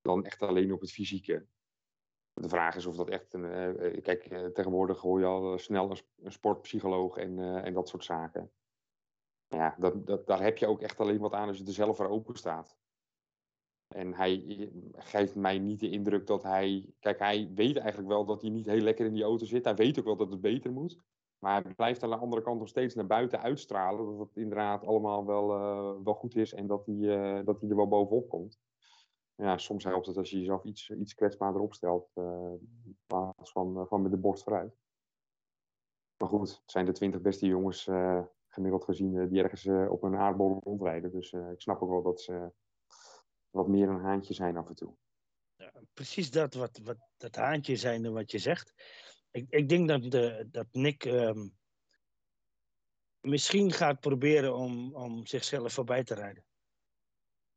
dan 0.00 0.24
echt 0.24 0.42
alleen 0.42 0.72
op 0.72 0.80
het 0.80 0.92
fysieke. 0.92 1.46
De 2.32 2.48
vraag 2.48 2.76
is 2.76 2.86
of 2.86 2.96
dat 2.96 3.08
echt 3.08 3.34
een. 3.34 4.02
kijk, 4.02 4.50
tegenwoordig 4.54 5.00
hoor 5.00 5.20
je 5.20 5.26
al 5.26 5.58
snel 5.58 5.90
een, 5.90 5.96
sp- 5.96 6.18
een 6.22 6.32
sportpsycholoog 6.32 7.16
en, 7.16 7.38
en 7.38 7.72
dat 7.74 7.88
soort 7.88 8.04
zaken. 8.04 8.52
Ja, 9.46 9.76
dat, 9.78 10.06
dat, 10.06 10.26
daar 10.26 10.42
heb 10.42 10.58
je 10.58 10.66
ook 10.66 10.80
echt 10.80 11.00
alleen 11.00 11.18
wat 11.18 11.32
aan 11.32 11.48
als 11.48 11.58
je 11.58 11.64
er 11.64 11.72
zelf 11.72 11.96
voor 11.96 12.08
open 12.08 12.34
staat. 12.34 12.78
En 13.86 14.14
hij 14.14 14.68
geeft 14.92 15.34
mij 15.34 15.58
niet 15.58 15.80
de 15.80 15.90
indruk 15.90 16.26
dat 16.26 16.42
hij. 16.42 16.94
Kijk, 16.98 17.18
hij 17.18 17.50
weet 17.54 17.76
eigenlijk 17.76 18.08
wel 18.08 18.24
dat 18.24 18.40
hij 18.40 18.50
niet 18.50 18.66
heel 18.66 18.82
lekker 18.82 19.06
in 19.06 19.12
die 19.12 19.22
auto 19.22 19.44
zit. 19.44 19.64
Hij 19.64 19.74
weet 19.74 19.98
ook 19.98 20.04
wel 20.04 20.16
dat 20.16 20.30
het 20.30 20.40
beter 20.40 20.72
moet. 20.72 21.00
Maar 21.40 21.62
hij 21.62 21.74
blijft 21.74 22.02
aan 22.02 22.10
de 22.10 22.16
andere 22.16 22.42
kant 22.42 22.58
nog 22.58 22.68
steeds 22.68 22.94
naar 22.94 23.06
buiten 23.06 23.40
uitstralen. 23.40 24.06
Dat 24.06 24.28
het 24.28 24.36
inderdaad 24.36 24.84
allemaal 24.84 25.26
wel, 25.26 25.54
eh, 25.54 26.04
wel 26.04 26.14
goed 26.14 26.36
is 26.36 26.52
en 26.52 26.66
dat 26.66 26.86
hij, 26.86 26.96
eh, 26.96 27.44
dat 27.44 27.60
hij 27.60 27.70
er 27.70 27.76
wel 27.76 27.88
bovenop 27.88 28.28
komt. 28.28 28.60
Ja, 29.34 29.58
soms 29.58 29.84
helpt 29.84 30.06
het 30.06 30.16
als 30.16 30.30
je 30.30 30.38
jezelf 30.38 30.64
iets, 30.64 30.90
iets 30.90 31.14
kwetsbaarder 31.14 31.60
opstelt. 31.60 32.10
eh, 32.14 32.52
in 32.84 32.98
plaats 33.06 33.52
van, 33.52 33.86
van 33.88 34.02
met 34.02 34.10
de 34.10 34.16
borst 34.16 34.42
vooruit. 34.42 34.76
Maar 36.16 36.28
goed, 36.28 36.50
het 36.50 36.70
zijn 36.70 36.86
de 36.86 36.92
twintig 36.92 37.20
beste 37.20 37.46
jongens 37.46 37.88
gemiddeld 38.48 38.84
gezien 38.84 39.28
die 39.28 39.42
ergens 39.42 39.66
op 39.88 40.02
een 40.02 40.16
aardbol 40.16 40.60
rondrijden. 40.62 41.10
Dus 41.10 41.32
ik 41.32 41.60
snap 41.60 41.82
ook 41.82 41.90
wel 41.90 42.02
dat 42.02 42.20
ze 42.20 42.52
wat 43.50 43.68
meer 43.68 43.88
een 43.88 44.00
haantje 44.00 44.34
zijn 44.34 44.56
af 44.56 44.68
en 44.68 44.74
toe. 44.74 44.94
precies 45.92 46.30
dat, 46.30 46.54
wat, 46.54 46.80
wat, 46.84 46.98
dat 47.16 47.36
haantje 47.36 47.76
zijnde 47.76 48.10
wat 48.10 48.30
je 48.30 48.38
zegt. 48.38 48.74
Ik, 49.30 49.46
ik 49.48 49.68
denk 49.68 49.88
dat, 49.88 50.10
de, 50.10 50.48
dat 50.50 50.66
Nick 50.72 51.04
ehm, 51.04 51.48
misschien 53.20 53.72
gaat 53.72 54.00
proberen 54.00 54.54
om, 54.54 54.94
om 54.94 55.26
zichzelf 55.26 55.72
voorbij 55.72 56.04
te 56.04 56.14
rijden. 56.14 56.44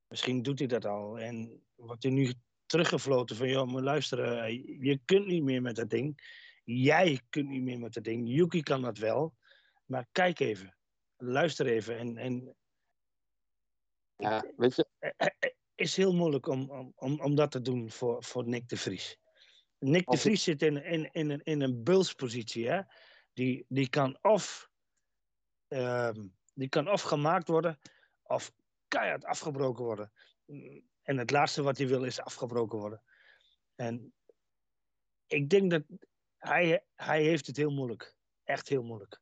Misschien 0.07 0.41
doet 0.41 0.59
hij 0.59 0.67
dat 0.67 0.85
al. 0.85 1.19
En 1.19 1.63
wordt 1.75 2.03
hij 2.03 2.11
nu 2.11 2.33
teruggefloten 2.65 3.35
van, 3.35 3.49
joh, 3.49 3.71
maar 3.71 3.81
luister, 3.81 4.37
eh, 4.37 4.63
je 4.79 4.99
kunt 5.05 5.25
niet 5.25 5.43
meer 5.43 5.61
met 5.61 5.75
dat 5.75 5.89
ding. 5.89 6.21
Jij 6.63 7.21
kunt 7.29 7.49
niet 7.49 7.61
meer 7.61 7.79
met 7.79 7.93
dat 7.93 8.03
ding. 8.03 8.27
Yuki 8.27 8.63
kan 8.63 8.81
dat 8.81 8.97
wel. 8.97 9.35
Maar 9.85 10.07
kijk 10.11 10.39
even. 10.39 10.77
Luister 11.17 11.65
even. 11.65 11.97
En, 11.97 12.17
en 12.17 12.55
Ja, 14.15 14.45
weet 14.57 14.75
je, 14.75 14.87
is 15.75 15.95
heel 15.95 16.13
moeilijk 16.13 16.47
om, 16.47 16.69
om, 16.69 16.93
om, 16.95 17.21
om 17.21 17.35
dat 17.35 17.51
te 17.51 17.61
doen 17.61 17.91
voor, 17.91 18.23
voor 18.23 18.47
Nick 18.47 18.69
de 18.69 18.77
Vries. 18.77 19.17
Nick 19.83 20.09
de 20.09 20.17
Vries 20.17 20.43
zit 20.43 20.61
in, 20.61 20.83
in, 20.83 21.11
in, 21.11 21.29
een, 21.29 21.43
in 21.43 21.61
een 21.61 21.83
bulspositie. 21.83 22.69
Hè? 22.69 22.81
Die, 23.33 23.65
die, 23.67 23.89
kan 23.89 24.17
of, 24.21 24.69
ehm, 25.67 26.27
die 26.53 26.69
kan 26.69 26.89
of 26.89 27.01
gemaakt 27.01 27.47
worden, 27.47 27.79
of 28.23 28.53
keihard 28.87 29.25
afgebroken 29.25 29.83
worden. 29.83 30.11
En 31.01 31.17
het 31.17 31.31
laatste 31.31 31.63
wat 31.63 31.77
hij 31.77 31.87
wil 31.87 32.03
is 32.03 32.19
afgebroken 32.19 32.79
worden. 32.79 33.03
En 33.75 34.13
ik 35.27 35.49
denk 35.49 35.71
dat 35.71 35.83
hij, 36.37 36.85
hij 36.95 37.23
heeft 37.23 37.47
het 37.47 37.57
heel 37.57 37.71
moeilijk. 37.71 38.15
Echt 38.43 38.67
heel 38.67 38.83
moeilijk. 38.83 39.21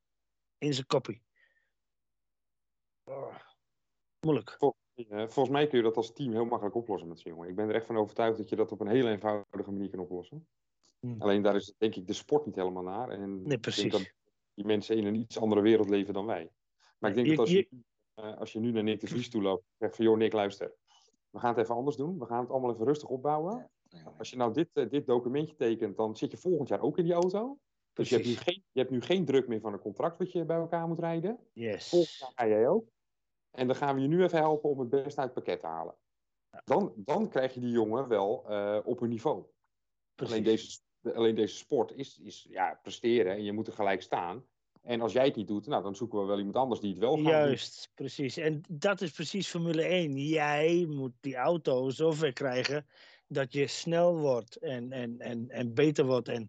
In 0.58 0.74
zijn 0.74 0.86
koppie. 0.86 1.24
Oh, 3.04 3.36
moeilijk. 4.19 4.58
Volgens 5.10 5.50
mij 5.50 5.68
kun 5.68 5.78
je 5.78 5.84
dat 5.84 5.98
als 5.98 6.14
team 6.14 6.32
heel 6.32 6.46
makkelijk 6.46 6.76
oplossen 6.76 7.10
met 7.10 7.20
zo'n 7.20 7.32
jongen. 7.32 7.50
Ik 7.50 7.56
ben 7.56 7.70
er 7.70 7.76
echt 7.76 7.86
van 7.86 7.98
overtuigd 7.98 8.38
dat 8.38 8.50
je 8.50 8.56
dat 8.56 8.72
op 8.72 8.80
een 8.80 8.88
heel 8.88 9.08
eenvoudige 9.08 9.72
manier 9.72 9.90
kan 9.90 10.00
oplossen. 10.00 10.48
Hmm. 11.00 11.16
Alleen 11.22 11.42
daar 11.42 11.56
is 11.56 11.74
denk 11.78 11.96
ik 11.96 12.08
de 12.08 12.14
sport 12.14 12.46
niet 12.46 12.56
helemaal 12.56 12.84
naar. 12.84 13.10
En 13.10 13.42
Nee, 13.44 13.58
ik 13.58 13.76
denk 13.76 13.92
dat 13.92 14.12
die 14.54 14.66
mensen 14.66 14.98
in 14.98 15.06
een 15.06 15.16
iets 15.16 15.40
andere 15.40 15.62
wereld 15.62 15.90
leven 15.90 16.14
dan 16.14 16.26
wij. 16.26 16.52
Maar 16.98 17.10
ik 17.10 17.16
denk 17.16 17.28
Je- 17.28 17.36
dat 17.36 17.46
als 17.46 17.52
je, 17.56 17.68
eh, 18.14 18.38
als 18.38 18.54
je 18.54 18.60
nu 18.60 18.72
naar 18.72 18.84
Nick 18.84 19.00
de 19.00 19.08
Vries 19.08 19.30
toe 19.30 19.42
loopt 19.42 19.64
en 19.68 19.76
zegt 19.78 19.96
van 19.96 20.06
joh 20.06 20.18
Nick 20.18 20.34
luister, 20.34 20.74
we 21.30 21.40
gaan 21.40 21.50
het 21.54 21.64
even 21.64 21.76
anders 21.76 21.96
doen. 21.96 22.20
We 22.20 22.26
gaan 22.26 22.42
het 22.42 22.50
allemaal 22.50 22.72
even 22.74 22.86
rustig 22.86 23.10
opbouwen. 23.10 23.72
Als 24.18 24.30
je 24.30 24.36
nou 24.36 24.54
dit, 24.54 24.70
eh, 24.74 24.90
dit 24.90 25.06
documentje 25.06 25.56
tekent, 25.56 25.98
dan 25.98 26.16
zit 26.18 26.32
je 26.32 26.38
volgend 26.38 26.68
jaar 26.68 26.82
ook 26.82 26.98
in 26.98 27.04
die 27.04 27.14
auto. 27.14 27.58
Dus 27.94 28.10
je 28.10 28.16
hebt, 28.16 28.28
nu 28.28 28.36
geen, 28.36 28.64
je 28.72 28.80
hebt 28.80 28.92
nu 28.92 29.02
geen 29.02 29.26
druk 29.26 29.48
meer 29.48 29.60
van 29.60 29.74
een 29.74 29.80
contract 29.80 30.18
wat 30.18 30.32
je 30.32 30.46
bij 30.46 30.58
elkaar 30.58 30.88
moet 30.88 31.00
rijden. 31.00 31.40
Yes. 31.54 31.90
Volgend 31.90 32.18
jaar 32.18 32.32
ga 32.36 32.48
jij 32.48 32.68
ook. 32.68 32.86
En 33.52 33.68
dan 33.68 33.76
gaan 33.76 33.96
we 33.96 34.02
je 34.02 34.08
nu 34.08 34.24
even 34.24 34.38
helpen 34.38 34.70
om 34.70 34.80
het 34.80 34.90
beste 34.90 35.20
uit 35.20 35.36
het 35.36 35.44
pakket 35.44 35.60
te 35.60 35.68
halen. 35.68 35.96
Dan, 36.64 36.94
dan 36.96 37.30
krijg 37.30 37.54
je 37.54 37.60
die 37.60 37.72
jongen 37.72 38.08
wel 38.08 38.50
eh, 38.50 38.80
op 38.84 39.02
een 39.02 39.10
niveau. 39.10 39.46
Alleen 40.16 40.44
deze, 40.44 40.80
alleen 41.14 41.36
deze 41.36 41.56
sport 41.56 41.92
is, 41.96 42.20
is 42.20 42.48
ja, 42.50 42.80
presteren 42.84 43.34
en 43.34 43.44
je 43.44 43.52
moet 43.52 43.68
er 43.68 43.74
gelijk 43.74 44.02
staan. 44.02 44.46
En 44.82 45.02
als 45.02 45.14
jij 45.14 45.26
het 45.26 45.36
niet 45.36 45.48
doet, 45.48 45.68
nou, 45.68 45.84
dan 45.84 45.96
zoeken 45.96 46.20
we 46.20 46.26
wel 46.26 46.38
iemand 46.38 46.56
anders 46.56 46.80
die 46.80 46.90
het 46.90 47.00
wel 47.00 47.16
gaat 47.16 47.24
doen. 47.24 47.32
Juist, 47.32 47.92
precies. 47.96 48.38
En 48.38 48.62
dat 48.70 49.02
is 49.02 49.12
precies 49.12 49.48
Formule 49.48 49.84
1. 49.84 50.18
Jij 50.18 50.86
moet 50.90 51.14
die 51.20 51.36
auto 51.36 51.90
zover 51.90 52.34
krijgen 52.34 52.88
dat 53.28 53.54
je 53.54 53.68
snel 53.68 54.18
wordt 54.20 54.56
en, 54.56 54.92
en, 54.92 55.20
en, 55.20 55.50
en 55.50 55.74
beter 55.74 56.06
wordt. 56.06 56.28
En 56.28 56.48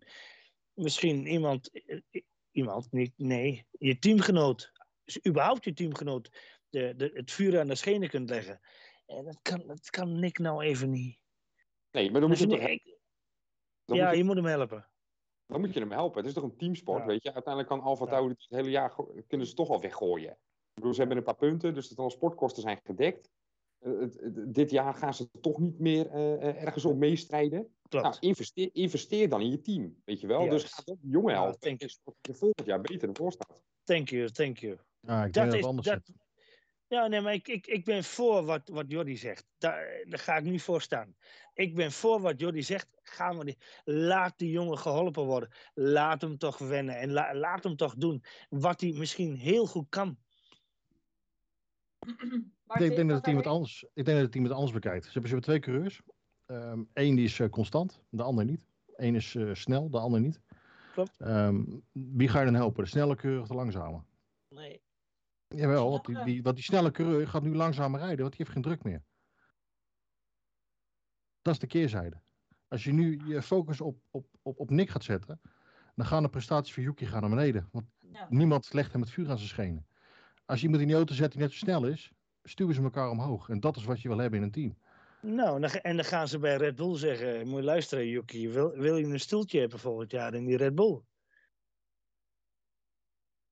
misschien 0.74 1.26
iemand, 1.26 1.70
eh, 1.70 2.22
iemand 2.50 2.92
niet, 2.92 3.12
nee, 3.16 3.66
je 3.70 3.98
teamgenoot, 3.98 4.72
dus 5.04 5.26
überhaupt 5.26 5.64
je 5.64 5.72
teamgenoot, 5.72 6.30
de, 6.72 6.94
de, 6.96 7.10
het 7.14 7.30
vuur 7.32 7.60
aan 7.60 7.66
de 7.66 7.74
schenen 7.74 8.08
kunt 8.08 8.30
leggen. 8.30 8.60
En 9.06 9.24
dat 9.24 9.38
kan, 9.42 9.66
dat 9.66 9.90
kan 9.90 10.18
Nick 10.20 10.38
nou 10.38 10.62
even 10.64 10.90
niet. 10.90 11.18
Nee, 11.90 12.10
maar 12.10 12.20
dan 12.20 12.30
moet 12.30 12.38
je, 12.38 12.46
toch, 12.46 12.58
ik- 12.60 12.98
dan, 13.84 13.96
ja, 13.96 14.02
moet 14.04 14.12
je, 14.12 14.18
je 14.18 14.24
moet 14.24 14.36
hem 14.36 14.44
helpen. 14.44 14.88
dan 15.46 15.60
moet 15.60 15.74
je 15.74 15.80
hem 15.80 15.90
helpen. 15.90 16.18
Het 16.18 16.26
is 16.26 16.34
toch 16.34 16.44
een 16.44 16.56
teamsport, 16.56 17.00
Ja. 17.00 17.06
weet 17.06 17.22
je. 17.22 17.32
Uiteindelijk 17.32 17.74
kan 17.74 17.80
Alfa 17.82 18.04
Ja. 18.04 18.10
Tauri 18.10 18.28
het 18.38 18.46
hele 18.48 18.70
jaar 18.70 18.94
kunnen 19.26 19.46
ze 19.46 19.54
toch 19.54 19.68
al 19.68 19.80
weggooien. 19.80 20.30
Ik 20.30 20.74
bedoel, 20.74 20.92
ze 20.92 20.98
hebben 21.00 21.16
een 21.18 21.22
paar 21.24 21.36
punten, 21.36 21.74
dus 21.74 21.88
de 21.88 21.94
transportkosten 21.94 22.62
zijn 22.62 22.80
gedekt. 22.84 23.30
Eh, 23.78 23.92
dit 24.46 24.70
jaar 24.70 24.94
gaan 24.94 25.14
ze 25.14 25.30
toch 25.40 25.58
niet 25.58 25.78
meer 25.78 26.10
eh, 26.10 26.32
eh, 26.48 26.62
ergens 26.62 26.84
op 26.84 26.96
meestrijden. 26.96 27.74
Klopt. 27.88 28.04
Nou, 28.06 28.16
investeer, 28.20 28.70
investeer 28.72 29.28
dan 29.28 29.40
in 29.40 29.50
je 29.50 29.60
team, 29.60 30.00
weet 30.04 30.20
je 30.20 30.26
wel. 30.26 30.48
Dus 30.48 30.64
ga 30.64 30.82
die 30.84 30.98
jongen 31.00 31.32
Ja, 31.34 31.40
helpen. 31.42 31.60
thank 31.60 31.80
en 31.80 31.88
zorg 31.90 32.04
dat 32.04 32.14
je 32.20 32.34
volgend 32.34 32.66
jaar 32.66 32.80
beter 32.80 33.08
ervoor 33.08 33.32
staat. 33.32 33.62
Thank 33.84 34.08
you, 34.08 34.28
thank 34.30 34.58
you. 34.58 34.78
Ja, 35.00 35.24
ik 35.24 35.32
Dat 35.32 35.50
denk 35.50 35.62
dat 35.62 35.74
is- 35.78 35.84
dat-. 35.84 36.10
Ja, 36.92 37.06
nee, 37.06 37.20
maar 37.20 37.32
ik, 37.32 37.48
ik, 37.48 37.66
ik 37.66 37.84
ben 37.84 38.04
voor 38.04 38.44
wat, 38.44 38.68
wat 38.68 38.84
Jordi 38.88 39.16
zegt. 39.16 39.46
Daar, 39.58 40.04
daar 40.08 40.18
ga 40.18 40.36
ik 40.36 40.44
niet 40.44 40.62
voor 40.62 40.80
staan. 40.82 41.14
Ik 41.54 41.74
ben 41.74 41.92
voor 41.92 42.20
wat 42.20 42.40
Jordi 42.40 42.62
zegt. 42.62 42.88
Gaan 43.02 43.38
we 43.38 43.44
die, 43.44 43.58
laat 43.84 44.38
die 44.38 44.50
jongen 44.50 44.78
geholpen 44.78 45.24
worden. 45.24 45.50
Laat 45.74 46.20
hem 46.20 46.38
toch 46.38 46.58
wennen. 46.58 46.98
En 46.98 47.10
la- 47.10 47.34
laat 47.34 47.64
hem 47.64 47.76
toch 47.76 47.94
doen 47.94 48.24
wat 48.48 48.80
hij 48.80 48.92
misschien 48.92 49.34
heel 49.36 49.66
goed 49.66 49.86
kan. 49.88 50.18
Maar 52.66 52.80
Ik 52.82 52.96
denk, 52.96 53.08
dat 53.08 53.26
het 53.26 53.34
hij- 53.34 53.44
anders, 53.44 53.82
ik 53.82 54.04
denk 54.04 54.06
dat 54.06 54.20
het 54.20 54.32
team 54.32 54.44
het 54.44 54.52
anders 54.52 54.72
bekijkt. 54.72 55.04
Ze 55.04 55.12
hebben, 55.12 55.30
ze 55.30 55.36
hebben 55.36 55.60
twee 55.60 55.60
coureurs. 55.60 56.00
Eén 56.92 57.14
die 57.14 57.24
is 57.24 57.40
eh, 57.40 57.48
constant, 57.48 58.02
de 58.08 58.22
ander 58.22 58.44
niet. 58.44 58.66
Eén 58.96 59.14
is 59.14 59.34
eh, 59.34 59.54
snel, 59.54 59.90
de 59.90 59.98
ander 59.98 60.20
niet. 60.20 60.40
klopt. 60.92 61.12
Ehm, 61.18 61.64
wie 61.92 62.28
ga 62.28 62.38
je 62.38 62.44
dan 62.44 62.54
helpen? 62.54 62.84
De 62.84 62.90
snelle 62.90 63.14
coureur 63.16 63.40
of 63.40 63.48
de 63.48 63.54
langzame? 63.54 64.02
Nee. 64.48 64.82
Jawel, 65.54 65.90
want 65.90 66.04
die, 66.04 66.14
Snelle. 66.14 66.30
die, 66.32 66.42
want 66.42 66.56
die 66.56 66.64
snelle 66.64 66.90
coureur 66.90 67.28
gaat 67.28 67.42
nu 67.42 67.54
langzamer 67.54 68.00
rijden, 68.00 68.18
want 68.18 68.30
die 68.36 68.38
heeft 68.38 68.50
geen 68.52 68.62
druk 68.62 68.82
meer. 68.82 69.02
Dat 71.42 71.52
is 71.54 71.58
de 71.60 71.66
keerzijde. 71.66 72.20
Als 72.68 72.84
je 72.84 72.92
nu 72.92 73.20
je 73.26 73.42
focus 73.42 73.80
op, 73.80 73.98
op, 74.10 74.26
op, 74.42 74.58
op 74.58 74.70
Nick 74.70 74.88
gaat 74.90 75.04
zetten, 75.04 75.40
dan 75.94 76.06
gaan 76.06 76.22
de 76.22 76.28
prestaties 76.28 76.74
van 76.74 76.82
Yuki 76.82 77.06
gaan 77.06 77.20
naar 77.20 77.30
beneden. 77.30 77.68
Want 77.72 77.84
Ja. 77.98 78.26
niemand 78.30 78.72
legt 78.72 78.92
hem 78.92 79.00
het 79.00 79.10
vuur 79.10 79.30
aan 79.30 79.36
zijn 79.36 79.48
schenen. 79.48 79.86
Als 80.44 80.58
je 80.58 80.64
iemand 80.64 80.82
in 80.82 80.88
die 80.88 80.96
auto 80.96 81.14
zet 81.14 81.32
die 81.32 81.40
net 81.40 81.50
zo 81.52 81.56
snel 81.56 81.86
is, 81.86 82.12
stuwen 82.42 82.74
ze 82.74 82.82
elkaar 82.82 83.10
omhoog. 83.10 83.48
En 83.48 83.60
dat 83.60 83.76
is 83.76 83.84
wat 83.84 84.00
je 84.00 84.08
wil 84.08 84.18
hebben 84.18 84.38
in 84.38 84.44
een 84.44 84.50
team. 84.52 84.78
Nou, 85.20 85.54
en 85.54 85.60
dan, 85.60 85.70
en 85.70 85.96
dan 85.96 86.04
gaan 86.04 86.28
ze 86.28 86.38
bij 86.38 86.56
Red 86.56 86.74
Bull 86.76 86.96
zeggen: 86.96 87.48
Moet 87.48 87.58
je 87.58 87.64
luisteren, 87.64 88.06
Yuki, 88.08 88.48
wil, 88.48 88.70
wil 88.70 88.96
je 88.96 89.04
een 89.04 89.20
stoeltje 89.20 89.60
hebben 89.60 89.78
volgend 89.78 90.10
jaar 90.10 90.34
in 90.34 90.44
die 90.44 90.56
Red 90.56 90.74
Bull? 90.74 91.00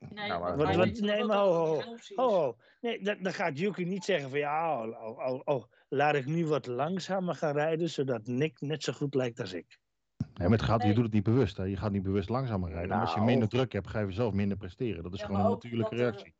Nee, 0.09 0.29
Nou, 0.29 0.57
Wat- 0.57 0.75
wat- 0.77 0.99
nee, 1.01 1.25
maar 1.25 1.37
dat 1.37 1.47
ho, 1.47 1.81
ho. 1.81 1.83
Oh, 2.15 2.33
oh. 2.37 2.59
nee, 2.81 3.03
dan, 3.03 3.17
dan 3.23 3.33
gaat 3.33 3.59
Yuki 3.59 3.85
niet 3.85 4.05
zeggen 4.05 4.31
van 4.31 4.39
ja, 4.39 4.83
oh, 4.87 5.07
oh, 5.09 5.29
oh, 5.29 5.41
oh, 5.45 5.65
laat 5.89 6.15
ik 6.15 6.27
nu 6.27 6.47
wat 6.47 6.67
langzamer 6.67 7.35
gaan 7.35 7.53
rijden, 7.53 7.91
zodat 7.91 8.27
Nick 8.27 8.61
net 8.61 8.83
zo 8.83 8.93
goed 8.93 9.15
lijkt 9.15 9.41
als 9.41 9.53
ik. 9.53 9.79
Nee, 10.17 10.49
maar 10.49 10.59
het 10.59 10.67
gaat, 10.67 10.83
je 10.83 10.93
doet 10.95 11.05
het 11.05 11.13
niet 11.13 11.23
bewust. 11.23 11.57
Hè. 11.57 11.65
Je 11.65 11.77
gaat 11.77 11.93
niet 11.93 12.03
bewust 12.03 12.29
langzamer 12.29 12.71
rijden. 12.71 12.89
Maar 12.89 13.01
als 13.01 13.11
je 13.11 13.17
Nou. 13.17 13.29
minder 13.31 13.49
druk 13.49 13.73
hebt, 13.73 13.89
ga 13.89 14.01
je 14.01 14.13
zelf 14.13 14.33
minder 14.35 14.57
presteren. 14.57 15.03
Dat 15.03 15.13
is 15.15 15.21
Ja, 15.21 15.27
gewoon 15.27 15.41
een 15.45 15.51
natuurlijke 15.51 15.95
dat, 15.97 16.05
eh, 16.05 16.11
reactie. 16.11 16.35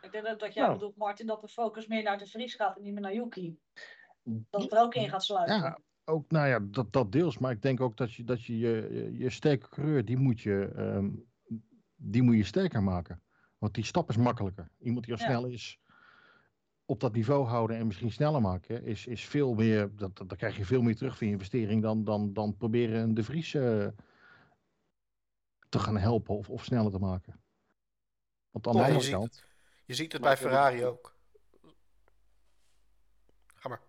Ik 0.00 0.12
denk 0.12 0.24
dat, 0.24 0.40
dat 0.40 0.54
jij 0.54 0.62
Nou. 0.62 0.74
bedoelt, 0.74 0.96
Martin, 0.96 1.26
dat 1.26 1.40
de 1.40 1.48
focus 1.48 1.86
meer 1.86 2.02
naar 2.02 2.18
de 2.18 2.26
Vries 2.26 2.54
gaat 2.54 2.76
en 2.76 2.82
niet 2.82 2.92
meer 2.92 3.02
naar 3.02 3.14
Yuki. 3.14 3.58
Dat 4.22 4.62
het 4.62 4.72
er 4.72 4.78
ook 4.80 4.94
in 4.94 5.08
gaat 5.08 5.24
sluiten. 5.24 5.56
Ja, 5.56 5.78
ook, 6.04 6.30
nou 6.30 6.48
ja, 6.48 6.58
dat, 6.62 6.92
dat 6.92 7.12
deels. 7.12 7.38
Maar 7.38 7.50
ik 7.50 7.62
denk 7.62 7.80
ook 7.80 7.96
dat 7.96 8.14
je 8.14 8.24
dat 8.24 8.44
je, 8.44 8.58
je, 8.58 8.88
je- 8.92 9.18
je 9.18 9.30
sterke 9.30 9.68
coureur, 9.68 10.04
die 10.04 10.16
moet 10.16 10.40
je, 10.40 10.72
ehm, 10.76 11.10
die 11.96 12.22
moet 12.22 12.36
je 12.36 12.44
sterker 12.44 12.82
maken. 12.82 13.22
Want 13.58 13.74
die 13.74 13.84
stap 13.84 14.08
is 14.08 14.16
makkelijker. 14.16 14.68
Iemand 14.78 15.04
die 15.04 15.14
al 15.14 15.20
Ja. 15.20 15.26
snel 15.26 15.46
is, 15.46 15.78
op 16.84 17.00
dat 17.00 17.12
niveau 17.12 17.46
houden 17.46 17.76
en 17.76 17.86
misschien 17.86 18.12
sneller 18.12 18.40
maken, 18.40 18.84
is, 18.84 19.06
is 19.06 19.24
veel 19.24 19.54
meer, 19.54 19.96
dat, 19.96 20.16
dat, 20.16 20.28
daar 20.28 20.38
krijg 20.38 20.56
je 20.56 20.64
veel 20.64 20.82
meer 20.82 20.96
terug 20.96 21.16
voor 21.18 21.26
je 21.26 21.32
investering 21.32 21.82
dan, 21.82 22.04
dan, 22.04 22.32
dan 22.32 22.56
proberen 22.56 23.00
een 23.02 23.14
De 23.14 23.24
Vries 23.24 23.54
eh, 23.54 23.88
te 25.68 25.78
gaan 25.78 25.96
helpen 25.96 26.36
of, 26.36 26.50
of 26.50 26.64
sneller 26.64 26.90
te 26.90 26.98
maken. 26.98 27.42
Want 28.50 28.66
aan 28.66 28.72
de 28.72 28.78
je 28.78 28.84
andere 28.84 29.04
ziet 29.04 29.14
kant, 29.14 29.46
Je 29.84 29.94
ziet 29.94 30.12
het 30.12 30.20
Maar 30.20 30.30
bij 30.30 30.40
Ferrari 30.40 30.76
het- 30.76 30.84
ook. 30.84 31.16
Ga 33.54 33.68
maar. 33.68 33.80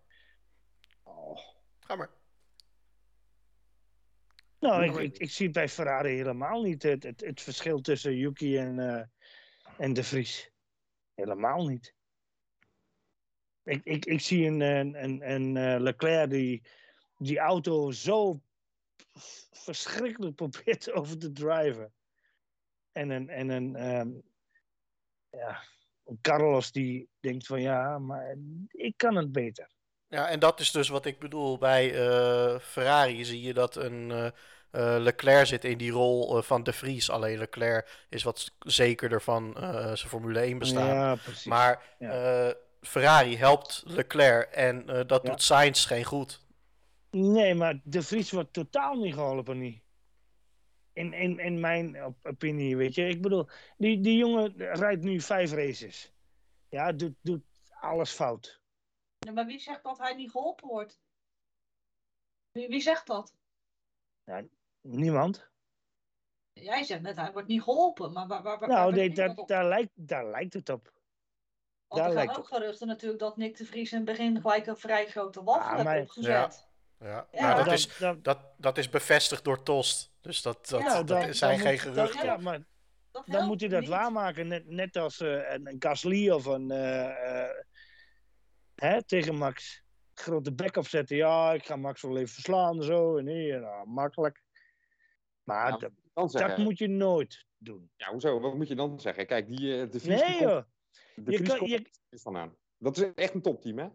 Ga 1.80 1.96
maar. 1.96 2.10
Nou, 4.66 4.84
ik, 4.84 4.96
ik, 4.96 5.18
ik 5.18 5.32
zie 5.32 5.50
bij 5.50 5.70
Ferrari 5.70 6.16
helemaal 6.16 6.62
niet 6.62 6.84
het, 6.84 7.04
het, 7.04 7.22
het 7.22 7.42
verschil 7.42 7.82
tussen 7.82 8.16
Yuki 8.16 8.58
en, 8.58 8.80
eh, 8.80 9.04
en 9.78 9.94
De 9.94 10.04
Vries. 10.04 10.52
Helemaal 11.14 11.68
niet. 11.68 11.94
Ik, 13.64 13.84
ik, 13.84 14.06
ik 14.06 14.22
zie 14.22 14.46
een, 14.48 14.62
een, 14.62 15.04
een, 15.04 15.32
een 15.32 15.58
eh, 15.58 15.82
Leclerc 15.82 16.30
die 16.30 16.64
die 17.18 17.40
auto 17.40 17.92
zo 17.92 18.42
verschrikkelijk 19.52 20.36
probeert 20.42 20.92
over 20.92 21.18
te 21.18 21.32
driven. 21.32 21.94
En 22.92 23.10
een, 23.10 23.30
en 23.30 23.50
een, 23.50 23.76
ehm, 23.76 24.10
ja, 25.30 25.64
Carlos 26.22 26.72
die 26.72 27.10
denkt 27.20 27.46
van 27.46 27.62
ja, 27.62 28.00
maar 28.00 28.38
ik 28.68 28.94
kan 28.98 29.16
het 29.16 29.32
beter. 29.32 29.70
Ja, 30.08 30.30
en 30.30 30.40
dat 30.40 30.60
is 30.60 30.72
dus 30.72 30.88
wat 30.88 31.06
ik 31.06 31.20
bedoel. 31.20 31.58
Bij 31.58 32.08
eh, 32.08 32.60
Ferrari 32.60 33.26
zie 33.26 33.42
je 33.42 33.54
dat 33.54 33.76
een 33.76 34.34
Leclerc 35.00 35.46
zit 35.48 35.64
in 35.64 35.78
die 35.78 35.92
rol 35.92 36.38
eh, 36.38 36.44
van 36.44 36.64
De 36.64 36.74
Vries. 36.74 37.10
Alleen 37.10 37.38
Leclerc 37.38 38.06
is 38.10 38.24
wat 38.24 38.52
zekerder 38.60 39.22
van 39.22 39.58
eh, 39.58 39.72
zijn 39.94 40.10
Formule 40.10 40.40
1 40.40 40.58
bestaan. 40.58 40.88
Ja, 40.88 41.16
precies. 41.16 41.46
maar 41.46 41.96
ja. 42.00 42.48
eh, 42.48 42.54
Ferrari 42.82 43.38
helpt 43.38 43.84
Leclerc 43.86 44.52
en 44.52 44.90
eh, 44.90 45.08
dat 45.08 45.24
Ja. 45.24 45.30
doet 45.30 45.42
Sainz 45.42 45.88
geen 45.88 46.04
goed. 46.04 46.44
Nee, 47.10 47.54
maar 47.56 47.80
De 47.84 48.02
Vries 48.02 48.32
wordt 48.32 48.54
totaal 48.54 48.96
niet 48.96 49.14
geholpen 49.14 49.60
niet. 49.60 49.84
In, 50.94 51.14
in, 51.14 51.40
in 51.40 51.60
mijn 51.60 52.06
op- 52.06 52.26
opinie, 52.26 52.78
weet 52.78 52.96
je. 52.96 53.08
Ik 53.08 53.22
bedoel, 53.22 53.48
die, 53.78 54.02
die 54.02 54.18
jongen 54.18 54.54
rijdt 54.58 55.02
nu 55.04 55.22
vijf 55.22 55.52
races. 55.52 56.12
Ja, 56.70 56.92
doet, 56.92 57.16
doet 57.22 57.44
alles 57.80 58.12
fout. 58.12 58.62
Ja, 59.20 59.32
maar 59.32 59.46
wie 59.46 59.60
zegt 59.60 59.84
dat 59.84 59.98
hij 59.98 60.14
niet 60.14 60.32
geholpen 60.32 60.68
wordt? 60.68 61.00
Wie, 62.52 62.68
wie 62.68 62.82
zegt 62.82 63.08
dat? 63.08 63.34
Niemand. 64.88 65.48
Jij 66.54 66.84
zegt 66.84 67.02
net, 67.02 67.16
hij 67.18 67.32
wordt 67.32 67.48
niet 67.48 67.62
geholpen. 67.62 68.12
Maar 68.12 68.28
waar, 68.28 68.44
waar, 68.44 68.60
waar, 68.60 68.70
Nou, 68.70 68.94
nee, 68.94 69.10
daar, 69.14 69.36
daar, 69.46 69.66
lijkt, 69.66 69.92
daar 69.94 70.26
lijkt 70.30 70.54
het 70.54 70.70
op. 70.70 70.94
Want 71.88 72.02
daar 72.02 72.12
er 72.24 72.28
gaan 72.30 72.38
ook 72.38 72.48
geruchten 72.48 72.88
natuurlijk 72.88 73.20
dat 73.20 73.38
Nick 73.38 73.58
de 73.58 73.66
Vries 73.66 73.92
in 73.92 73.98
het 73.98 74.06
begin 74.06 74.42
gelijk 74.42 74.66
een 74.68 74.78
vrij 74.78 75.08
grote 75.08 75.44
wafel 75.44 75.62
Ah, 75.62 75.72
heeft 75.74 75.84
maar- 75.84 76.00
opgezet. 76.02 76.68
Ja, 77.00 77.28
Ja, 77.32 77.56
dat, 77.56 77.66
dan- 77.66 77.74
is, 77.74 77.98
dan- 77.98 78.22
dat, 78.22 78.40
dat 78.58 78.78
is 78.78 78.90
bevestigd 78.90 79.44
door 79.44 79.64
Tost. 79.64 80.12
Dus 80.22 80.42
dat, 80.42 80.68
dat, 80.68 80.82
Ja, 80.82 80.94
dat 81.04 81.08
dan- 81.08 81.34
zijn 81.34 81.60
geen 81.60 81.80
geruchten. 81.80 82.18
dan- 82.18 82.26
ja, 82.26 82.38
maar 82.38 82.60
Dat 83.12 83.26
dan 83.26 83.48
moet 83.48 83.60
hij 83.60 83.70
dat 83.70 83.80
niet. 83.80 83.90
waarmaken. 83.90 84.48
Net, 84.48 84.66
net 84.70 84.96
als 84.98 85.20
eh, 85.20 85.52
een, 85.54 85.68
een 85.68 85.76
Gasly 85.80 86.30
of 86.30 86.46
een... 86.46 86.72
eh, 86.72 87.44
eh, 87.44 87.56
hè, 88.76 89.04
tegen 89.04 89.36
Max. 89.36 89.84
Grote 90.14 90.54
bek 90.54 90.76
opzetten. 90.76 91.18
Ja, 91.18 91.54
ik 91.54 91.66
ga 91.66 91.76
Max 91.76 92.02
wel 92.02 92.18
even 92.18 92.34
verslaan 92.34 92.78
en 92.78 92.84
zo. 92.84 93.18
En 93.18 93.24
nee, 93.26 93.52
nou, 93.54 93.88
makkelijk. 93.88 94.44
Maar 95.46 95.72
Ja, 95.72 95.78
dat, 95.78 95.92
Dan 96.14 96.30
zeggen, 96.30 96.56
dat 96.56 96.66
moet 96.66 96.78
je 96.78 96.88
nooit 96.88 97.46
doen. 97.58 97.92
ja, 97.96 98.12
hoezo? 98.12 98.40
Wat 98.40 98.56
moet 98.56 98.68
je 98.68 98.76
dan 98.76 99.00
zeggen? 99.00 99.26
Kijk, 99.28 99.48
die, 99.48 99.82
eh, 99.82 99.92
de 99.92 100.00
Vries 100.00 100.04
die 100.04 100.30
Nee 100.30 100.38
komt- 100.38 100.50
joh. 100.50 100.64
De 101.26 101.32
Je 101.32 101.42
kan- 101.42 101.68
je- 101.68 101.90
niet 102.10 102.22
vandaan. 102.22 102.56
Dat 102.78 102.98
is 102.98 103.14
echt 103.14 103.34
een 103.34 103.42
topteam, 103.42 103.78
hè? 103.78 103.88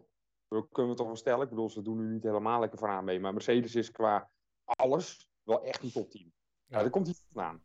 Dat 0.47 0.67
kunnen 0.71 0.91
we 0.91 0.97
toch 0.97 1.07
wel 1.07 1.15
stellen. 1.15 1.43
Ik 1.43 1.49
bedoel, 1.49 1.69
ze 1.69 1.81
doen 1.81 1.97
nu 1.97 2.13
niet 2.13 2.23
helemaal 2.23 2.59
lekker 2.59 2.79
vooraan 2.79 3.03
mee. 3.03 3.19
Maar 3.19 3.33
Mercedes 3.33 3.75
is 3.75 3.91
qua 3.91 4.31
alles 4.63 5.29
wel 5.43 5.63
echt 5.63 5.83
een 5.83 5.91
topteam. 5.91 6.23
Ja, 6.65 6.77
Ja. 6.77 6.81
daar 6.81 6.89
komt 6.89 7.05
hij 7.05 7.15
vandaan. 7.31 7.63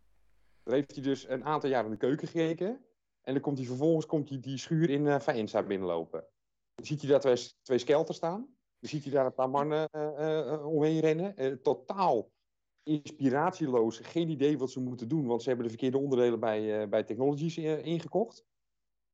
Daar 0.63 0.75
heeft 0.75 0.95
hij 0.95 1.03
dus 1.03 1.29
een 1.29 1.45
aantal 1.45 1.71
jaar 1.71 1.85
in 1.85 1.91
de 1.91 1.97
keuken 1.97 2.29
gekeken. 2.29 2.85
En 3.23 3.33
dan 3.33 3.43
komt 3.43 3.59
hij 3.59 3.67
vervolgens 3.67 4.07
komt 4.07 4.29
hij 4.29 4.41
die 4.41 4.59
schuur 4.59 4.91
in 4.91 5.05
uh, 5.07 5.19
Faenza 5.21 5.63
binnenlopen. 5.63 6.27
Dan 6.75 6.87
ziet 6.87 7.01
hij 7.01 7.11
daar 7.11 7.21
twee, 7.21 7.37
twee 7.63 7.79
skelten 7.79 8.15
staan. 8.15 8.41
Dan 8.79 8.91
ziet 8.91 9.03
hij 9.05 9.13
daar 9.13 9.27
een 9.27 9.35
paar 9.35 9.51
mannen 9.51 9.89
eh, 9.91 10.53
eh, 10.53 10.67
omheen 10.67 11.01
rennen. 11.01 11.37
Eh, 11.37 11.53
totaal 11.53 12.31
inspiratieloos. 12.87 13.99
Geen 13.99 14.29
idee 14.29 14.59
wat 14.59 14.71
ze 14.71 14.81
moeten 14.81 15.09
doen. 15.09 15.27
Want 15.27 15.43
ze 15.43 15.49
hebben 15.49 15.67
de 15.67 15.73
verkeerde 15.73 15.99
onderdelen 15.99 16.41
bij, 16.41 16.81
eh, 16.83 16.89
bij 16.89 17.03
Technologies 17.03 17.57
eh, 17.57 17.85
ingekocht. 17.85 18.45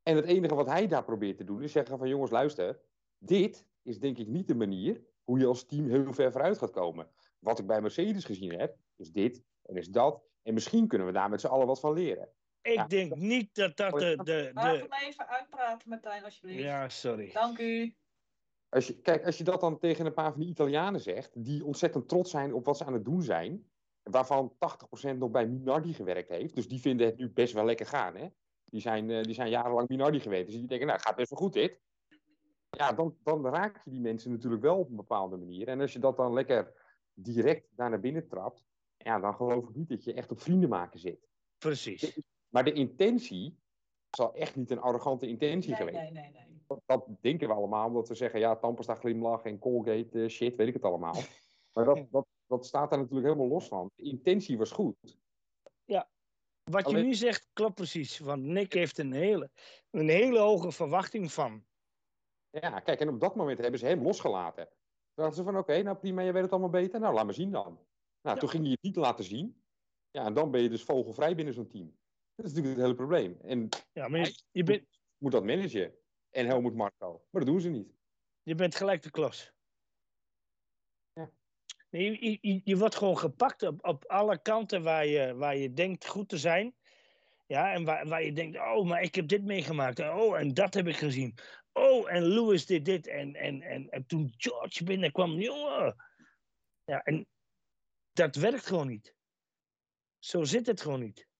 En 0.02 0.16
het 0.16 0.24
enige 0.24 0.54
wat 0.54 0.66
hij 0.66 0.86
daar 0.86 1.04
probeert 1.04 1.36
te 1.36 1.44
doen 1.44 1.62
is 1.62 1.72
zeggen 1.72 1.98
van 1.98 2.08
jongens 2.08 2.30
luister. 2.30 2.80
Dit 3.18 3.66
is 3.82 3.98
denk 3.98 4.18
ik 4.18 4.26
niet 4.26 4.46
de 4.48 4.54
manier 4.54 5.02
hoe 5.22 5.38
je 5.38 5.46
als 5.46 5.66
team 5.66 5.88
heel 5.88 6.12
ver 6.12 6.32
vooruit 6.32 6.58
gaat 6.58 6.70
komen. 6.70 7.08
Wat 7.38 7.58
ik 7.58 7.66
bij 7.66 7.80
Mercedes 7.80 8.24
gezien 8.24 8.58
heb, 8.58 8.76
is 8.96 9.12
dit 9.12 9.42
en 9.62 9.76
is 9.76 9.88
dat. 9.88 10.22
En 10.42 10.54
misschien 10.54 10.88
kunnen 10.88 11.06
we 11.06 11.12
daar 11.12 11.30
met 11.30 11.40
z'n 11.40 11.46
allen 11.46 11.66
wat 11.66 11.80
van 11.80 11.92
leren. 11.92 12.28
Ik 12.62 12.74
Ja. 12.74 12.86
denk 12.86 13.14
niet 13.14 13.54
dat 13.54 13.76
dat 13.76 13.92
de... 13.92 14.16
de, 14.24 14.50
Laat 14.54 14.74
de... 14.74 14.86
hem 14.88 15.08
even 15.08 15.28
uitpraten, 15.28 15.88
Martijn, 15.88 16.24
alsjeblieft. 16.24 16.62
Ja, 16.62 16.88
sorry. 16.88 17.30
Dank 17.32 17.58
u. 17.58 17.94
Als 18.72 18.86
je, 18.86 19.00
kijk, 19.00 19.26
als 19.26 19.38
je 19.38 19.44
dat 19.44 19.60
dan 19.60 19.78
tegen 19.78 20.06
een 20.06 20.12
paar 20.12 20.30
van 20.30 20.40
die 20.40 20.50
Italianen 20.50 21.00
zegt, 21.00 21.44
die 21.44 21.64
ontzettend 21.64 22.08
trots 22.08 22.30
zijn 22.30 22.54
op 22.54 22.64
wat 22.64 22.76
ze 22.76 22.84
aan 22.84 22.92
het 22.92 23.04
doen 23.04 23.22
zijn, 23.22 23.70
waarvan 24.02 24.52
80% 25.14 25.16
nog 25.16 25.30
bij 25.30 25.46
Minardi 25.46 25.94
gewerkt 25.94 26.28
heeft, 26.28 26.54
dus 26.54 26.68
die 26.68 26.80
vinden 26.80 27.06
het 27.06 27.16
nu 27.16 27.30
best 27.30 27.52
wel 27.52 27.64
lekker 27.64 27.86
gaan. 27.86 28.16
Hè? 28.16 28.28
Die, 28.64 28.80
zijn, 28.80 29.10
eh, 29.10 29.22
die 29.22 29.34
zijn 29.34 29.50
jarenlang 29.50 29.88
Minardi 29.88 30.20
geweest, 30.20 30.46
dus 30.46 30.54
die 30.54 30.66
denken, 30.66 30.86
nou, 30.86 31.00
gaat 31.00 31.16
best 31.16 31.30
wel 31.30 31.38
goed 31.38 31.52
dit. 31.52 31.80
Ja, 32.70 32.92
dan, 32.92 33.16
dan 33.22 33.46
raak 33.46 33.84
je 33.84 33.90
die 33.90 34.00
mensen 34.00 34.30
natuurlijk 34.30 34.62
wel 34.62 34.78
op 34.78 34.90
een 34.90 34.96
bepaalde 34.96 35.36
manier. 35.36 35.68
En 35.68 35.80
als 35.80 35.92
je 35.92 35.98
dat 35.98 36.16
dan 36.16 36.32
lekker 36.32 36.72
direct 37.14 37.68
daar 37.76 37.90
naar 37.90 38.00
binnen 38.00 38.28
trapt, 38.28 38.64
ja, 38.96 39.20
dan 39.20 39.34
geloof 39.34 39.68
ik 39.68 39.74
niet 39.74 39.88
dat 39.88 40.04
je 40.04 40.12
echt 40.14 40.30
op 40.30 40.40
vrienden 40.40 40.68
maken 40.68 40.98
zit. 40.98 41.28
Precies. 41.58 42.20
Maar 42.48 42.64
de 42.64 42.72
intentie 42.72 43.58
zal 44.16 44.34
echt 44.34 44.56
niet 44.56 44.70
een 44.70 44.80
arrogante 44.80 45.26
intentie 45.26 45.70
Nee, 45.70 45.78
geweest. 45.78 45.98
nee, 45.98 46.10
nee, 46.10 46.30
nee. 46.32 46.62
Dat, 46.66 46.80
dat 46.86 47.06
denken 47.20 47.48
we 47.48 47.54
allemaal, 47.54 47.86
omdat 47.86 48.08
we 48.08 48.14
zeggen, 48.14 48.40
ja, 48.40 48.56
Tandpasta 48.56 48.94
glimlach 48.94 49.44
en 49.44 49.58
Colgate, 49.58 50.22
eh, 50.22 50.28
shit, 50.28 50.56
weet 50.56 50.68
ik 50.68 50.74
het 50.74 50.84
allemaal. 50.84 51.14
Maar 51.72 51.84
dat, 51.84 52.06
dat, 52.10 52.26
dat 52.46 52.66
staat 52.66 52.90
daar 52.90 52.98
natuurlijk 52.98 53.26
helemaal 53.26 53.48
los 53.48 53.68
van. 53.68 53.90
De 53.94 54.02
intentie 54.02 54.58
was 54.58 54.70
goed. 54.70 54.94
Wat 56.70 56.90
je 56.90 56.96
nu 56.96 57.14
zegt, 57.14 57.48
klopt 57.52 57.74
precies. 57.74 58.18
Want 58.18 58.42
Nick 58.42 58.72
heeft 58.72 58.98
een 58.98 59.12
hele, 59.12 59.50
een 59.90 60.08
hele 60.08 60.38
hoge 60.38 60.72
verwachting 60.72 61.32
van. 61.32 61.64
Ja, 62.50 62.80
kijk, 62.80 63.00
en 63.00 63.08
op 63.08 63.20
dat 63.20 63.34
moment 63.34 63.58
hebben 63.58 63.78
ze 63.80 63.86
hem 63.86 64.02
losgelaten. 64.02 64.64
Toen 64.66 65.24
dachten 65.24 65.34
ze 65.34 65.42
van, 65.42 65.58
oké, 65.58 65.82
nou 65.82 65.96
prima, 65.96 66.22
je 66.22 66.32
weet 66.32 66.42
het 66.42 66.50
allemaal 66.50 66.70
beter. 66.70 67.00
Nou, 67.00 67.14
laat 67.14 67.26
me 67.26 67.32
zien 67.32 67.50
dan. 67.50 67.62
Nou, 67.62 68.34
Ja. 68.34 68.34
toen 68.34 68.48
ging 68.48 68.64
je 68.64 68.70
het 68.70 68.82
niet 68.82 68.96
laten 68.96 69.24
zien. 69.24 69.62
Ja, 70.10 70.24
en 70.24 70.34
dan 70.34 70.50
ben 70.50 70.62
je 70.62 70.68
dus 70.68 70.82
vogelvrij 70.84 71.34
binnen 71.34 71.54
zo'n 71.54 71.68
team. 71.68 71.96
Dat 72.34 72.46
is 72.46 72.52
natuurlijk 72.52 72.74
het 72.74 72.84
hele 72.84 72.94
probleem. 72.94 73.38
En 73.40 73.68
Ja, 73.92 74.08
maar 74.08 74.20
je, 74.20 74.42
je, 74.50 74.62
bent, 74.62 74.84
moet 75.18 75.32
dat 75.32 75.44
managen. 75.44 75.94
En 76.30 76.46
Helmut 76.46 76.74
Marko. 76.74 77.26
Maar 77.30 77.44
dat 77.44 77.50
doen 77.50 77.60
ze 77.60 77.68
niet. 77.68 77.92
je 78.42 78.54
bent 78.54 78.74
gelijk 78.74 79.02
de 79.02 79.10
klos. 79.10 79.52
Ja. 81.12 81.30
Nee, 81.90 82.30
je, 82.30 82.38
je, 82.40 82.60
je 82.64 82.76
wordt 82.76 82.96
gewoon 82.96 83.18
gepakt 83.18 83.62
op, 83.62 83.86
op 83.86 84.04
alle 84.04 84.42
kanten 84.42 84.82
waar 84.82 85.06
je, 85.06 85.34
waar 85.34 85.56
je 85.56 85.72
denkt 85.72 86.06
goed 86.06 86.28
te 86.28 86.38
zijn. 86.38 86.74
Ja, 87.46 87.72
en 87.72 87.84
waar, 87.84 88.08
waar 88.08 88.22
je 88.22 88.32
denkt, 88.32 88.56
oh, 88.56 88.86
maar 88.86 89.02
ik 89.02 89.14
heb 89.14 89.28
dit 89.28 89.44
meegemaakt. 89.44 89.98
Oh, 89.98 90.38
en 90.38 90.54
dat 90.54 90.74
heb 90.74 90.86
ik 90.86 90.96
gezien. 90.96 91.34
Oh, 91.72 92.12
en 92.12 92.22
Lewis 92.22 92.66
did 92.66 92.84
dit. 92.84 93.06
En, 93.06 93.34
en, 93.34 93.62
en, 93.62 93.88
en 93.90 94.06
toen 94.06 94.34
George 94.36 94.84
binnenkwam, 94.84 95.30
jongen. 95.30 95.96
Ja, 96.84 97.02
en 97.02 97.26
dat 98.12 98.34
werkt 98.34 98.66
gewoon 98.66 98.86
niet. 98.86 99.14
Zo 100.18 100.44
zit 100.44 100.66
het 100.66 100.80
gewoon 100.80 101.00
niet. 101.00 101.30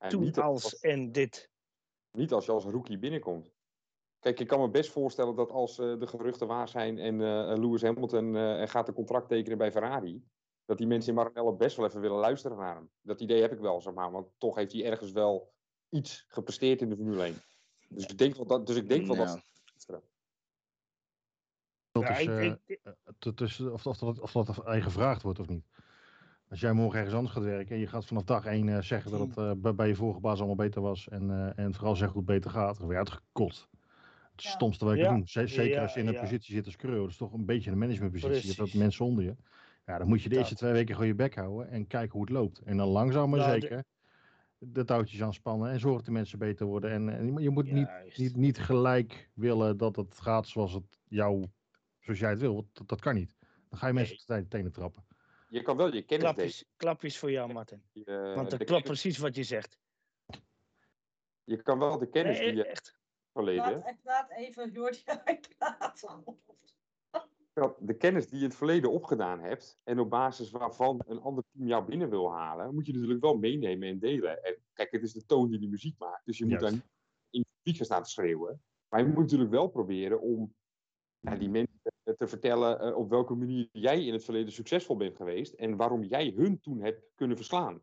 En 0.00 0.08
Toen 0.10 0.22
niet 0.22 0.38
als 0.38 0.78
en 0.78 1.12
dit. 1.12 1.50
Niet 2.10 2.32
als 2.32 2.44
je 2.46 2.52
als 2.52 2.64
rookie 2.64 2.98
binnenkomt. 2.98 3.52
Kijk, 4.18 4.40
ik 4.40 4.46
kan 4.46 4.60
me 4.60 4.70
best 4.70 4.90
voorstellen 4.90 5.34
dat 5.34 5.50
als 5.50 5.78
eh, 5.78 5.98
de 5.98 6.06
geruchten 6.06 6.46
waar 6.46 6.68
zijn 6.68 6.98
en 6.98 7.14
eh, 7.20 7.58
Lewis 7.58 7.82
Hamilton 7.82 8.36
eh, 8.36 8.68
gaat 8.68 8.88
een 8.88 8.94
contract 8.94 9.28
tekenen 9.28 9.58
bij 9.58 9.72
Ferrari, 9.72 10.24
dat 10.64 10.78
die 10.78 10.86
mensen 10.86 11.08
in 11.10 11.14
Maranello 11.16 11.56
best 11.56 11.76
wel 11.76 11.86
even 11.86 12.00
willen 12.00 12.18
luisteren 12.18 12.56
naar 12.58 12.74
hem. 12.74 12.90
Dat 13.00 13.20
idee 13.20 13.40
heb 13.40 13.52
ik 13.52 13.58
wel, 13.58 13.80
zeg 13.80 13.94
maar, 13.94 14.10
want 14.10 14.28
toch 14.38 14.54
heeft 14.56 14.72
hij 14.72 14.84
ergens 14.84 15.12
wel 15.12 15.52
iets 15.88 16.24
gepresteerd 16.28 16.80
in 16.80 16.88
de 16.88 16.96
Formule 16.96 17.22
1. 17.22 17.34
Dus 17.88 18.06
ik 18.06 18.18
denk 18.18 18.34
wel 18.36 18.46
dat, 18.46 18.66
dus 18.66 18.76
ik 18.76 18.88
denk 18.88 19.06
wel 19.06 19.16
dat. 19.16 19.40
Dat 21.92 22.02
Ja, 22.02 22.08
is, 22.18 22.26
ik- 22.26 22.60
ik- 22.66 22.80
het 23.18 23.40
is, 23.40 23.60
of, 23.60 23.86
of, 23.86 23.98
dat, 23.98 24.20
of 24.20 24.32
dat 24.32 24.48
er 24.48 24.82
gevraagd 24.82 25.22
wordt 25.22 25.38
of 25.38 25.48
niet. 25.48 25.66
Als 26.50 26.60
jij 26.60 26.72
morgen 26.72 26.96
ergens 26.98 27.14
anders 27.16 27.34
gaat 27.34 27.44
werken 27.44 27.74
en 27.74 27.80
je 27.80 27.86
gaat 27.86 28.06
vanaf 28.06 28.22
dag 28.24 28.44
één 28.44 28.68
eh, 28.68 28.82
zeggen 28.82 29.10
dat 29.10 29.20
het 29.20 29.36
eh, 29.36 29.52
bij, 29.56 29.74
bij 29.74 29.88
je 29.88 29.94
vorige 29.94 30.20
baas 30.20 30.38
allemaal 30.38 30.56
beter 30.56 30.82
was 30.82 31.08
en, 31.08 31.30
eh, 31.30 31.64
en 31.64 31.74
vooral 31.74 31.94
zeggen 31.96 32.12
hoe 32.18 32.22
het 32.26 32.34
beter 32.34 32.50
gaat, 32.50 32.76
dan 32.76 32.86
word 32.86 32.90
je 32.92 32.98
uitgekotst. 32.98 33.68
Het 34.32 34.42
Ja. 34.42 34.50
stomste 34.50 34.84
wat 34.84 34.94
je 34.94 35.00
Ja. 35.00 35.06
kan 35.06 35.16
doen. 35.16 35.26
Z- 35.28 35.32
Zeker 35.34 35.66
Ja, 35.66 35.82
als 35.82 35.94
je 35.94 36.00
in 36.00 36.06
een 36.06 36.12
ja. 36.12 36.20
positie 36.20 36.54
zit 36.54 36.64
als 36.66 36.76
crew, 36.76 37.00
dat 37.00 37.08
is 37.10 37.16
toch 37.16 37.32
een 37.32 37.44
beetje 37.46 37.70
een 37.70 37.78
managementpositie. 37.78 38.40
Je 38.40 38.46
hebt 38.46 38.58
wat 38.58 38.74
mensen 38.74 39.04
onder 39.04 39.24
je. 39.24 39.36
Ja, 39.86 39.98
dan 39.98 40.08
moet 40.08 40.22
je 40.22 40.28
de 40.28 40.34
eerste 40.36 40.50
Dat. 40.54 40.62
twee 40.62 40.72
weken 40.72 40.92
gewoon 40.94 41.08
je 41.08 41.14
bek 41.14 41.34
houden 41.34 41.68
en 41.68 41.86
kijken 41.86 42.12
hoe 42.12 42.20
het 42.20 42.30
loopt. 42.30 42.58
En 42.58 42.76
dan 42.76 42.88
langzaam 42.88 43.30
maar 43.30 43.38
de- 43.54 43.60
zeker 43.60 43.84
de 44.58 44.84
touwtjes 44.84 45.22
aanspannen 45.22 45.70
en 45.70 45.78
zorgen 45.80 45.96
dat 45.98 46.06
de 46.06 46.12
mensen 46.12 46.38
beter 46.38 46.66
worden. 46.66 46.90
En, 46.90 47.08
en 47.08 47.36
je 47.42 47.50
moet 47.50 47.72
niet, 47.72 47.88
niet, 48.16 48.36
niet 48.36 48.58
gelijk 48.58 49.30
willen 49.34 49.76
dat 49.76 49.96
het 49.96 50.20
gaat 50.20 50.46
zoals 50.48 50.72
het 50.72 51.00
jou, 51.08 51.46
zoals 52.00 52.18
jij 52.20 52.30
het 52.30 52.40
wil. 52.40 52.54
want 52.54 52.66
Dat, 52.72 52.88
dat 52.88 53.00
kan 53.00 53.14
niet. 53.14 53.34
Dan 53.68 53.78
ga 53.78 53.86
je 53.86 53.92
mensen 53.92 54.16
Nee. 54.26 54.38
op 54.38 54.44
de 54.44 54.56
tenen 54.56 54.72
trappen. 54.72 55.04
Je 55.50 55.62
kan 55.62 55.76
wel 55.76 55.94
je 55.94 56.02
kennis 56.02 56.08
delen. 56.08 56.34
Klapjes, 56.34 56.64
klapjes 56.76 57.18
voor 57.18 57.30
jou, 57.30 57.52
Martin. 57.52 57.82
Je, 57.92 58.04
eh, 58.04 58.34
Want 58.34 58.50
de 58.50 58.56
dat 58.56 58.66
klopt 58.66 58.84
precies 58.84 59.18
wat 59.18 59.34
je 59.34 59.44
zegt. 59.44 59.78
Je 61.44 61.62
kan 61.62 61.78
wel 61.78 61.98
de 61.98 62.08
kennis 62.08 62.38
Nee, 62.38 62.46
die 62.48 62.56
je 62.56 62.66
echt. 62.66 62.98
verleden. 63.32 63.78
Laat, 63.78 63.96
laat 64.02 64.30
even 64.30 64.70
Jordi 64.72 65.02
uitpraten. 65.24 66.24
de 67.78 67.96
kennis 67.96 68.24
die 68.28 68.36
je 68.36 68.42
in 68.42 68.48
het 68.48 68.58
verleden 68.58 68.90
opgedaan 68.90 69.40
hebt. 69.40 69.78
En 69.84 69.98
op 69.98 70.10
basis 70.10 70.50
waarvan 70.50 71.02
een 71.06 71.20
ander 71.20 71.44
team 71.52 71.66
jou 71.66 71.84
binnen 71.84 72.10
wil 72.10 72.32
halen. 72.32 72.74
Moet 72.74 72.86
je 72.86 72.92
natuurlijk 72.92 73.20
wel 73.20 73.36
meenemen 73.38 73.88
en 73.88 73.98
delen. 73.98 74.44
En 74.44 74.56
kijk, 74.72 74.90
het 74.90 75.02
is 75.02 75.12
de 75.12 75.24
toon 75.24 75.50
die 75.50 75.58
de 75.58 75.68
muziek 75.68 75.98
maakt. 75.98 76.26
Dus 76.26 76.38
je 76.38 76.46
moet 76.46 76.60
daar 76.60 76.72
niet 76.72 76.88
in 77.30 77.44
publiek 77.56 77.76
gaan 77.76 77.86
staan 77.86 78.02
te 78.02 78.10
schreeuwen. 78.10 78.62
Maar 78.88 79.00
je 79.00 79.06
moet 79.06 79.16
natuurlijk 79.16 79.50
wel 79.50 79.68
proberen 79.68 80.20
om 80.20 80.54
ja, 81.18 81.36
die 81.36 81.48
mensen 81.48 81.69
te 82.16 82.26
vertellen. 82.26 82.80
eh, 82.80 82.96
op 82.96 83.10
welke 83.10 83.34
manier 83.34 83.68
jij 83.72 84.04
in 84.04 84.12
het 84.12 84.24
verleden 84.24 84.52
succesvol 84.52 84.96
bent 84.96 85.16
geweest. 85.16 85.52
En 85.52 85.76
waarom 85.76 86.02
jij 86.04 86.32
hun 86.36 86.60
toen 86.60 86.80
hebt 86.80 87.10
kunnen 87.14 87.36
verslaan. 87.36 87.80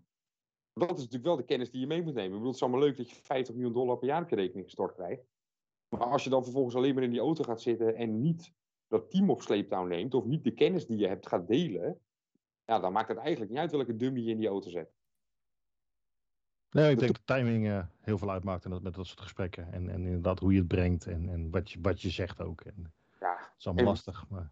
Dat 0.74 0.90
is 0.90 0.98
natuurlijk 0.98 1.24
wel 1.24 1.36
de 1.36 1.46
kennis 1.46 1.72
die 1.72 1.80
je 1.80 1.88
mee 1.88 2.04
moet 2.04 2.14
nemen. 2.14 2.24
Ik 2.24 2.32
bedoel, 2.32 2.48
het 2.48 2.56
is 2.56 2.62
allemaal 2.62 2.82
leuk 2.82 2.98
dat 2.98 3.10
je 3.10 3.16
50 3.16 3.54
miljoen 3.54 3.74
dollar 3.74 3.98
per 3.98 4.08
jaar 4.08 4.22
op 4.22 4.30
je 4.30 4.36
rekening 4.36 4.66
gestort 4.66 4.94
krijgt. 4.94 5.24
Maar 5.90 6.08
als 6.08 6.24
je 6.24 6.30
dan 6.30 6.44
vervolgens 6.44 6.76
alleen 6.76 6.94
maar 6.94 7.04
in 7.04 7.12
die 7.12 7.20
auto 7.20 7.44
gaat 7.44 7.62
zitten 7.62 7.96
en 7.96 8.22
niet 8.22 8.54
dat 8.88 9.10
team 9.10 9.30
op 9.30 9.42
sleeptouw 9.42 9.86
neemt, 9.86 10.14
of 10.14 10.26
niet 10.26 10.44
de 10.44 10.54
kennis 10.54 10.86
die 10.86 10.98
je 10.98 11.08
hebt 11.08 11.28
gaat 11.28 11.48
delen, 11.48 12.00
ja, 12.66 12.80
dan 12.80 12.94
maakt 12.94 13.08
het 13.08 13.18
eigenlijk 13.18 13.52
niet 13.52 13.60
uit 13.60 13.72
welke 13.72 13.96
dummy 13.96 14.20
je 14.20 14.32
in 14.32 14.38
die 14.38 14.48
auto 14.48 14.70
zet. 14.70 14.96
Nee, 16.70 16.92
ik 16.92 17.00
denk 17.00 17.14
dat 17.14 17.38
timing 17.38 17.68
eh, 17.68 17.86
heel 18.00 18.18
veel 18.18 18.32
uitmaakt 18.32 18.66
in 18.66 18.72
dat, 18.72 18.82
met 18.82 18.96
dat 18.96 19.08
soort 19.08 19.22
gesprekken. 19.22 19.72
En, 19.72 19.90
en 19.90 20.06
inderdaad 20.06 20.40
hoe 20.40 20.52
je 20.52 20.58
het 20.58 20.68
brengt 20.68 21.06
en, 21.06 21.30
en 21.30 21.50
wat, 21.50 21.72
je, 21.72 21.80
wat 21.82 22.02
je 22.02 22.10
zegt 22.10 22.42
ook. 22.42 22.62
En, 22.62 22.94
is 23.58 23.66
allemaal 23.66 23.84
en- 23.84 23.90
lastig. 23.90 24.26
Maar 24.30 24.52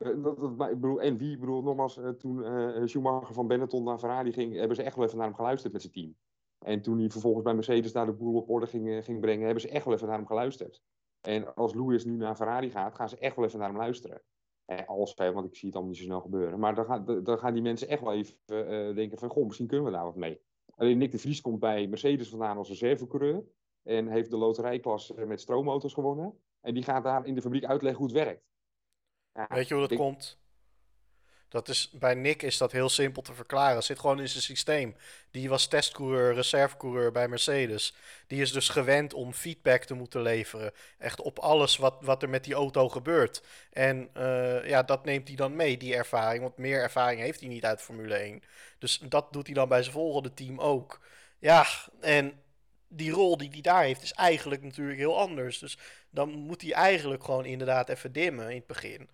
eh, 0.00 0.22
dat, 0.22 0.40
dat, 0.40 0.56
maar 0.56 0.70
ik 0.70 0.80
bedoel, 0.80 1.00
en 1.00 1.16
wie, 1.16 1.32
ik 1.32 1.40
bedoel, 1.40 1.62
nogmaals, 1.62 1.96
eh, 1.98 2.08
toen 2.08 2.44
eh, 2.44 2.86
Schumacher 2.86 3.34
van 3.34 3.46
Benetton 3.46 3.84
naar 3.84 3.98
Ferrari 3.98 4.32
ging, 4.32 4.54
hebben 4.56 4.76
ze 4.76 4.82
echt 4.82 4.96
wel 4.96 5.04
even 5.04 5.16
naar 5.16 5.26
hem 5.26 5.36
geluisterd 5.36 5.72
met 5.72 5.82
zijn 5.82 5.92
team. 5.94 6.14
En 6.58 6.82
toen 6.82 6.98
hij 6.98 7.10
vervolgens 7.10 7.44
bij 7.44 7.54
Mercedes 7.54 7.92
daar 7.92 8.06
de 8.06 8.12
boel 8.12 8.34
op 8.34 8.50
orde 8.50 8.66
ging, 8.66 9.04
ging 9.04 9.20
brengen, 9.20 9.44
hebben 9.44 9.62
ze 9.62 9.68
echt 9.68 9.84
wel 9.84 9.94
even 9.94 10.06
naar 10.06 10.16
hem 10.16 10.26
geluisterd. 10.26 10.82
En 11.20 11.54
als 11.54 11.74
Lewis 11.74 12.04
nu 12.04 12.16
naar 12.16 12.36
Ferrari 12.36 12.70
gaat, 12.70 12.94
gaan 12.94 13.08
ze 13.08 13.18
echt 13.18 13.36
wel 13.36 13.44
even 13.44 13.58
naar 13.58 13.68
hem 13.68 13.76
luisteren. 13.76 14.22
Eh, 14.64 14.88
als 14.88 15.12
hij, 15.14 15.32
want 15.32 15.46
ik 15.46 15.56
zie 15.56 15.66
het 15.66 15.74
allemaal 15.76 15.92
niet 15.94 16.02
zo 16.02 16.06
snel 16.08 16.20
gebeuren. 16.20 16.58
Maar 16.58 16.74
dan, 16.74 16.84
gaan 16.84 17.22
dan 17.24 17.38
gaan 17.38 17.52
die 17.52 17.62
mensen 17.62 17.88
echt 17.88 18.02
wel 18.02 18.12
even 18.12 18.94
denken 18.94 19.18
van, 19.18 19.28
goh, 19.28 19.44
misschien 19.46 19.66
kunnen 19.66 19.86
we 19.86 19.92
daar 19.92 20.04
wat 20.04 20.16
mee. 20.16 20.40
Alleen 20.76 20.98
Nick 20.98 21.10
de 21.10 21.18
Vries 21.18 21.40
komt 21.40 21.58
bij 21.58 21.86
Mercedes 21.86 22.28
vandaan 22.28 22.56
als 22.56 22.68
reservecoureur. 22.68 23.44
En 23.82 24.08
heeft 24.08 24.30
de 24.30 24.36
loterijklasse 24.36 25.26
met 25.26 25.40
stroommotors 25.40 25.94
gewonnen. 25.94 26.38
En 26.60 26.74
die 26.74 26.82
gaat 26.82 27.02
daar 27.04 27.26
in 27.26 27.34
de 27.34 27.42
fabriek 27.42 27.64
uitleggen 27.64 28.00
hoe 28.04 28.12
het 28.12 28.24
werkt. 28.24 28.42
Ja, 29.34 29.46
Weet 29.48 29.68
je 29.68 29.74
hoe 29.74 29.82
dat 29.82 29.92
ik- 29.92 29.98
komt? 29.98 30.38
Dat 31.48 31.68
is, 31.68 31.90
bij 31.92 32.14
Nick 32.14 32.42
is 32.42 32.56
dat 32.58 32.72
heel 32.72 32.88
simpel 32.88 33.22
te 33.22 33.34
verklaren. 33.34 33.76
Het 33.76 33.84
zit 33.84 33.98
gewoon 33.98 34.20
in 34.20 34.28
zijn 34.28 34.42
systeem. 34.42 34.96
Die 35.30 35.48
was 35.48 35.66
testcoureur, 35.66 36.34
reservecoureur 36.34 37.12
bij 37.12 37.28
Mercedes. 37.28 37.94
Die 38.26 38.40
is 38.40 38.52
dus 38.52 38.68
gewend 38.68 39.14
om 39.14 39.32
feedback 39.32 39.82
te 39.84 39.94
moeten 39.94 40.22
leveren. 40.22 40.72
Echt 40.98 41.20
op 41.20 41.38
alles 41.38 41.76
wat, 41.76 41.96
wat 42.00 42.22
er 42.22 42.28
met 42.28 42.44
die 42.44 42.54
auto 42.54 42.88
gebeurt. 42.88 43.42
En 43.72 44.10
eh, 44.12 44.68
ja, 44.68 44.82
dat 44.82 45.04
neemt 45.04 45.26
hij 45.28 45.36
dan 45.36 45.56
mee, 45.56 45.76
die 45.76 45.94
ervaring. 45.94 46.42
Want 46.42 46.56
meer 46.56 46.82
ervaring 46.82 47.20
heeft 47.20 47.40
hij 47.40 47.48
niet 47.48 47.64
uit 47.64 47.82
Formule 47.82 48.14
1. 48.14 48.42
Dus 48.78 48.98
dat 48.98 49.32
doet 49.32 49.46
hij 49.46 49.54
dan 49.54 49.68
bij 49.68 49.82
zijn 49.82 49.94
volgende 49.94 50.34
team 50.34 50.60
ook. 50.60 51.00
Ja, 51.38 51.66
en 52.00 52.42
die 52.92 53.10
rol 53.10 53.36
die 53.36 53.48
hij 53.50 53.60
daar 53.60 53.82
heeft 53.82 54.02
is 54.02 54.12
eigenlijk 54.12 54.62
natuurlijk 54.62 54.98
heel 54.98 55.18
anders. 55.18 55.58
Dus 55.58 55.78
dan 56.10 56.30
moet 56.30 56.62
hij 56.62 56.72
eigenlijk 56.72 57.24
gewoon 57.24 57.44
inderdaad 57.44 57.88
even 57.88 58.12
dimmen 58.12 58.48
in 58.50 58.56
het 58.56 58.66
begin. 58.66 59.08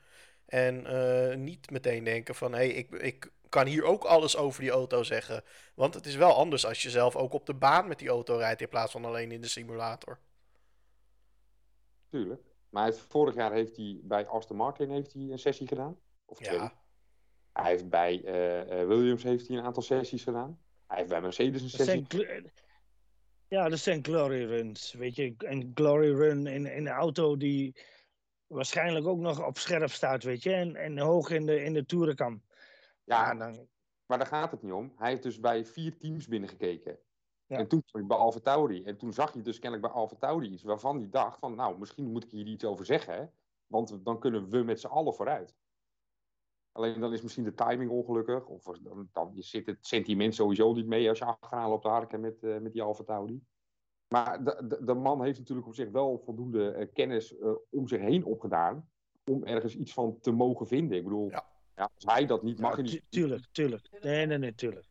En 0.46 0.86
eh, 0.86 1.36
niet 1.36 1.70
meteen 1.70 2.04
denken 2.04 2.34
van, 2.34 2.52
hé, 2.52 2.58
hey, 2.58 2.68
ik, 2.68 2.90
ik 2.90 3.30
kan 3.48 3.66
hier 3.66 3.84
ook 3.84 4.04
alles 4.04 4.36
over 4.36 4.60
die 4.60 4.70
auto 4.70 5.02
zeggen. 5.02 5.44
Want 5.74 5.94
het 5.94 6.06
is 6.06 6.14
wel 6.16 6.34
anders 6.34 6.66
als 6.66 6.82
je 6.82 6.90
zelf 6.90 7.16
ook 7.16 7.32
op 7.32 7.46
de 7.46 7.54
baan 7.54 7.88
met 7.88 7.98
die 7.98 8.08
auto 8.08 8.36
rijdt 8.36 8.60
in 8.60 8.68
plaats 8.68 8.92
van 8.92 9.04
alleen 9.04 9.32
in 9.32 9.40
de 9.40 9.48
simulator. 9.48 10.18
Tuurlijk. 12.10 12.42
Maar 12.68 12.92
vorig 13.08 13.34
jaar 13.34 13.52
heeft 13.52 13.76
hij 13.76 14.00
bij 14.02 14.26
Aston 14.26 14.56
Martin 14.56 14.90
heeft 14.90 15.12
hij 15.12 15.22
een 15.22 15.38
sessie 15.38 15.66
gedaan. 15.66 15.98
Of 16.24 16.38
twee. 16.38 16.58
Ja, 16.58 16.72
Hij 17.52 17.70
heeft 17.70 17.88
bij 17.88 18.22
eh, 18.24 18.80
eh, 18.80 18.88
Williams 18.88 19.22
heeft 19.22 19.48
hij 19.48 19.56
een 19.56 19.64
aantal 19.64 19.82
sessies 19.82 20.22
gedaan. 20.22 20.60
Hij 20.86 20.96
heeft 20.96 21.08
bij 21.10 21.20
Mercedes 21.20 21.62
een 21.62 21.70
sessie. 21.70 22.04
gl- 22.08 22.48
ja, 23.48 23.68
dat 23.68 23.78
zijn 23.78 24.04
glory 24.04 24.44
runs. 24.44 24.92
Weet 24.92 25.16
je, 25.16 25.34
een 25.38 25.70
glory 25.74 26.14
run 26.14 26.46
in, 26.46 26.66
in 26.66 26.86
een 26.86 26.92
auto 26.92 27.36
die 27.36 27.76
waarschijnlijk 28.46 29.06
ook 29.06 29.18
nog 29.18 29.46
op 29.46 29.58
scherp 29.58 29.90
staat, 29.90 30.22
weet 30.22 30.42
je, 30.42 30.52
en, 30.52 30.76
en 30.76 30.98
hoog 30.98 31.30
in 31.30 31.46
de, 31.46 31.62
in 31.62 31.72
de 31.72 31.84
toeren 31.84 32.16
kan. 32.16 32.42
Ja, 33.04 33.34
dan, 33.34 33.68
maar 34.06 34.18
daar 34.18 34.26
gaat 34.26 34.50
het 34.50 34.62
niet 34.62 34.72
om. 34.72 34.92
Hij 34.96 35.10
heeft 35.10 35.22
dus 35.22 35.40
bij 35.40 35.64
vier 35.64 35.96
teams 35.98 36.28
binnengekeken. 36.28 36.98
Ja. 37.46 37.58
En 37.58 37.68
toen 37.68 37.82
bij 37.92 38.16
Alfa 38.16 38.40
Tauri. 38.40 38.84
En 38.84 38.96
toen 38.96 39.12
zag 39.12 39.32
hij 39.32 39.42
dus 39.42 39.58
kennelijk 39.58 39.92
bij 39.92 40.00
Alfa 40.00 40.16
Tauri 40.16 40.48
iets 40.50 40.62
waarvan 40.62 40.98
hij 40.98 41.08
dacht 41.10 41.38
van, 41.38 41.54
nou, 41.54 41.78
misschien 41.78 42.12
moet 42.12 42.24
ik 42.24 42.30
hier 42.30 42.46
iets 42.46 42.64
over 42.64 42.84
zeggen. 42.84 43.14
Hè? 43.14 43.24
Want 43.66 44.04
dan 44.04 44.18
kunnen 44.18 44.50
we 44.50 44.62
met 44.62 44.80
z'n 44.80 44.86
allen 44.86 45.14
vooruit. 45.14 45.54
Alleen 46.76 47.00
dan 47.00 47.12
is 47.12 47.22
misschien 47.22 47.44
de 47.44 47.54
timing 47.54 47.90
ongelukkig. 47.90 48.46
Of 48.46 48.62
dan, 48.64 49.08
dan 49.12 49.32
zit 49.34 49.66
het 49.66 49.86
sentiment 49.86 50.34
sowieso 50.34 50.72
niet 50.72 50.86
mee 50.86 51.08
als 51.08 51.18
je 51.18 51.24
achteraan 51.24 51.68
loopt 51.68 51.82
te 51.82 51.88
harken 51.88 52.20
met, 52.20 52.42
eh, 52.42 52.58
met 52.58 52.72
die 52.72 52.82
Alfa 52.82 53.04
Tauri. 53.04 53.40
Maar 54.08 54.44
de, 54.44 54.64
de, 54.66 54.84
de 54.84 54.94
man 54.94 55.22
heeft 55.24 55.38
natuurlijk 55.38 55.66
op 55.66 55.74
zich 55.74 55.90
wel 55.90 56.18
voldoende 56.18 56.70
eh, 56.70 56.86
kennis 56.92 57.36
eh, 57.38 57.52
om 57.70 57.88
zich 57.88 58.00
heen 58.00 58.24
opgedaan. 58.24 58.90
Om 59.24 59.44
ergens 59.44 59.76
iets 59.76 59.92
van 59.92 60.20
te 60.20 60.30
mogen 60.30 60.66
vinden. 60.66 60.98
Ik 60.98 61.04
bedoel, 61.04 61.30
Ja. 61.30 61.46
ja, 61.74 61.90
als 61.94 62.04
hij 62.14 62.26
dat 62.26 62.42
niet 62.42 62.60
mag, 62.60 62.76
ja, 62.76 62.82
tu- 62.82 62.92
niet. 62.92 63.02
tuurlijk, 63.08 63.46
tuurlijk. 63.52 64.02
Nee, 64.02 64.26
nee, 64.26 64.38
nee, 64.38 64.54
tuurlijk. 64.54 64.86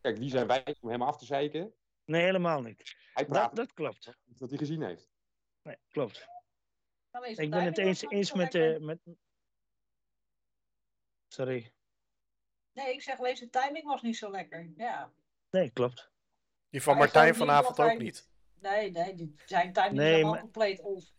Kijk, 0.00 0.18
wie 0.18 0.30
zijn 0.30 0.46
wij 0.46 0.76
om 0.80 0.88
hem 0.88 1.02
af 1.02 1.16
te 1.18 1.24
zeiken? 1.24 1.74
Nee, 2.04 2.22
helemaal 2.22 2.62
niet. 2.62 2.94
Hij 3.14 3.26
praat 3.26 3.46
Dat, 3.48 3.56
dat 3.56 3.72
klopt. 3.72 4.18
wat 4.38 4.48
hij 4.48 4.58
gezien 4.58 4.82
heeft. 4.82 5.10
Nee, 5.62 5.76
klopt. 5.88 6.26
Ik 7.34 7.50
ben 7.50 7.64
het 7.64 7.78
eens, 7.78 8.02
eens 8.08 8.32
met, 8.34 8.52
de 8.52 8.78
met... 8.80 8.98
Sorry. 11.34 11.72
Nee, 12.72 12.92
ik 12.92 13.02
zeg 13.02 13.18
alleen 13.18 13.36
zijn 13.36 13.50
timing 13.50 13.84
was 13.84 14.02
niet 14.02 14.16
zo 14.16 14.30
lekker. 14.30 14.70
Ja. 14.76 15.10
Nee, 15.50 15.70
klopt. 15.70 16.10
die 16.70 16.82
van 16.82 16.96
Maar 16.96 17.02
Martijn 17.04 17.34
vanavond 17.34 17.80
ook 17.80 17.86
hij- 17.86 17.96
niet. 17.96 18.28
Nee, 18.60 18.90
nee, 18.90 19.14
die, 19.14 19.34
zijn 19.46 19.72
timing 19.72 19.94
Nee, 19.94 20.06
is 20.06 20.12
helemaal 20.12 20.32
maar- 20.32 20.40
compleet 20.40 20.80
off. 20.80 21.12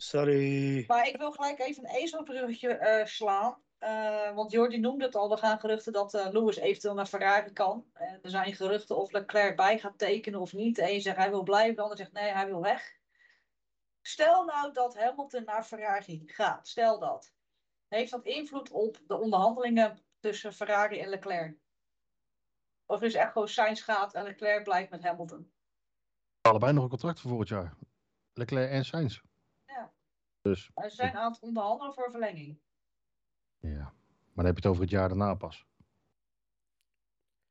Sorry. 0.00 0.84
Maar 0.86 1.06
ik 1.08 1.16
wil 1.16 1.32
gelijk 1.32 1.58
even 1.58 1.84
een 1.84 1.94
ezelbruggetje 1.94 2.68
eh, 2.76 3.06
slaan. 3.06 3.62
Eh, 3.78 4.34
want 4.34 4.50
Jordi 4.50 4.78
noemde 4.78 5.04
het 5.04 5.14
al, 5.14 5.30
er 5.32 5.38
gaan 5.38 5.60
geruchten 5.60 5.92
dat 5.92 6.14
eh, 6.14 6.28
Lewis 6.30 6.56
eventueel 6.56 6.94
naar 6.94 7.06
Ferrari 7.06 7.52
kan. 7.52 7.90
En 7.92 8.18
er 8.22 8.30
zijn 8.30 8.54
geruchten 8.54 8.96
of 8.96 9.12
Leclerc 9.12 9.56
bij 9.56 9.78
gaat 9.78 9.98
tekenen 9.98 10.40
of 10.40 10.52
niet. 10.52 10.76
De 10.76 10.90
een 10.90 11.00
zegt 11.00 11.16
hij 11.16 11.30
wil 11.30 11.42
blijven, 11.42 11.76
de 11.76 11.82
ander 11.82 11.96
zegt 11.96 12.12
nee, 12.12 12.30
hij 12.32 12.46
wil 12.46 12.60
weg. 12.60 12.96
Stel 14.02 14.44
nou 14.44 14.72
dat 14.72 14.96
Hamilton 14.96 15.44
naar 15.44 15.64
Ferrari 15.64 16.22
gaat. 16.26 16.68
Stel 16.68 16.98
dat. 16.98 17.32
Heeft 17.88 18.10
dat 18.10 18.24
invloed 18.24 18.70
op 18.70 18.98
de 19.06 19.16
onderhandelingen 19.16 19.98
tussen 20.20 20.52
Ferrari 20.52 21.00
en 21.00 21.08
Leclerc? 21.08 21.56
Of 22.86 23.02
is 23.02 23.12
het 23.12 23.22
echt 23.22 23.32
gewoon 23.32 23.48
Sainz 23.48 23.84
gaat 23.84 24.14
en 24.14 24.22
Leclerc 24.22 24.64
blijft 24.64 24.90
met 24.90 25.02
Hamilton? 25.02 25.52
Allebei 26.40 26.72
nog 26.72 26.82
een 26.82 26.88
contract 26.90 27.20
voor 27.20 27.28
volgend 27.30 27.48
jaar. 27.50 27.74
Leclerc 28.32 28.70
en 28.70 28.84
Sainz. 28.84 29.20
Ja. 29.66 29.92
Dus, 30.40 30.64
Ze 30.74 30.88
zijn 30.90 31.16
aan 31.16 31.32
het 31.32 31.40
onderhandelen 31.40 31.94
voor 31.94 32.10
verlenging. 32.10 32.60
ja. 33.58 33.92
Maar 34.32 34.46
dan 34.46 34.54
heb 34.54 34.62
je 34.62 34.68
het 34.68 34.70
over 34.78 34.82
het 34.82 34.90
jaar 35.00 35.08
daarna 35.08 35.34
pas. 35.34 35.66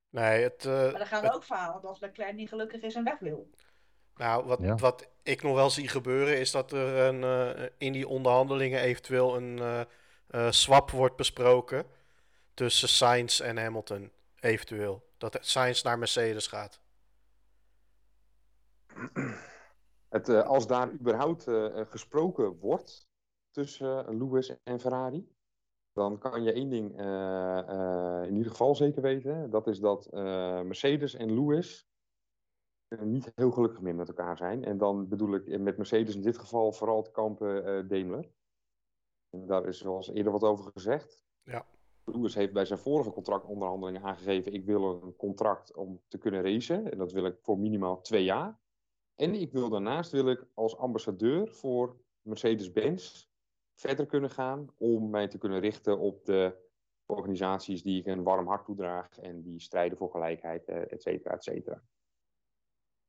Nee, 0.10 0.44
het, 0.44 0.66
eh, 0.66 0.72
Maar 0.74 0.92
dan 0.92 1.06
gaan 1.08 1.22
het- 1.24 1.30
er 1.30 1.36
ook 1.36 1.44
verhalen 1.44 1.82
dat 1.82 2.00
Leclerc 2.00 2.34
niet 2.36 2.50
gelukkig 2.50 2.82
is 2.82 2.96
en 2.96 3.04
weg 3.04 3.20
wil. 3.20 3.50
Nou, 4.16 4.46
wat, 4.46 4.60
Ja. 4.62 4.76
wat 4.76 5.10
ik 5.24 5.42
nog 5.44 5.56
wel 5.56 5.70
zie 5.70 5.88
gebeuren 5.88 6.40
is 6.40 6.52
dat 6.52 6.72
er 6.72 6.98
een, 7.08 7.24
eh, 7.24 7.70
in 7.78 7.94
die 7.94 8.08
onderhandelingen 8.08 8.80
eventueel 8.82 9.36
een 9.36 9.60
eh, 9.60 9.82
swap 10.50 10.92
wordt 10.92 11.16
besproken 11.16 11.86
tussen 12.54 12.90
Sainz 12.90 13.40
en 13.40 13.58
Hamilton. 13.58 14.12
Eventueel. 14.40 15.04
Dat 15.18 15.38
Sainz 15.42 15.82
naar 15.84 16.00
Mercedes 16.00 16.48
gaat. 16.48 16.82
Het, 20.10 20.30
eh, 20.30 20.48
als 20.48 20.68
daar 20.68 20.92
überhaupt 20.92 21.48
eh, 21.48 21.80
eh, 21.80 21.88
gesproken 21.90 22.60
wordt 22.60 23.08
tussen 23.52 24.08
eh, 24.08 24.18
Lewis 24.18 24.64
en 24.64 24.80
Ferrari, 24.80 25.36
dan 25.92 26.18
kan 26.18 26.44
je 26.44 26.54
één 26.54 26.70
ding 26.70 26.98
eh, 26.98 27.58
eh, 28.22 28.28
in 28.28 28.36
ieder 28.36 28.52
geval 28.52 28.76
zeker 28.76 29.02
weten. 29.02 29.50
Dat 29.50 29.68
is 29.68 29.80
dat 29.80 30.06
eh, 30.06 30.62
Mercedes 30.62 31.14
en 31.16 31.34
Lewis 31.34 31.88
eh, 32.88 33.00
niet 33.00 33.32
heel 33.36 33.52
gelukkig 33.52 33.82
meer 33.82 33.96
met 33.96 34.08
elkaar 34.08 34.38
zijn. 34.38 34.64
En 34.64 34.78
dan 34.78 35.08
bedoel 35.08 35.34
ik 35.34 35.60
met 35.60 35.78
Mercedes 35.78 36.16
in 36.16 36.22
dit 36.22 36.38
geval 36.38 36.72
vooral 36.72 36.98
het 36.98 37.12
kampen 37.12 37.66
eh 37.66 37.90
Daimler. 37.90 38.30
En 39.30 39.46
daar 39.46 39.66
is 39.66 39.78
zoals 39.78 40.10
eerder 40.10 40.32
wat 40.32 40.44
over 40.44 40.72
gezegd. 40.72 41.26
Ja. 41.44 41.66
Lewis 42.04 42.36
heeft 42.36 42.54
bij 42.54 42.66
zijn 42.66 42.80
vorige 42.80 43.12
contractonderhandelingen 43.12 44.04
aangegeven: 44.04 44.54
ik 44.54 44.66
wil 44.66 45.02
een 45.04 45.16
contract 45.16 45.76
om 45.76 46.02
te 46.08 46.18
kunnen 46.18 46.42
racen. 46.42 46.92
En 46.92 46.98
dat 46.98 47.12
wil 47.12 47.26
ik 47.26 47.38
voor 47.42 47.60
minimaal 47.60 48.02
twee 48.02 48.24
jaar. 48.24 48.60
En 49.16 49.34
ik 49.34 49.52
wil 49.52 49.70
daarnaast 49.70 50.12
wil 50.12 50.30
ik 50.30 50.46
als 50.54 50.78
ambassadeur 50.78 51.54
voor 51.54 51.98
Mercedes-Benz 52.22 53.28
verder 53.74 54.06
kunnen 54.06 54.30
gaan 54.30 54.68
om 54.78 55.10
mij 55.10 55.28
te 55.28 55.38
kunnen 55.38 55.60
richten 55.60 56.00
op 56.00 56.26
de 56.26 56.66
organisaties 57.06 57.84
die 57.84 58.00
ik 58.00 58.06
een 58.06 58.24
warm 58.24 58.48
hart 58.48 58.66
toedraag 58.66 59.18
en 59.18 59.42
die 59.42 59.60
strijden 59.60 59.98
voor 59.98 60.12
gelijkheid, 60.12 60.66
eh, 60.66 60.92
et 60.92 61.02
cetera, 61.02 61.34
et 61.34 61.44
cetera. 61.44 61.84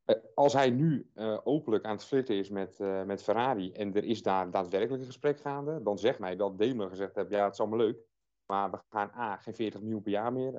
Eh, 0.08 0.16
Als 0.34 0.52
hij 0.52 0.70
nu 0.70 1.10
eh, 1.14 1.38
openlijk 1.44 1.84
aan 1.84 1.94
het 1.94 2.04
flirten 2.04 2.34
is 2.36 2.48
met, 2.48 2.80
eh, 2.80 3.02
met 3.02 3.22
Ferrari 3.22 3.72
en 3.72 3.94
er 3.94 4.04
is 4.04 4.22
daar 4.22 4.50
daadwerkelijk 4.50 5.00
een 5.00 5.06
gesprek 5.08 5.40
gaande, 5.40 5.82
dan 5.82 5.98
zegt 5.98 6.18
mij 6.18 6.36
dat 6.36 6.58
Daimler 6.58 6.88
gezegd 6.88 7.14
heeft, 7.14 7.30
ja 7.30 7.44
het 7.44 7.52
is 7.52 7.60
allemaal 7.60 7.78
leuk, 7.78 7.98
maar 8.46 8.70
we 8.70 8.78
gaan 8.88 9.10
A, 9.14 9.36
geen 9.36 9.54
40 9.54 9.80
miljoen 9.80 10.02
per 10.02 10.10
jaar 10.10 10.32
meer 10.32 10.52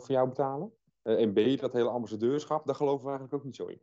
voor 0.00 0.14
jou 0.14 0.28
betalen. 0.28 0.72
En 1.02 1.32
B, 1.32 1.60
dat 1.60 1.72
hele 1.72 1.88
ambassadeurschap, 1.88 2.66
daar 2.66 2.74
geloven 2.74 3.04
we 3.04 3.10
eigenlijk 3.10 3.38
ook 3.38 3.44
niet 3.44 3.56
zo 3.56 3.66
in. 3.66 3.80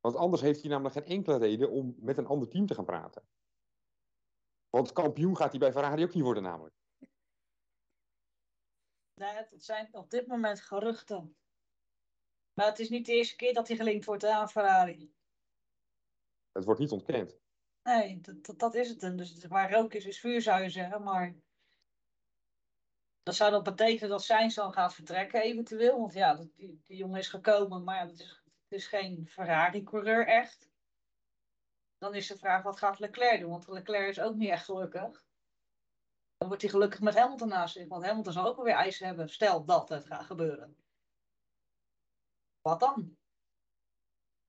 Want 0.00 0.16
anders 0.16 0.42
heeft 0.42 0.60
hij 0.60 0.70
namelijk 0.70 0.94
geen 0.94 1.16
enkele 1.16 1.38
reden 1.38 1.70
om 1.70 1.94
met 1.98 2.18
een 2.18 2.26
ander 2.26 2.48
team 2.48 2.66
te 2.66 2.74
gaan 2.74 2.84
praten. 2.84 3.22
Want 4.70 4.92
kampioen 4.92 5.36
gaat 5.36 5.50
hij 5.50 5.58
bij 5.58 5.72
Ferrari 5.72 6.04
ook 6.04 6.14
niet 6.14 6.22
worden 6.22 6.42
namelijk. 6.42 6.74
Het 9.14 9.50
het 9.50 9.64
zijn 9.64 9.88
op 9.94 10.10
dit 10.10 10.26
moment 10.26 10.60
geruchten. 10.60 11.36
Maar 12.56 12.66
het 12.66 12.78
is 12.78 12.88
niet 12.88 13.06
de 13.06 13.12
eerste 13.12 13.36
keer 13.36 13.54
dat 13.54 13.68
hij 13.68 13.76
gelinkt 13.76 14.04
wordt 14.04 14.24
aan 14.24 14.48
Ferrari. 14.48 15.14
Het 16.52 16.64
wordt 16.64 16.80
niet 16.80 16.90
ontkend. 16.90 17.38
Nee, 17.82 18.20
dat, 18.20 18.44
dat, 18.44 18.58
dat 18.58 18.74
is 18.74 18.88
het. 18.88 19.00
dan. 19.00 19.16
Dus 19.16 19.44
waar 19.44 19.72
rook 19.72 19.94
is, 19.94 20.04
is 20.04 20.20
vuur 20.20 20.40
zou 20.42 20.62
je 20.62 20.70
zeggen. 20.70 21.02
Maar 21.02 21.34
dat 23.22 23.34
zou 23.34 23.50
dan 23.50 23.62
betekenen 23.62 24.08
dat 24.10 24.24
Sainz 24.24 24.54
dan 24.54 24.72
gaat 24.72 24.94
vertrekken 24.94 25.42
eventueel. 25.42 25.98
Want 26.00 26.12
ja, 26.12 26.34
die, 26.34 26.80
die 26.84 26.96
jongen 26.96 27.18
is 27.18 27.28
gekomen. 27.28 27.84
Maar 27.84 27.96
ja, 27.96 28.04
dat 28.06 28.18
is, 28.18 28.42
het 28.68 28.78
is 28.78 28.86
geen 28.86 29.26
Ferrari-coureur 29.28 30.26
echt. 30.26 30.70
Dan 31.98 32.14
is 32.14 32.26
de 32.26 32.38
vraag, 32.38 32.62
wat 32.62 32.78
gaat 32.78 32.98
Leclerc 32.98 33.40
doen? 33.40 33.50
Want 33.50 33.68
Leclerc 33.68 34.08
is 34.08 34.20
ook 34.20 34.34
niet 34.34 34.50
echt 34.50 34.64
gelukkig. 34.64 35.24
Dan 36.36 36.48
wordt 36.48 36.62
hij 36.62 36.70
gelukkig 36.70 37.00
met 37.00 37.14
Hamilton 37.14 37.48
naast 37.48 37.74
zich. 37.74 37.88
Want 37.88 38.04
Hamilton 38.04 38.32
zal 38.32 38.46
ook 38.46 38.56
wel 38.56 38.64
weer 38.64 38.74
eisen 38.74 39.06
hebben. 39.06 39.28
Stel 39.28 39.64
dat 39.64 39.88
het 39.88 40.06
gaat 40.06 40.24
gebeuren. 40.24 40.85
Wat 42.66 42.80
dan? 42.80 43.16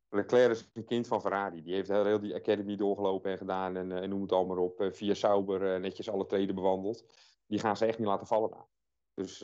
Leclerc 0.10 0.51
is 0.51 0.69
een 0.73 0.86
kind 0.86 1.08
van 1.08 1.21
Ferrari. 1.21 1.63
Die 1.63 1.73
heeft 1.73 1.88
heel, 1.88 2.19
die 2.19 2.36
academy 2.36 2.75
doorgelopen 2.75 3.32
en 3.32 3.38
gedaan. 3.38 3.75
En, 3.75 3.91
eh, 3.91 4.01
en 4.01 4.10
noem 4.10 4.21
het 4.21 4.32
allemaal 4.32 4.63
op. 4.63 4.80
eh, 4.80 4.91
via 4.91 5.13
Sauber 5.13 5.73
eh, 5.73 5.82
netjes 5.82 6.10
alle 6.10 6.25
treden 6.25 6.56
bewandeld. 6.56 7.06
Die 7.47 7.60
gaan 7.60 7.77
ze 7.77 7.86
echt 7.86 7.97
niet 7.97 8.08
laten 8.08 8.27
vallen. 8.27 8.65
Dus 9.13 9.38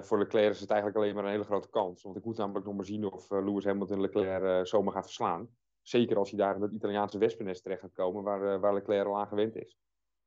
voor 0.00 0.18
Leclerc 0.18 0.50
is 0.50 0.60
het 0.60 0.70
eigenlijk 0.70 1.00
alleen 1.00 1.14
maar 1.14 1.24
een 1.24 1.30
hele 1.30 1.44
grote 1.44 1.68
kans. 1.68 2.02
Want 2.02 2.16
ik 2.16 2.24
moet 2.24 2.36
namelijk 2.36 2.66
nog 2.66 2.74
maar 2.74 2.84
zien 2.84 3.12
of 3.12 3.30
Lewis 3.30 3.64
Hamilton 3.64 4.00
Leclerc 4.00 4.66
zomaar 4.66 4.92
gaat 4.92 5.04
verslaan. 5.04 5.56
Zeker 5.82 6.16
als 6.16 6.30
hij 6.30 6.38
daar 6.38 6.54
in 6.54 6.62
het 6.62 6.72
Italiaanse 6.72 7.18
wespennest 7.18 7.62
terecht 7.62 7.80
gaat 7.80 7.92
komen, 7.92 8.22
waar, 8.22 8.60
waar 8.60 8.74
Leclerc 8.74 9.06
al 9.06 9.18
aan 9.18 9.26
gewend 9.26 9.56
is. 9.56 9.78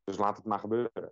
Dus 0.04 0.18
laat 0.18 0.38
het 0.38 0.46
maar 0.46 0.60
gebeuren. 0.60 1.12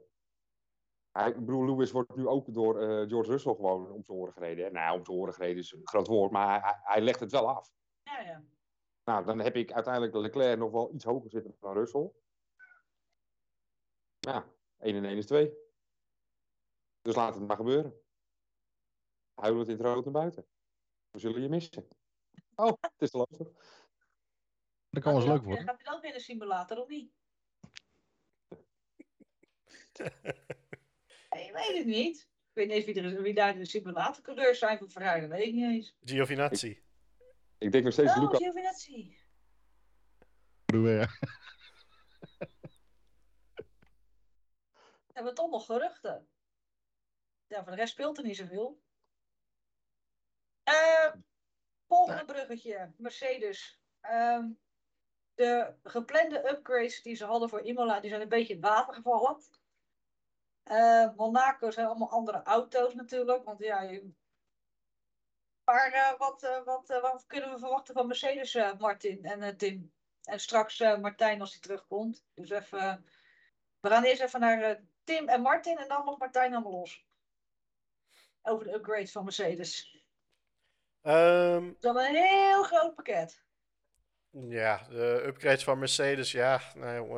Hij, 1.11 1.29
ik 1.29 1.45
bedoel, 1.45 1.65
Lewis 1.65 1.91
wordt 1.91 2.15
nu 2.15 2.27
ook 2.27 2.53
door 2.53 2.81
eh, 2.81 3.09
George 3.09 3.31
Russell 3.31 3.55
gewoon 3.55 3.91
om 3.91 4.03
zijn 4.03 4.17
oren 4.17 4.33
gereden. 4.33 4.65
hè. 4.65 4.71
Nou, 4.71 4.97
om 4.97 5.05
zijn 5.05 5.17
oren 5.17 5.33
gereden 5.33 5.57
is 5.57 5.71
een 5.71 5.87
groot 5.87 6.07
woord, 6.07 6.31
maar 6.31 6.61
hij, 6.61 6.79
hij 6.83 7.01
legt 7.01 7.19
het 7.19 7.31
wel 7.31 7.49
af. 7.49 7.71
Ja, 8.03 8.19
ja. 8.19 8.43
Nou, 9.03 9.25
dan 9.25 9.39
heb 9.39 9.55
ik 9.55 9.71
uiteindelijk 9.71 10.15
Leclerc 10.15 10.57
nog 10.57 10.71
wel 10.71 10.93
iets 10.93 11.03
hoger 11.05 11.29
zitten 11.29 11.55
dan 11.59 11.73
Russell. 11.73 12.11
Ja, 14.19 14.45
1 14.77 14.95
en 14.95 15.05
1 15.05 15.17
is 15.17 15.25
2. 15.25 15.53
Dus 17.01 17.15
laat 17.15 17.35
het 17.35 17.47
maar 17.47 17.55
gebeuren. 17.55 18.01
Huilend 19.33 19.67
in 19.67 19.73
het 19.77 19.85
rood 19.85 20.03
naar 20.03 20.13
buiten. 20.13 20.47
We 21.09 21.19
zullen 21.19 21.41
je 21.41 21.49
missen. 21.49 21.87
Oh, 22.55 22.73
het 22.81 23.01
is 23.01 23.09
te 23.09 23.17
lastig. 23.17 23.47
Dat 24.89 25.03
kan 25.03 25.13
wel 25.13 25.21
eens 25.21 25.31
leuk 25.31 25.43
worden. 25.43 25.65
Gaat 25.65 25.81
hij 25.81 25.91
dan 25.91 26.01
weer 26.01 26.13
een 26.13 26.19
simulator 26.19 26.77
of 26.81 26.87
niet? 26.87 27.11
Ik 31.31 31.51
weet 31.53 31.77
het 31.77 31.85
niet. 31.85 32.19
Ik 32.19 32.57
weet 32.57 32.67
niet 32.67 32.75
eens 32.75 32.85
wie, 32.85 33.25
er, 33.25 33.35
daar 33.35 33.55
de 33.55 33.65
simulatorcoureurs 33.65 34.59
zijn 34.59 34.77
van 34.77 34.89
Ferrari. 34.89 35.21
Dat 35.21 35.29
weet 35.29 35.47
ik 35.47 35.53
niet 35.53 35.63
eens. 35.63 35.95
Giovinazzi. 36.03 36.83
Ik 37.57 37.71
denk 37.71 37.83
nog 37.83 37.93
steeds 37.93 38.11
Oh, 38.11 38.21
Luca. 38.21 38.37
Giovinazzi. 38.37 39.17
Hebben 45.13 45.33
we 45.33 45.33
toch 45.33 45.49
nog 45.49 45.65
geruchten? 45.65 46.27
Ja, 47.47 47.63
voor 47.63 47.71
de 47.71 47.77
rest 47.77 47.91
speelt 47.91 48.17
er 48.17 48.23
niet 48.23 48.37
zoveel. 48.37 48.81
Eh, 50.63 51.13
volgende 51.87 52.25
bruggetje. 52.25 52.93
Mercedes. 52.97 53.79
Ehm, 53.99 54.49
de 55.33 55.73
geplande 55.83 56.49
upgrades 56.49 57.01
die 57.01 57.15
ze 57.15 57.25
hadden 57.25 57.49
voor 57.49 57.61
Imola, 57.61 57.99
die 57.99 58.09
zijn 58.09 58.21
een 58.21 58.29
beetje 58.29 58.53
in 58.53 58.61
het 58.61 58.69
water 58.69 58.93
gevallen. 58.93 59.41
Eh, 60.71 61.09
Monaco 61.15 61.71
zijn 61.71 61.87
allemaal 61.87 62.09
andere 62.09 62.43
auto's 62.43 62.93
natuurlijk. 62.93 63.43
Want 63.43 63.59
ja, 63.59 63.81
je... 63.81 64.11
Maar 65.63 65.91
eh, 65.91 66.17
wat, 66.17 66.43
eh, 66.43 66.63
wat, 66.63 66.87
wat 66.87 67.25
kunnen 67.27 67.51
we 67.51 67.59
verwachten 67.59 67.93
van 67.93 68.07
Mercedes, 68.07 68.57
Martin 68.77 69.25
en 69.25 69.57
Tim? 69.57 69.93
En 70.23 70.39
straks 70.39 70.79
Martijn 70.79 71.41
als 71.41 71.51
hij 71.51 71.61
terugkomt. 71.61 72.25
Dus 72.33 72.49
even... 72.49 73.05
We 73.79 73.89
gaan 73.89 74.03
eerst 74.03 74.21
even 74.21 74.39
naar 74.39 74.81
Tim 75.03 75.27
en 75.27 75.41
Martin 75.41 75.77
en 75.77 75.87
dan 75.87 76.05
nog 76.05 76.19
Martijn 76.19 76.53
allemaal 76.53 76.71
los. 76.71 77.05
Over 78.41 78.65
de 78.65 78.73
upgrades 78.73 79.11
van 79.11 79.23
Mercedes. 79.23 80.03
Ehm, 81.01 81.71
Dat 81.79 81.95
is 81.95 82.07
een 82.07 82.15
heel 82.15 82.63
groot 82.63 82.95
pakket. 82.95 83.43
Ja, 84.29 84.87
de 84.89 85.23
upgrades 85.25 85.63
van 85.63 85.79
Mercedes, 85.79 86.31
ja, 86.31 86.61
nou, 86.75 87.09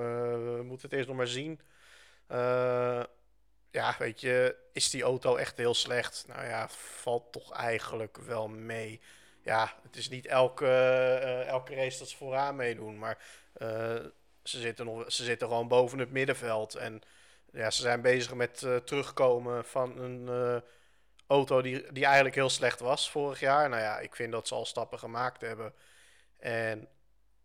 we 0.56 0.64
moeten 0.64 0.90
het 0.90 0.98
eerst 0.98 1.08
nog 1.08 1.18
maar 1.18 1.28
zien. 1.28 1.62
Eh, 2.28 3.04
ja, 3.74 3.96
weet 4.00 4.22
je, 4.22 4.56
is 4.74 4.90
die 4.90 5.04
auto 5.04 5.36
echt 5.36 5.58
heel 5.58 5.74
slecht? 5.74 6.24
Nou 6.28 6.46
ja, 6.46 6.70
valt 6.70 7.32
toch 7.32 7.52
eigenlijk 7.52 8.18
wel 8.18 8.48
mee. 8.48 9.02
Ja, 9.42 9.74
het 9.84 9.96
is 9.96 10.10
niet 10.10 10.26
elke, 10.26 10.66
eh, 10.66 11.48
elke 11.48 11.76
race 11.76 12.00
dat 12.00 12.10
ze 12.10 12.18
vooraan 12.18 12.56
meedoen, 12.56 13.00
maar 13.00 13.18
eh, 13.54 13.96
ze, 14.44 14.60
zitten 14.60 14.86
nog, 14.86 15.12
ze 15.12 15.24
zitten 15.24 15.48
gewoon 15.48 15.68
boven 15.68 16.00
het 16.00 16.12
middenveld. 16.12 16.76
En 16.76 17.02
ja, 17.52 17.72
ze 17.72 17.82
zijn 17.82 18.02
bezig 18.02 18.34
met 18.34 18.64
eh, 18.64 18.76
terugkomen 18.76 19.66
van 19.66 19.98
een 19.98 20.62
auto 21.28 21.62
die, 21.62 21.92
die 21.92 22.06
eigenlijk 22.06 22.36
heel 22.36 22.50
slecht 22.50 22.80
was 22.80 23.12
vorig 23.12 23.40
jaar. 23.40 23.70
Nou 23.70 23.82
ja, 23.82 24.00
ik 24.00 24.16
vind 24.16 24.32
dat 24.32 24.48
ze 24.48 24.56
al 24.56 24.66
stappen 24.66 25.00
gemaakt 25.00 25.42
hebben. 25.42 25.74
En 26.38 26.88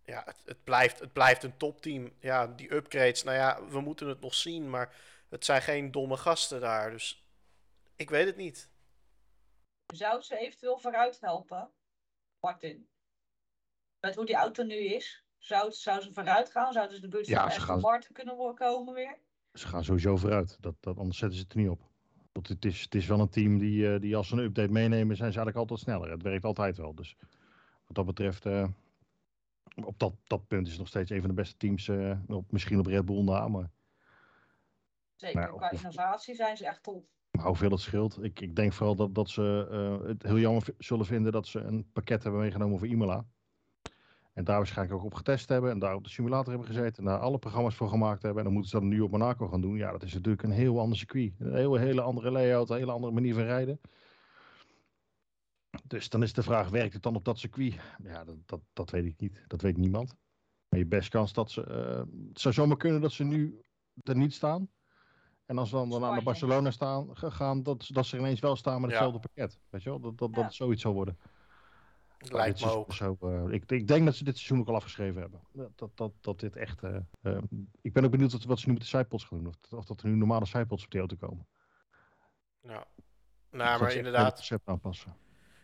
ja, 0.05 0.23
het, 0.25 0.37
het, 0.45 0.65
blijft, 0.65 0.99
het 1.01 1.13
blijft 1.13 1.43
een 1.43 1.57
topteam. 1.57 2.13
Ja, 2.21 2.47
die 2.47 2.75
upgrades, 2.75 3.23
nou 3.23 3.37
ja, 3.37 3.59
we 3.69 3.81
moeten 3.81 4.09
het 4.09 4.21
nog 4.21 4.35
zien, 4.35 4.71
maar 4.71 4.95
het 5.29 5.45
zijn 5.45 5.63
geen 5.63 5.91
domme 5.91 6.17
gasten 6.17 6.61
daar. 6.61 6.91
Dus 6.91 7.27
ik 7.97 8.11
weet 8.11 8.27
het 8.27 8.37
niet. 8.37 8.71
Zou 9.87 10.23
ze 10.23 10.39
eventueel 10.39 10.79
vooruit 10.79 11.21
helpen? 11.21 11.71
Martin. 12.41 12.89
Met 14.01 14.15
hoe 14.15 14.27
die 14.27 14.35
auto 14.35 14.63
nu 14.65 14.75
is. 14.75 15.25
Zou, 15.39 15.73
zou 15.73 16.01
ze 16.01 16.13
vooruit 16.13 16.51
gaan? 16.51 16.73
Zouden 16.73 16.95
ze 16.97 17.01
de 17.03 17.09
buurt 17.09 17.27
Ja, 17.27 17.51
van 17.51 17.61
gaan- 17.61 17.81
Martin 17.81 18.13
kunnen 18.13 18.55
komen 18.55 18.95
weer? 18.95 19.19
ze 19.53 19.67
gaan 19.67 19.85
sowieso 19.85 20.17
vooruit. 20.17 20.57
Dat, 20.61 20.75
dat, 20.81 20.99
anders 20.99 21.19
zetten 21.19 21.39
ze 21.39 21.45
het 21.45 21.53
er 21.53 21.59
niet 21.59 21.69
op. 21.69 21.81
Want 22.33 22.49
het 22.49 22.65
is, 22.65 22.81
het 22.81 22.95
is 22.95 23.07
wel 23.07 23.21
een 23.21 23.29
team 23.29 23.59
die, 23.59 23.93
eh, 23.95 24.01
die 24.01 24.17
als 24.17 24.29
ze 24.29 24.35
een 24.37 24.43
update 24.45 24.73
meenemen, 24.73 25.17
zijn 25.17 25.33
ze 25.33 25.39
eigenlijk 25.39 25.57
altijd 25.57 25.81
sneller. 25.81 26.11
Het 26.11 26.23
werkt 26.23 26.45
altijd 26.45 26.77
wel. 26.77 26.95
Dus 26.95 27.17
wat 27.87 27.97
dat 27.97 28.07
betreft, 28.07 28.47
eh, 28.47 28.69
op 29.85 29.99
dat, 29.99 30.13
dat 30.25 30.47
punt 30.47 30.63
is 30.65 30.71
het 30.71 30.79
nog 30.79 30.89
steeds 30.89 31.11
een 31.11 31.21
van 31.21 31.29
de 31.29 31.35
beste 31.35 31.57
teams. 31.57 31.89
eh, 31.89 32.19
op, 32.29 32.53
misschien 32.53 32.79
op 32.79 32.87
Red 32.87 33.05
Bull 33.05 33.23
na, 33.23 33.49
maar, 33.49 33.71
Zeker, 35.19 35.41
Maar 35.41 35.55
qua 35.55 35.71
innovatie 35.71 36.35
zijn 36.35 36.57
ze 36.57 36.67
echt 36.67 36.83
top. 36.83 37.07
maar 37.31 37.47
hoeveel 37.47 37.71
het 37.71 37.81
scheelt. 37.81 38.23
Ik, 38.23 38.41
ik 38.41 38.57
denk 38.57 38.73
vooral 38.73 38.95
dat, 38.97 39.15
dat 39.15 39.29
ze 39.29 39.69
eh, 39.71 40.09
het 40.09 40.23
heel 40.23 40.39
jammer 40.39 40.65
zullen 40.79 41.07
vinden 41.07 41.33
dat 41.33 41.47
ze 41.47 41.59
een 41.61 41.91
pakket 41.93 42.23
hebben 42.23 42.41
meegenomen 42.41 42.79
voor 42.79 42.87
Imola. 42.89 43.27
En 44.33 44.45
daar 44.45 44.57
waarschijnlijk 44.57 44.99
ook 44.99 45.05
op 45.05 45.15
getest 45.15 45.49
hebben. 45.49 45.71
En 45.71 45.79
daar 45.79 45.95
op 45.95 46.05
de 46.05 46.11
simulator 46.11 46.49
hebben 46.49 46.67
gezeten. 46.67 46.97
En 46.97 47.05
daar 47.11 47.19
alle 47.19 47.39
programma's 47.39 47.75
voor 47.75 47.89
gemaakt 47.89 48.23
hebben. 48.23 48.39
En 48.39 48.45
dan 48.45 48.53
moeten 48.53 48.71
ze 48.71 48.79
dat 48.81 48.89
nu 48.89 49.01
op 49.01 49.11
Monaco 49.11 49.49
gaan 49.49 49.61
doen. 49.61 49.77
Ja, 49.77 49.91
dat 49.91 50.03
is 50.03 50.15
natuurlijk 50.15 50.43
een 50.43 50.51
heel 50.51 50.81
ander 50.81 50.99
circuit. 50.99 51.33
Een 51.39 51.55
heel, 51.55 51.75
hele 51.75 52.01
andere 52.01 52.31
layout. 52.31 52.71
Een 52.71 52.77
hele 52.77 52.93
andere 52.93 53.13
manier 53.13 53.35
van 53.35 53.43
rijden. 53.43 53.81
Dus 55.85 56.09
dan 56.09 56.23
is 56.23 56.33
de 56.33 56.43
vraag, 56.43 56.69
werkt 56.69 56.93
het 56.93 57.03
dan 57.03 57.15
op 57.17 57.25
dat 57.25 57.39
circuit? 57.39 57.75
Ja, 58.03 58.25
dat, 58.25 58.37
dat, 58.47 58.61
dat 58.73 58.91
weet 58.91 59.05
ik 59.05 59.15
niet. 59.19 59.45
Dat 59.47 59.61
weet 59.61 59.77
niemand. 59.77 60.17
Maar 60.69 60.79
je 60.79 60.87
best 60.87 61.09
kans 61.09 61.33
dat 61.33 61.51
ze... 61.51 61.65
eh, 61.65 62.03
het 62.29 62.41
zou 62.41 62.55
zomaar 62.55 62.77
kunnen 62.77 63.01
dat 63.01 63.13
ze 63.13 63.25
nu 63.25 63.61
er 64.03 64.17
niet 64.17 64.35
staan. 64.35 64.69
En 65.49 65.59
als 65.59 65.71
we 65.71 65.77
dan, 65.77 65.89
dan 65.91 66.01
naar 66.01 66.09
Spanje. 66.09 66.25
Barcelona 66.25 66.71
staan, 66.71 67.09
gaan, 67.17 67.63
dat, 67.63 67.89
dat 67.93 68.07
ze 68.07 68.19
ineens 68.19 68.41
wel 68.41 68.57
staan 68.57 68.81
met 68.81 68.91
Ja. 68.91 68.97
hetzelfde 68.97 69.29
pakket. 69.29 69.59
Weet 69.71 69.83
je 69.83 69.89
wel? 69.91 70.01
Dat, 70.01 70.19
dat, 70.19 70.29
dat 70.29 70.37
Ja. 70.39 70.43
het 70.45 70.55
zoiets 70.55 70.83
zal 70.83 70.93
worden. 70.93 71.19
Lijkt 72.19 72.59
dit 72.59 72.67
me 72.69 72.73
ook. 72.75 72.93
Zo, 72.93 73.17
eh, 73.21 73.45
ik, 73.49 73.71
ik 73.71 73.87
denk 73.87 74.05
dat 74.05 74.15
ze 74.15 74.25
dit 74.25 74.35
seizoen 74.37 74.59
ook 74.61 74.69
al 74.69 74.75
afgeschreven 74.75 75.21
hebben. 75.21 75.41
Dat, 75.53 75.71
dat, 75.79 75.91
dat, 75.95 76.13
dat 76.21 76.41
dit 76.41 76.57
echt. 76.57 76.83
eh, 76.83 76.97
eh, 77.21 77.39
ik 77.81 77.93
ben 77.93 78.05
ook 78.05 78.11
benieuwd 78.11 78.33
wat, 78.33 78.45
wat 78.45 78.59
ze 78.59 78.67
nu 78.67 78.73
met 78.73 78.83
de 78.83 78.89
sidepods 78.89 79.25
gaan 79.25 79.39
doen. 79.39 79.47
Of, 79.47 79.73
of 79.79 79.85
dat 79.85 80.01
er 80.03 80.09
nu 80.09 80.15
normale 80.17 80.47
sidepods 80.47 80.85
op 80.85 80.91
die 80.91 81.01
auto 81.01 81.17
komen. 81.17 81.47
Ja. 82.61 82.69
Nou, 82.71 82.85
dat 83.51 83.59
maar 83.81 83.89
het 83.89 83.95
inderdaad, 83.97 84.35
concept 84.35 84.67
aanpassen. 84.69 85.15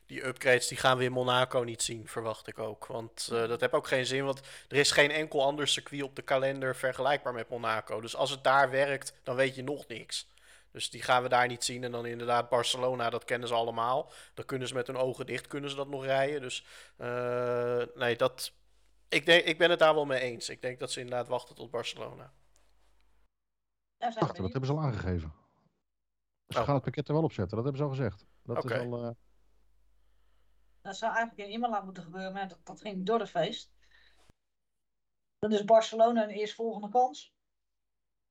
Die 0.06 0.26
upgrades 0.26 0.68
die 0.68 0.78
gaan 0.78 0.98
we 0.98 1.04
in 1.04 1.12
Monaco 1.12 1.60
niet 1.60 1.82
zien, 1.82 2.08
verwacht 2.08 2.46
ik 2.46 2.58
ook. 2.58 2.86
Want 2.86 3.28
eh, 3.32 3.48
dat 3.48 3.60
heeft 3.60 3.72
ook 3.72 3.86
geen 3.86 4.06
zin, 4.06 4.24
want 4.24 4.40
er 4.68 4.76
is 4.76 4.90
geen 4.90 5.10
enkel 5.10 5.42
ander 5.44 5.68
circuit 5.68 6.02
op 6.02 6.16
de 6.16 6.22
kalender 6.22 6.76
vergelijkbaar 6.76 7.32
met 7.32 7.48
Monaco. 7.48 8.00
Dus 8.00 8.16
als 8.16 8.30
het 8.30 8.44
daar 8.44 8.70
werkt, 8.70 9.14
dan 9.22 9.36
weet 9.36 9.54
je 9.54 9.62
nog 9.62 9.86
niks. 9.86 10.32
Dus 10.70 10.90
die 10.90 11.02
gaan 11.02 11.22
we 11.22 11.28
daar 11.28 11.46
niet 11.46 11.64
zien. 11.64 11.84
En 11.84 11.90
dan 11.92 12.06
inderdaad 12.06 12.48
Barcelona, 12.48 13.10
dat 13.10 13.24
kennen 13.24 13.48
ze 13.48 13.54
allemaal. 13.54 14.12
Dan 14.34 14.44
kunnen 14.44 14.68
ze 14.68 14.74
met 14.74 14.86
hun 14.86 14.96
ogen 14.96 15.26
dicht 15.26 15.46
kunnen 15.46 15.70
ze 15.70 15.76
dat 15.76 15.88
nog 15.88 16.04
rijden. 16.04 16.40
Dus 16.40 16.64
eh, 16.96 17.82
nee, 17.94 18.16
dat... 18.16 18.52
Ik, 19.08 19.26
denk, 19.26 19.44
ik 19.44 19.58
ben 19.58 19.70
het 19.70 19.78
daar 19.78 19.94
wel 19.94 20.04
mee 20.04 20.20
eens. 20.20 20.48
Ik 20.48 20.62
denk 20.62 20.78
dat 20.78 20.90
ze 20.92 21.00
inderdaad 21.00 21.28
wachten 21.28 21.54
tot 21.54 21.70
Barcelona. 21.70 22.32
Wachten, 23.98 24.42
dat 24.42 24.52
hebben 24.52 24.66
ze 24.66 24.72
al 24.72 24.80
aangegeven. 24.82 25.32
Ze 26.48 26.58
Oh. 26.58 26.64
gaan 26.64 26.74
het 26.74 26.84
pakket 26.84 27.08
er 27.08 27.14
wel 27.14 27.22
op 27.22 27.32
zetten, 27.32 27.56
dat 27.56 27.64
hebben 27.64 27.82
ze 27.82 27.88
al 27.88 27.94
gezegd. 27.96 28.24
Dat 28.42 28.56
Oké. 28.64 28.74
is 28.74 28.80
al. 28.80 29.04
eh, 29.04 29.10
Dat 30.84 30.96
zou 30.96 31.14
eigenlijk 31.14 31.48
in 31.48 31.54
Imola 31.54 31.80
moeten 31.80 32.02
gebeuren, 32.02 32.32
maar 32.32 32.48
dat, 32.48 32.58
dat 32.64 32.80
ging 32.80 33.06
door 33.06 33.18
de 33.18 33.26
feest. 33.26 33.72
Dan 35.38 35.52
is 35.52 35.64
Barcelona 35.64 36.22
een 36.22 36.28
eerstvolgende 36.30 36.88
kans. 36.88 37.32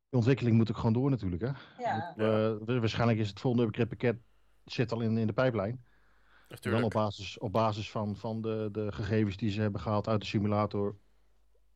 de 0.09 0.17
ontwikkeling 0.19 0.55
moet 0.55 0.69
ook 0.69 0.77
gewoon 0.77 0.93
door, 0.93 1.09
natuurlijk. 1.09 1.41
Hè? 1.41 1.51
Ja, 1.83 2.13
Eh, 2.17 2.25
wa- 2.65 2.79
waarschijnlijk 2.79 3.19
is 3.19 3.29
het 3.29 3.39
volgende 3.39 3.65
upgrade 3.67 3.89
pakket 3.89 4.17
zit 4.63 4.91
al 4.91 5.01
in, 5.01 5.17
in 5.17 5.27
de 5.27 5.33
pijplijn. 5.33 5.71
Dan 5.71 6.47
Natuurlijk. 6.47 6.85
op 6.85 6.91
basis, 6.91 7.37
op 7.37 7.51
basis 7.51 7.91
van, 7.91 8.15
van 8.15 8.41
de, 8.41 8.69
de 8.71 8.91
gegevens 8.91 9.37
die 9.37 9.49
ze 9.51 9.61
hebben 9.61 9.81
gehaald 9.81 10.07
uit 10.07 10.21
de 10.21 10.27
simulator 10.27 10.97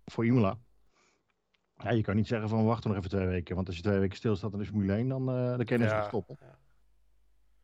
voor 0.06 0.26
Imola. 0.26 0.60
Ja, 1.76 1.90
je 1.92 2.02
kan 2.02 2.16
niet 2.16 2.28
zeggen 2.28 2.50
van 2.50 2.66
wacht 2.66 2.84
nog 2.84 2.96
even 2.96 3.10
twee 3.10 3.28
weken. 3.28 3.56
Want 3.56 3.68
als 3.68 3.76
je 3.76 3.82
twee 3.82 4.00
weken 4.00 4.18
stilstaat 4.18 4.54
in 4.54 4.60
de 4.60 4.66
Formule 4.66 4.94
1, 4.94 5.08
dan, 5.08 5.30
eh 5.30 5.58
dan 5.68 5.80
Ja. 5.80 5.96
niet 5.98 6.08
stoppen. 6.08 6.38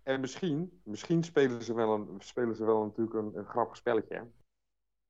En 0.04 0.20
misschien, 0.20 0.82
misschien 0.84 1.24
spelen 1.24 1.64
ze 1.64 1.74
wel, 1.74 1.94
een, 1.94 2.22
spelen 2.22 2.56
ze 2.56 2.66
wel 2.66 2.84
natuurlijk 2.84 3.16
een, 3.16 3.38
een 3.38 3.46
grappig 3.46 3.76
spelletje. 3.76 4.16
hè. 4.16 4.24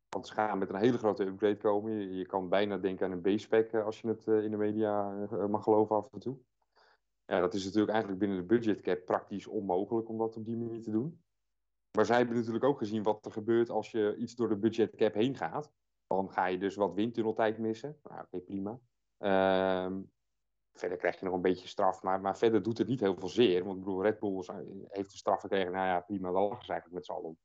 Want 0.10 0.28
ze 0.28 0.34
gaan 0.34 0.58
met 0.58 0.70
een 0.70 0.76
hele 0.76 0.98
grote 0.98 1.26
upgrade 1.26 1.58
komen. 1.58 2.16
Je, 2.16 2.26
kan 2.26 2.50
bijna 2.50 2.78
denken 2.78 3.06
aan 3.06 3.12
een 3.12 3.36
B-spec 3.36 3.72
eh, 3.72 3.86
als 3.86 4.02
je 4.02 4.08
het 4.08 4.28
eh, 4.28 4.44
in 4.44 4.52
de 4.52 4.58
media 4.58 5.26
eh, 5.32 5.46
mag 5.46 5.64
geloven 5.64 5.96
af 5.96 6.08
en 6.12 6.20
toe. 6.20 6.38
Ja, 7.26 7.39
dat 7.39 7.54
is 7.54 7.64
natuurlijk 7.64 7.91
eigenlijk 7.91 8.22
binnen 8.22 8.38
de 8.38 8.46
budgetcap 8.46 9.06
praktisch 9.06 9.48
onmogelijk 9.48 10.10
om 10.10 10.18
dat 10.18 10.38
op 10.38 10.46
die 10.46 10.58
manier 10.58 10.82
te 10.82 10.91
doen. 10.91 11.24
Maar 11.91 12.06
zij 12.06 12.18
hebben 12.18 12.36
natuurlijk 12.36 12.64
ook 12.64 12.78
gezien 12.78 13.04
wat 13.04 13.26
er 13.26 13.32
gebeurt 13.32 13.70
als 13.70 13.91
je 13.91 14.16
iets 14.18 14.36
door 14.36 14.50
de 14.50 14.58
budgetcap 14.58 15.14
heen 15.14 15.36
gaat. 15.36 15.72
Dan 16.08 16.32
ga 16.32 16.46
je 16.46 16.58
dus 16.58 16.76
wat 16.76 16.94
windtunneltijd 16.94 17.58
missen. 17.58 18.00
Nou, 18.04 18.22
oké, 18.22 18.39
prima. 18.39 18.80
Ehm, 19.18 20.02
verder 20.74 20.97
krijg 20.97 21.19
je 21.19 21.26
nog 21.26 21.34
een 21.34 21.41
beetje 21.41 21.67
straf, 21.67 22.01
maar, 22.01 22.21
maar 22.21 22.38
verder 22.38 22.63
doet 22.63 22.78
het 22.78 22.88
niet 22.88 22.99
heel 22.99 23.15
veel 23.15 23.30
zeer. 23.30 23.63
Want 23.63 23.78
ik 23.78 23.84
bedoel, 23.84 24.03
Red 24.03 24.19
Bull 24.19 24.43
heeft 24.88 25.11
een 25.11 25.17
straf 25.17 25.41
gekregen. 25.41 25.71
Nou 25.71 25.88
ja, 25.88 25.99
prima, 25.99 26.32
daar 26.32 26.41
lachen 26.41 26.69
eigenlijk 26.69 26.93
met 26.93 27.05
z'n 27.05 27.11
allen. 27.11 27.38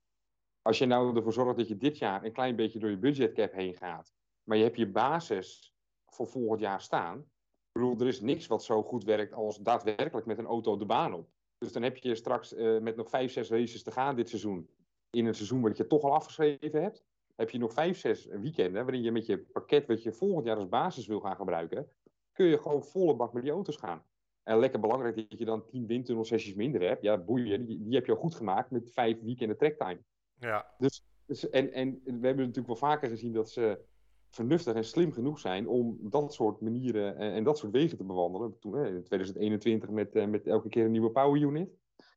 Als 0.62 0.78
je 0.78 0.86
nou 0.86 1.16
ervoor 1.16 1.32
zorgt 1.32 1.56
dat 1.56 1.68
je 1.68 1.76
dit 1.76 1.98
jaar 1.98 2.24
een 2.24 2.32
klein 2.32 2.56
beetje 2.56 2.78
door 2.78 2.90
je 2.90 2.98
budgetcap 2.98 3.52
heen 3.52 3.74
gaat, 3.74 4.12
maar 4.42 4.56
je 4.56 4.62
hebt 4.62 4.76
je 4.76 4.90
basis 4.90 5.74
voor 6.06 6.26
volgend 6.26 6.60
jaar 6.60 6.80
staan. 6.80 7.18
Ik 7.18 7.72
bedoel, 7.72 8.00
er 8.00 8.06
is 8.06 8.20
niks 8.20 8.46
wat 8.46 8.64
zo 8.64 8.82
goed 8.82 9.04
werkt 9.04 9.32
als 9.32 9.58
daadwerkelijk 9.58 10.26
met 10.26 10.38
een 10.38 10.46
auto 10.46 10.76
de 10.76 10.86
baan 10.86 11.14
op. 11.14 11.28
Dus 11.58 11.72
dan 11.72 11.82
heb 11.82 11.96
je 11.96 12.14
straks 12.14 12.54
eh, 12.54 12.78
met 12.78 12.96
nog 12.96 13.08
vijf, 13.08 13.32
zes 13.32 13.50
races 13.50 13.82
te 13.82 13.90
gaan 13.90 14.16
dit 14.16 14.28
seizoen. 14.28 14.70
In 15.10 15.26
een 15.26 15.34
seizoen 15.34 15.60
wat 15.60 15.76
je 15.76 15.86
toch 15.86 16.02
al 16.02 16.14
afgeschreven 16.14 16.82
hebt. 16.82 17.04
Heb 17.36 17.50
je 17.50 17.58
nog 17.58 17.72
vijf, 17.72 17.98
zes 17.98 18.24
weekenden 18.24 18.84
waarin 18.84 19.02
je 19.02 19.12
met 19.12 19.26
je 19.26 19.38
pakket 19.38 19.86
wat 19.86 20.02
je 20.02 20.12
volgend 20.12 20.46
jaar 20.46 20.56
als 20.56 20.68
basis 20.68 21.06
wil 21.06 21.20
gaan 21.20 21.36
gebruiken. 21.36 21.90
Kun 22.38 22.46
je 22.46 22.58
gewoon 22.58 22.84
volle 22.84 23.16
bak 23.16 23.32
met 23.32 23.42
die 23.42 23.52
auto's 23.52 23.76
gaan. 23.76 24.02
En 24.42 24.58
lekker 24.58 24.80
belangrijk 24.80 25.16
dat 25.16 25.38
je 25.38 25.44
dan 25.44 25.66
tien 25.66 25.86
windtunnelsessies 25.86 26.54
minder 26.54 26.80
hebt. 26.80 27.02
Ja, 27.02 27.18
boeien, 27.18 27.66
die, 27.66 27.82
die 27.82 27.94
heb 27.94 28.06
je 28.06 28.12
al 28.12 28.18
goed 28.18 28.34
gemaakt 28.34 28.70
met 28.70 28.92
vijf 28.92 29.20
weekenden 29.22 29.56
tracktime. 29.56 30.00
Ja, 30.38 30.74
Dus, 30.78 31.48
en, 31.50 31.72
en 31.72 32.00
we 32.04 32.10
hebben 32.10 32.36
natuurlijk 32.36 32.66
wel 32.66 32.76
vaker 32.76 33.08
gezien 33.08 33.32
dat 33.32 33.50
ze 33.50 33.84
vernuftig 34.30 34.74
en 34.74 34.84
slim 34.84 35.12
genoeg 35.12 35.38
zijn 35.38 35.68
om 35.68 35.98
dat 36.00 36.34
soort 36.34 36.60
manieren 36.60 37.16
en, 37.16 37.32
en 37.32 37.44
dat 37.44 37.58
soort 37.58 37.72
wegen 37.72 37.96
te 37.96 38.04
bewandelen. 38.04 38.58
Toen, 38.58 38.74
hè, 38.74 38.86
in 38.86 39.02
2021 39.02 39.90
met, 39.90 40.14
eh, 40.14 40.26
met 40.26 40.46
elke 40.46 40.68
keer 40.68 40.84
een 40.84 40.90
nieuwe 40.90 41.10
power 41.10 41.40
unit. 41.40 41.70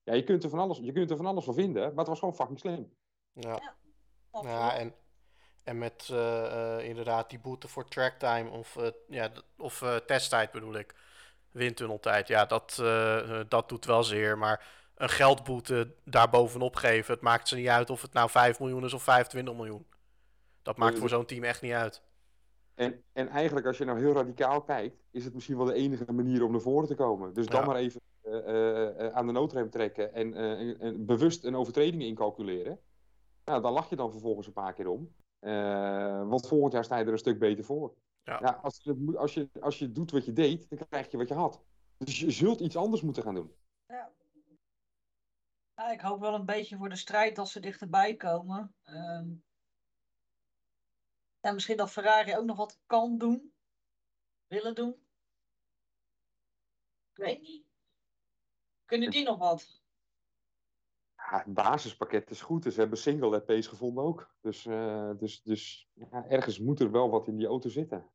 Ja, 0.04 0.14
je 0.14 0.24
kunt 0.24 0.44
er 0.44 0.50
van 0.50 0.60
alles, 0.60 0.78
je 0.78 0.92
kunt 0.92 1.10
er 1.10 1.18
van 1.18 1.26
alles 1.26 1.44
van 1.44 1.54
vinden, 1.54 1.82
maar 1.82 1.98
het 1.98 2.08
was 2.08 2.20
gewoon 2.20 2.36
fucking 2.36 2.60
slim. 2.60 2.94
ja. 3.34 3.62
absoluut. 4.32 4.56
Ja, 4.56 4.78
en, 4.78 4.94
en 5.64 5.78
met 5.78 6.08
eh, 6.12 6.78
eh, 6.78 6.86
inderdaad 6.88 7.30
die 7.30 7.40
boete 7.40 7.68
voor 7.68 7.88
tracktime 7.88 8.50
of, 8.50 8.76
eh, 8.78 8.88
ja, 9.08 9.30
of 9.58 9.84
testtijd 10.06 10.52
bedoel 10.52 10.74
ik. 10.76 10.96
Windtunneltijd, 11.52 12.28
ja, 12.28 12.46
dat, 12.46 12.76
dat 13.50 13.70
doet 13.70 13.86
wel 13.86 14.04
zeer. 14.04 14.38
Maar 14.38 14.68
een 14.96 15.10
geldboete 15.10 15.94
daarbovenop 16.04 16.76
geven, 16.76 17.14
het 17.14 17.24
maakt 17.24 17.48
ze 17.48 17.56
niet 17.56 17.68
uit 17.68 17.90
of 17.90 18.02
het 18.02 18.14
nou 18.14 18.30
5 18.30 18.60
miljoen 18.60 18.84
is 18.84 18.94
of 18.94 19.04
25 19.04 19.54
miljoen. 19.56 19.86
Dat 20.62 20.78
maakt 20.78 20.98
voor 21.00 21.10
zo'n 21.10 21.26
team 21.26 21.44
echt 21.44 21.62
niet 21.62 21.72
uit. 21.72 22.02
En, 22.76 23.04
en 23.14 23.28
eigenlijk, 23.28 23.66
als 23.66 23.78
je 23.78 23.86
nou 23.86 24.00
heel 24.00 24.14
radicaal 24.14 24.62
kijkt, 24.62 24.96
is 25.12 25.24
het 25.26 25.34
misschien 25.34 25.58
wel 25.58 25.66
de 25.66 25.74
enige 25.74 26.12
manier 26.12 26.44
om 26.44 26.52
naar 26.52 26.62
voren 26.62 26.88
te 26.88 26.96
komen. 26.96 27.34
Dus 27.34 27.46
dan 27.48 27.60
Ja. 27.60 27.66
maar 27.66 27.76
even 27.76 28.02
aan 29.14 29.26
de 29.26 29.32
noodrem 29.32 29.70
trekken 29.70 30.14
en, 30.14 30.34
en- 30.34 30.80
en 30.80 31.06
bewust 31.06 31.44
een 31.44 31.56
overtreding 31.56 32.04
incalculeren. 32.04 32.80
Nou, 33.46 33.62
dan 33.62 33.74
lach 33.74 33.90
je 33.90 33.96
dan 33.96 34.12
vervolgens 34.12 34.48
een 34.48 34.54
paar 34.54 34.74
keer 34.74 34.88
om. 34.88 35.14
Eh, 35.42 36.28
want 36.28 36.48
volgend 36.48 36.74
jaar 36.74 36.84
sta 36.84 36.98
je 36.98 37.06
er 37.06 37.12
een 37.12 37.18
stuk 37.18 37.40
beter 37.40 37.64
voor. 37.64 37.96
Ja. 38.24 38.40
Ja, 38.40 38.60
als, 38.62 38.80
je, 38.84 39.14
als, 39.18 39.34
je, 39.34 39.50
als 39.60 39.80
je 39.80 39.92
doet 39.92 40.12
wat 40.12 40.26
je 40.26 40.34
deed, 40.34 40.70
dan 40.70 40.88
krijg 40.88 41.12
je 41.12 41.18
wat 41.18 41.28
je 41.28 41.34
had. 41.34 41.64
Dus 41.98 42.20
je 42.20 42.32
zult 42.32 42.60
iets 42.60 42.76
anders 42.76 43.02
moeten 43.02 43.24
gaan 43.24 43.36
doen. 43.36 43.56
Ja. 43.88 44.12
Ja, 45.76 45.92
ik 45.92 46.02
hoop 46.02 46.20
wel 46.20 46.34
een 46.34 46.46
beetje 46.46 46.78
voor 46.78 46.90
de 46.90 46.96
strijd 46.96 47.36
dat 47.36 47.50
ze 47.50 47.60
dichterbij 47.60 48.16
komen. 48.16 48.76
Ehm 48.84 49.30
en 51.42 51.54
misschien 51.54 51.78
dat 51.78 51.92
Ferrari 51.92 52.38
ook 52.38 52.46
nog 52.46 52.58
wat 52.58 52.80
kan 52.86 53.18
doen. 53.18 53.54
Willen 54.48 54.76
doen. 54.76 55.08
Ik 57.12 57.18
weet 57.18 57.42
niet. 57.42 57.66
Kunnen 58.86 59.10
die 59.10 59.24
nog 59.24 59.38
wat? 59.38 59.81
Ja, 61.30 61.38
het 61.38 61.54
basispakket 61.54 62.30
is 62.30 62.42
goed. 62.42 62.64
Dus 62.64 62.74
ze 62.74 62.80
hebben 62.80 62.98
single 62.98 63.38
LP's 63.38 63.68
gevonden 63.68 64.04
ook. 64.04 64.36
Dus, 64.42 64.66
eh, 64.66 65.12
dus, 65.18 65.42
dus 65.42 65.90
ja, 65.94 66.26
ergens 66.28 66.60
moet 66.60 66.80
er 66.80 66.92
wel 66.92 67.10
wat 67.10 67.28
in 67.28 67.36
die 67.38 67.48
auto 67.48 67.70
zitten. 67.70 68.10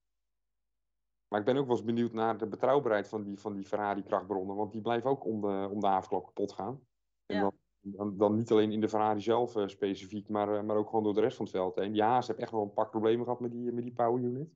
Maar 1.28 1.40
ik 1.40 1.46
ben 1.46 1.56
ook 1.56 1.66
wel 1.66 1.76
eens 1.76 1.84
benieuwd 1.84 2.12
naar 2.12 2.38
de 2.38 2.46
betrouwbaarheid 2.46 3.08
van 3.08 3.22
die, 3.22 3.38
van 3.38 3.54
die 3.54 3.64
Ferrari 3.66 4.02
krachtbronnen. 4.02 4.56
Want 4.56 4.72
die 4.72 4.80
blijven 4.80 5.10
ook 5.10 5.24
om 5.24 5.40
de, 5.40 5.68
om 5.70 5.80
de 5.80 5.86
havenklok 5.86 6.24
kapot 6.26 6.52
gaan. 6.52 6.80
En 7.26 7.36
Ja. 7.36 7.40
dan, 7.42 7.52
dan, 7.80 8.16
dan 8.16 8.36
niet 8.36 8.50
alleen 8.50 8.72
in 8.72 8.80
de 8.80 8.88
Ferrari 8.88 9.20
zelf 9.20 9.56
eh, 9.56 9.66
specifiek, 9.66 10.28
maar, 10.28 10.56
eh, 10.56 10.62
maar 10.62 10.76
ook 10.76 10.88
gewoon 10.88 11.04
door 11.04 11.14
de 11.14 11.20
rest 11.20 11.36
van 11.36 11.44
het 11.44 11.54
veld 11.54 11.74
heen. 11.74 11.94
Ja, 11.94 12.20
ze 12.20 12.26
hebben 12.26 12.44
echt 12.44 12.54
wel 12.54 12.62
een 12.62 12.72
pak 12.72 12.90
problemen 12.90 13.24
gehad 13.24 13.40
met 13.40 13.50
die, 13.50 13.72
met 13.72 13.84
die 13.84 13.92
power 13.92 14.22
unit. 14.22 14.48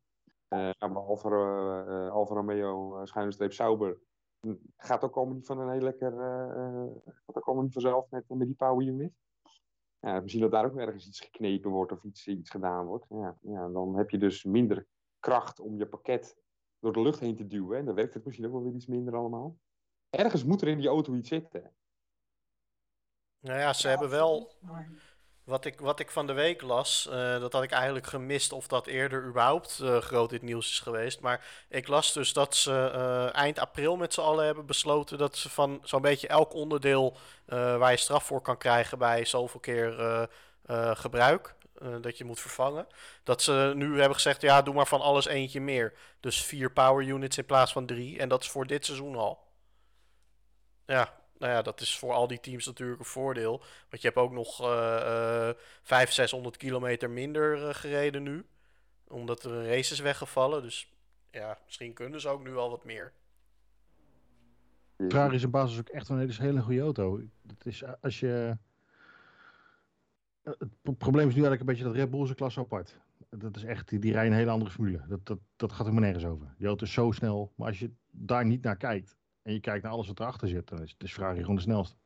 Maar 0.48 0.74
Alfa, 0.78 1.28
Alfa 2.08 2.34
Romeo, 2.34 3.00
uh, 3.00 3.48
Sauber, 3.48 4.00
gaat 4.76 5.04
ook 5.04 5.16
allemaal 5.16 5.34
niet 5.34 5.46
van 5.46 5.58
een 5.58 5.70
heel 5.70 5.80
lekker, 5.80 6.20
eh, 6.20 6.66
eh, 6.66 6.90
gaat 7.04 7.36
ook 7.36 7.46
allemaal 7.46 7.64
niet 7.64 7.72
vanzelf 7.72 8.10
met, 8.10 8.24
met 8.28 8.46
die 8.46 8.56
power 8.56 8.86
unit. 8.86 9.12
Ja, 9.98 10.20
misschien 10.20 10.42
dat 10.42 10.50
daar 10.50 10.64
ook 10.64 10.76
ergens 10.76 11.06
iets 11.06 11.20
geknepen 11.20 11.70
wordt 11.70 11.92
of 11.92 12.04
iets, 12.04 12.26
iets 12.26 12.50
gedaan 12.50 12.86
wordt. 12.86 13.06
Ja, 13.08 13.38
ja, 13.40 13.68
dan 13.68 13.96
heb 13.96 14.10
je 14.10 14.18
dus 14.18 14.44
minder 14.44 14.86
kracht 15.18 15.60
om 15.60 15.76
je 15.76 15.86
pakket 15.86 16.36
door 16.78 16.92
de 16.92 17.02
lucht 17.02 17.20
heen 17.20 17.36
te 17.36 17.46
duwen. 17.46 17.78
En 17.78 17.84
dan 17.84 17.94
werkt 17.94 18.14
het 18.14 18.24
misschien 18.24 18.46
ook 18.46 18.52
wel 18.52 18.62
weer 18.62 18.74
iets 18.74 18.86
minder 18.86 19.14
allemaal. 19.16 19.56
Ergens 20.10 20.44
moet 20.44 20.62
er 20.62 20.68
in 20.68 20.78
die 20.78 20.88
auto 20.88 21.14
iets 21.14 21.28
zitten. 21.28 21.74
Nou 23.38 23.58
ja, 23.58 23.72
ze 23.72 23.88
hebben 23.88 24.10
wel 24.10 24.52
wat 25.50 25.64
ik, 25.64 25.80
wat 25.80 26.00
ik 26.00 26.10
van 26.10 26.26
de 26.26 26.32
week 26.32 26.62
las, 26.62 27.08
uh, 27.10 27.40
dat 27.40 27.52
had 27.52 27.62
ik 27.62 27.70
eigenlijk 27.70 28.06
gemist 28.06 28.52
of 28.52 28.66
dat 28.66 28.86
eerder 28.86 29.24
überhaupt 29.24 29.78
uh, 29.82 29.98
groot 29.98 30.30
het 30.30 30.42
nieuws 30.42 30.70
is 30.70 30.80
geweest. 30.80 31.20
Maar 31.20 31.44
ik 31.68 31.88
las 31.88 32.12
dus 32.12 32.32
dat 32.32 32.56
ze 32.56 32.92
uh, 32.94 33.34
eind 33.34 33.58
april 33.58 33.96
met 33.96 34.14
z'n 34.14 34.20
allen 34.20 34.44
hebben 34.44 34.66
besloten 34.66 35.18
dat 35.18 35.36
ze 35.36 35.50
van 35.50 35.80
zo'n 35.82 36.02
beetje 36.02 36.28
elk 36.28 36.54
onderdeel 36.54 37.16
waar 37.46 37.90
je 37.90 37.96
straf 37.96 38.24
voor 38.24 38.40
kan 38.40 38.58
krijgen 38.58 38.98
bij 38.98 39.24
zoveel 39.24 39.60
keer 39.60 40.28
gebruik, 40.96 41.54
dat 42.00 42.18
je 42.18 42.24
moet 42.24 42.40
vervangen. 42.40 42.86
Dat 43.24 43.42
ze 43.42 43.72
nu 43.74 43.98
hebben 43.98 44.14
gezegd, 44.14 44.40
ja, 44.40 44.62
doe 44.62 44.74
maar 44.74 44.86
van 44.86 45.00
alles 45.00 45.26
eentje 45.26 45.60
meer. 45.60 45.92
Dus 46.20 46.42
vier 46.44 46.72
power 46.72 47.04
units 47.04 47.38
in 47.38 47.46
plaats 47.46 47.72
van 47.72 47.86
drie. 47.86 48.18
En 48.18 48.28
dat 48.28 48.42
is 48.42 48.48
voor 48.48 48.66
dit 48.66 48.84
seizoen 48.84 49.16
al. 49.16 49.38
Ja, 50.86 51.19
nou 51.40 51.52
ja, 51.52 51.62
dat 51.62 51.80
is 51.80 51.98
voor 51.98 52.12
al 52.12 52.26
die 52.26 52.40
teams 52.40 52.66
natuurlijk 52.66 52.98
een 52.98 53.04
voordeel. 53.04 53.58
Want 53.88 54.02
je 54.02 54.08
hebt 54.08 54.16
ook 54.16 54.32
nog 54.32 54.60
uh, 54.60 54.66
uh, 54.66 55.50
500, 55.82 56.12
600 56.12 56.56
kilometer 56.56 57.10
minder 57.10 57.56
uh, 57.56 57.74
gereden 57.74 58.22
nu. 58.22 58.46
Omdat 59.08 59.44
er 59.44 59.52
een 59.52 59.66
race 59.66 59.92
is 59.92 60.00
weggevallen. 60.00 60.62
Dus 60.62 60.92
ja, 61.30 61.58
misschien 61.64 61.92
kunnen 61.92 62.20
ze 62.20 62.28
ook 62.28 62.42
nu 62.42 62.56
al 62.56 62.70
wat 62.70 62.84
meer. 62.84 63.12
Ferrari 64.96 65.34
is 65.34 65.42
in 65.42 65.50
basis 65.50 65.78
ook 65.78 65.88
echt 65.88 66.08
een 66.08 66.18
hele, 66.18 66.32
hele 66.32 66.62
goede 66.62 66.80
auto. 66.80 67.20
Het 67.46 67.66
is 67.66 67.82
als 68.00 68.20
je... 68.20 68.56
Het 70.42 70.98
probleem 70.98 71.28
is 71.28 71.34
nu 71.34 71.42
eigenlijk 71.42 71.60
een 71.60 71.66
beetje 71.66 71.84
dat 71.84 71.94
Red 71.94 72.10
Bull 72.10 72.22
is 72.22 72.28
een 72.28 72.34
klasse 72.34 72.60
apart. 72.60 72.98
Dat 73.28 73.56
is 73.56 73.64
echt, 73.64 73.88
die, 73.88 73.98
die 73.98 74.12
rijden 74.12 74.32
een 74.32 74.38
hele 74.38 74.50
andere 74.50 74.70
formule. 74.70 75.06
Dat, 75.08 75.26
dat, 75.26 75.38
dat 75.56 75.72
gaat 75.72 75.86
helemaal 75.86 76.10
nergens 76.10 76.24
over. 76.24 76.54
Die 76.58 76.66
auto 76.66 76.84
is 76.84 76.92
zo 76.92 77.10
snel. 77.10 77.52
Maar 77.56 77.66
als 77.68 77.78
je 77.78 77.90
daar 78.10 78.46
niet 78.46 78.62
naar 78.62 78.76
kijkt, 78.76 79.16
en 79.50 79.56
je 79.56 79.62
kijkt 79.62 79.82
naar 79.82 79.92
alles 79.92 80.06
wat 80.06 80.20
erachter 80.20 80.48
zit, 80.48 80.68
dan 80.68 80.82
is, 80.82 80.94
is 80.98 81.12
Ferrari 81.12 81.40
gewoon 81.40 81.56
de 81.56 81.62
snelste. 81.62 81.96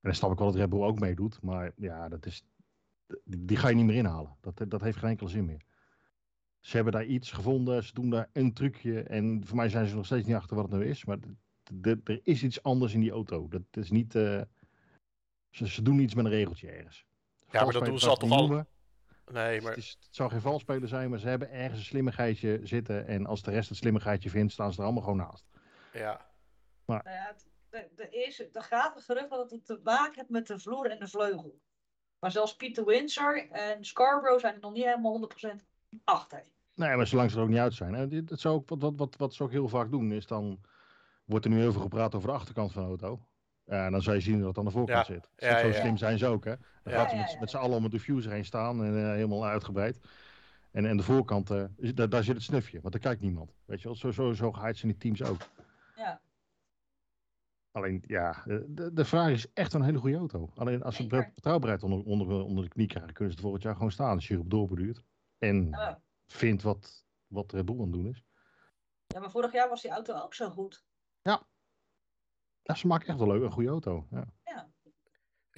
dan 0.00 0.14
snap 0.14 0.32
ik 0.32 0.38
wel 0.38 0.46
dat 0.46 0.56
Red 0.56 0.68
Bull 0.68 0.82
ook 0.82 0.98
meedoet, 0.98 1.42
maar 1.42 1.72
ja, 1.76 2.08
dat 2.08 2.26
is, 2.26 2.44
die, 3.24 3.44
die 3.44 3.56
ga 3.56 3.68
je 3.68 3.74
niet 3.74 3.84
meer 3.84 3.96
inhalen. 3.96 4.36
Dat, 4.40 4.64
dat 4.68 4.80
heeft 4.80 4.98
geen 4.98 5.10
enkele 5.10 5.30
zin 5.30 5.44
meer. 5.44 5.62
Ze 6.60 6.76
hebben 6.76 6.92
daar 6.92 7.04
iets 7.04 7.30
gevonden, 7.30 7.84
ze 7.84 7.94
doen 7.94 8.10
daar 8.10 8.28
een 8.32 8.52
trucje 8.52 9.02
en 9.02 9.46
voor 9.46 9.56
mij 9.56 9.68
zijn 9.68 9.86
ze 9.86 9.94
nog 9.94 10.06
steeds 10.06 10.26
niet 10.26 10.36
achter 10.36 10.56
wat 10.56 10.64
het 10.64 10.74
nou 10.74 10.84
is, 10.84 11.04
maar 11.04 11.18
er 11.82 12.20
is 12.22 12.42
iets 12.42 12.62
anders 12.62 12.94
in 12.94 13.00
die 13.00 13.10
auto. 13.10 13.48
Dat 13.48 13.62
is 13.70 13.90
niet, 13.90 14.14
uh, 14.14 14.42
ze, 15.50 15.68
ze, 15.68 15.82
doen 15.82 15.98
iets 15.98 16.14
met 16.14 16.24
een 16.24 16.30
regeltje 16.30 16.70
ergens. 16.70 17.06
Ja, 17.50 17.64
maar 17.64 17.72
dat 17.72 17.84
doen 17.84 17.98
ze 17.98 18.08
al 18.08 18.16
toch 18.16 18.30
al. 18.30 18.48
Nee, 19.32 19.60
maar... 19.60 19.70
Het, 19.70 19.78
is, 19.78 19.96
het, 20.00 20.14
zou 20.14 20.30
geen 20.30 20.40
valspeler 20.40 20.88
zijn, 20.88 21.10
maar 21.10 21.18
ze 21.18 21.28
hebben 21.28 21.50
ergens 21.50 21.78
een 21.78 21.84
slimmigheidje 21.84 22.60
zitten. 22.62 23.06
En 23.06 23.26
als 23.26 23.42
de 23.42 23.50
rest 23.50 23.68
het 23.68 23.78
slimmigheidje 23.78 24.30
vindt, 24.30 24.52
staan 24.52 24.72
ze 24.72 24.78
er 24.78 24.84
allemaal 24.84 25.02
gewoon 25.02 25.18
naast. 25.18 25.46
Ja, 25.92 26.27
maar... 26.88 27.04
Nou 27.04 27.16
ja, 27.16 27.34
de, 27.70 27.88
de 27.94 28.08
eerste, 28.08 28.48
er 28.52 28.62
gaat 28.62 29.02
gerucht 29.02 29.30
dat 29.30 29.50
het 29.50 29.66
te 29.66 29.80
maken 29.82 30.14
heeft 30.14 30.28
met 30.28 30.46
de 30.46 30.58
vloer 30.58 30.90
en 30.90 30.98
de 30.98 31.08
vleugel. 31.08 31.60
Maar 32.18 32.30
zelfs 32.30 32.56
Peter 32.56 32.84
Windsor 32.84 33.50
en 33.50 33.84
Scarborough 33.84 34.40
zijn 34.40 34.54
er 34.54 34.60
nog 34.60 34.72
niet 34.72 34.84
helemaal 34.84 35.30
100% 35.52 35.56
achter. 36.04 36.44
Nee, 36.74 36.96
maar 36.96 37.06
zolang 37.06 37.30
ze 37.30 37.36
er 37.36 37.42
ook 37.42 37.48
niet 37.48 37.58
uit 37.58 37.74
zijn. 37.74 37.94
Hè. 37.94 38.24
Dat 38.24 38.40
zou 38.40 38.54
ook, 38.54 38.68
wat, 38.68 38.80
wat, 38.80 38.96
wat, 38.96 39.16
wat 39.16 39.34
ze 39.34 39.42
ook 39.42 39.50
heel 39.50 39.68
vaak 39.68 39.90
doen, 39.90 40.12
is 40.12 40.26
dan 40.26 40.60
wordt 41.24 41.44
er 41.44 41.50
nu 41.50 41.58
heel 41.58 41.72
veel 41.72 41.80
gepraat 41.80 42.14
over 42.14 42.28
de 42.28 42.34
achterkant 42.34 42.72
van 42.72 42.82
de 42.82 42.88
auto. 42.88 43.26
Ja, 43.64 43.86
en 43.86 43.92
dan 43.92 44.02
zou 44.02 44.16
je 44.16 44.22
zien 44.22 44.38
dat 44.38 44.48
het 44.48 44.58
aan 44.58 44.64
de 44.64 44.70
voorkant 44.70 45.06
ja. 45.06 45.14
zit. 45.14 45.30
Ja, 45.36 45.60
zo 45.60 45.72
slim 45.72 45.96
zijn 45.96 46.18
ze 46.18 46.26
ook, 46.26 46.44
hè. 46.44 46.54
Dan 46.82 46.92
gaan 46.92 47.08
ze 47.08 47.16
met, 47.16 47.36
met 47.40 47.50
z'n 47.50 47.56
allen 47.56 47.76
om 47.76 47.84
een 47.84 47.90
diffuser 47.90 48.32
heen 48.32 48.44
staan 48.44 48.84
en 48.84 48.94
uh, 48.94 49.10
helemaal 49.10 49.46
uitgebreid. 49.46 49.98
En, 50.70 50.86
en 50.86 50.96
de 50.96 51.02
voorkant, 51.02 51.50
uh, 51.50 51.64
daar, 51.76 52.08
daar 52.08 52.24
zit 52.24 52.34
het 52.34 52.44
snufje, 52.44 52.80
want 52.80 52.92
daar 52.92 53.02
kijkt 53.02 53.20
niemand. 53.20 53.54
Weet 53.64 53.80
je 53.80 53.88
wel, 53.88 53.96
zo, 53.96 54.10
zo, 54.10 54.32
zo 54.32 54.52
geheid 54.52 54.76
zijn 54.76 54.92
die 54.92 55.00
teams 55.00 55.22
ook. 55.22 55.40
Ja. 55.96 56.20
Alleen, 57.70 58.02
ja, 58.06 58.42
de, 58.46 58.90
de 58.92 59.04
vraag 59.04 59.30
is 59.30 59.52
echt 59.52 59.72
een 59.72 59.82
hele 59.82 59.98
goede 59.98 60.16
auto. 60.16 60.50
Alleen 60.54 60.82
als 60.82 60.96
ze 60.96 61.06
betrouwbaarheid 61.06 61.82
onder, 61.82 62.04
onder, 62.04 62.44
onder 62.44 62.64
de 62.64 62.70
knie 62.70 62.86
krijgen, 62.86 63.12
kunnen 63.12 63.28
ze 63.28 63.38
het 63.38 63.40
volgend 63.40 63.62
jaar 63.62 63.74
gewoon 63.74 63.90
staan 63.90 64.14
als 64.14 64.28
je 64.28 64.34
erop 64.34 64.50
doorbeduurt. 64.50 65.02
En 65.38 65.78
vindt 66.26 66.62
wat, 66.62 67.04
wat 67.26 67.52
Red 67.52 67.64
Bull 67.64 67.74
aan 67.74 67.82
het 67.82 67.92
doen 67.92 68.06
is. 68.06 68.24
Ja, 69.06 69.20
maar 69.20 69.30
vorig 69.30 69.52
jaar 69.52 69.68
was 69.68 69.82
die 69.82 69.90
auto 69.90 70.14
ook 70.14 70.34
zo 70.34 70.50
goed. 70.50 70.84
Ja. 71.22 71.46
Ja, 72.62 72.74
ze 72.74 72.86
maken 72.86 73.08
echt 73.08 73.18
wel 73.18 73.28
leuk, 73.28 73.42
een 73.42 73.52
goede 73.52 73.68
auto. 73.68 74.06
Ja. 74.10 74.24
ja. 74.44 74.70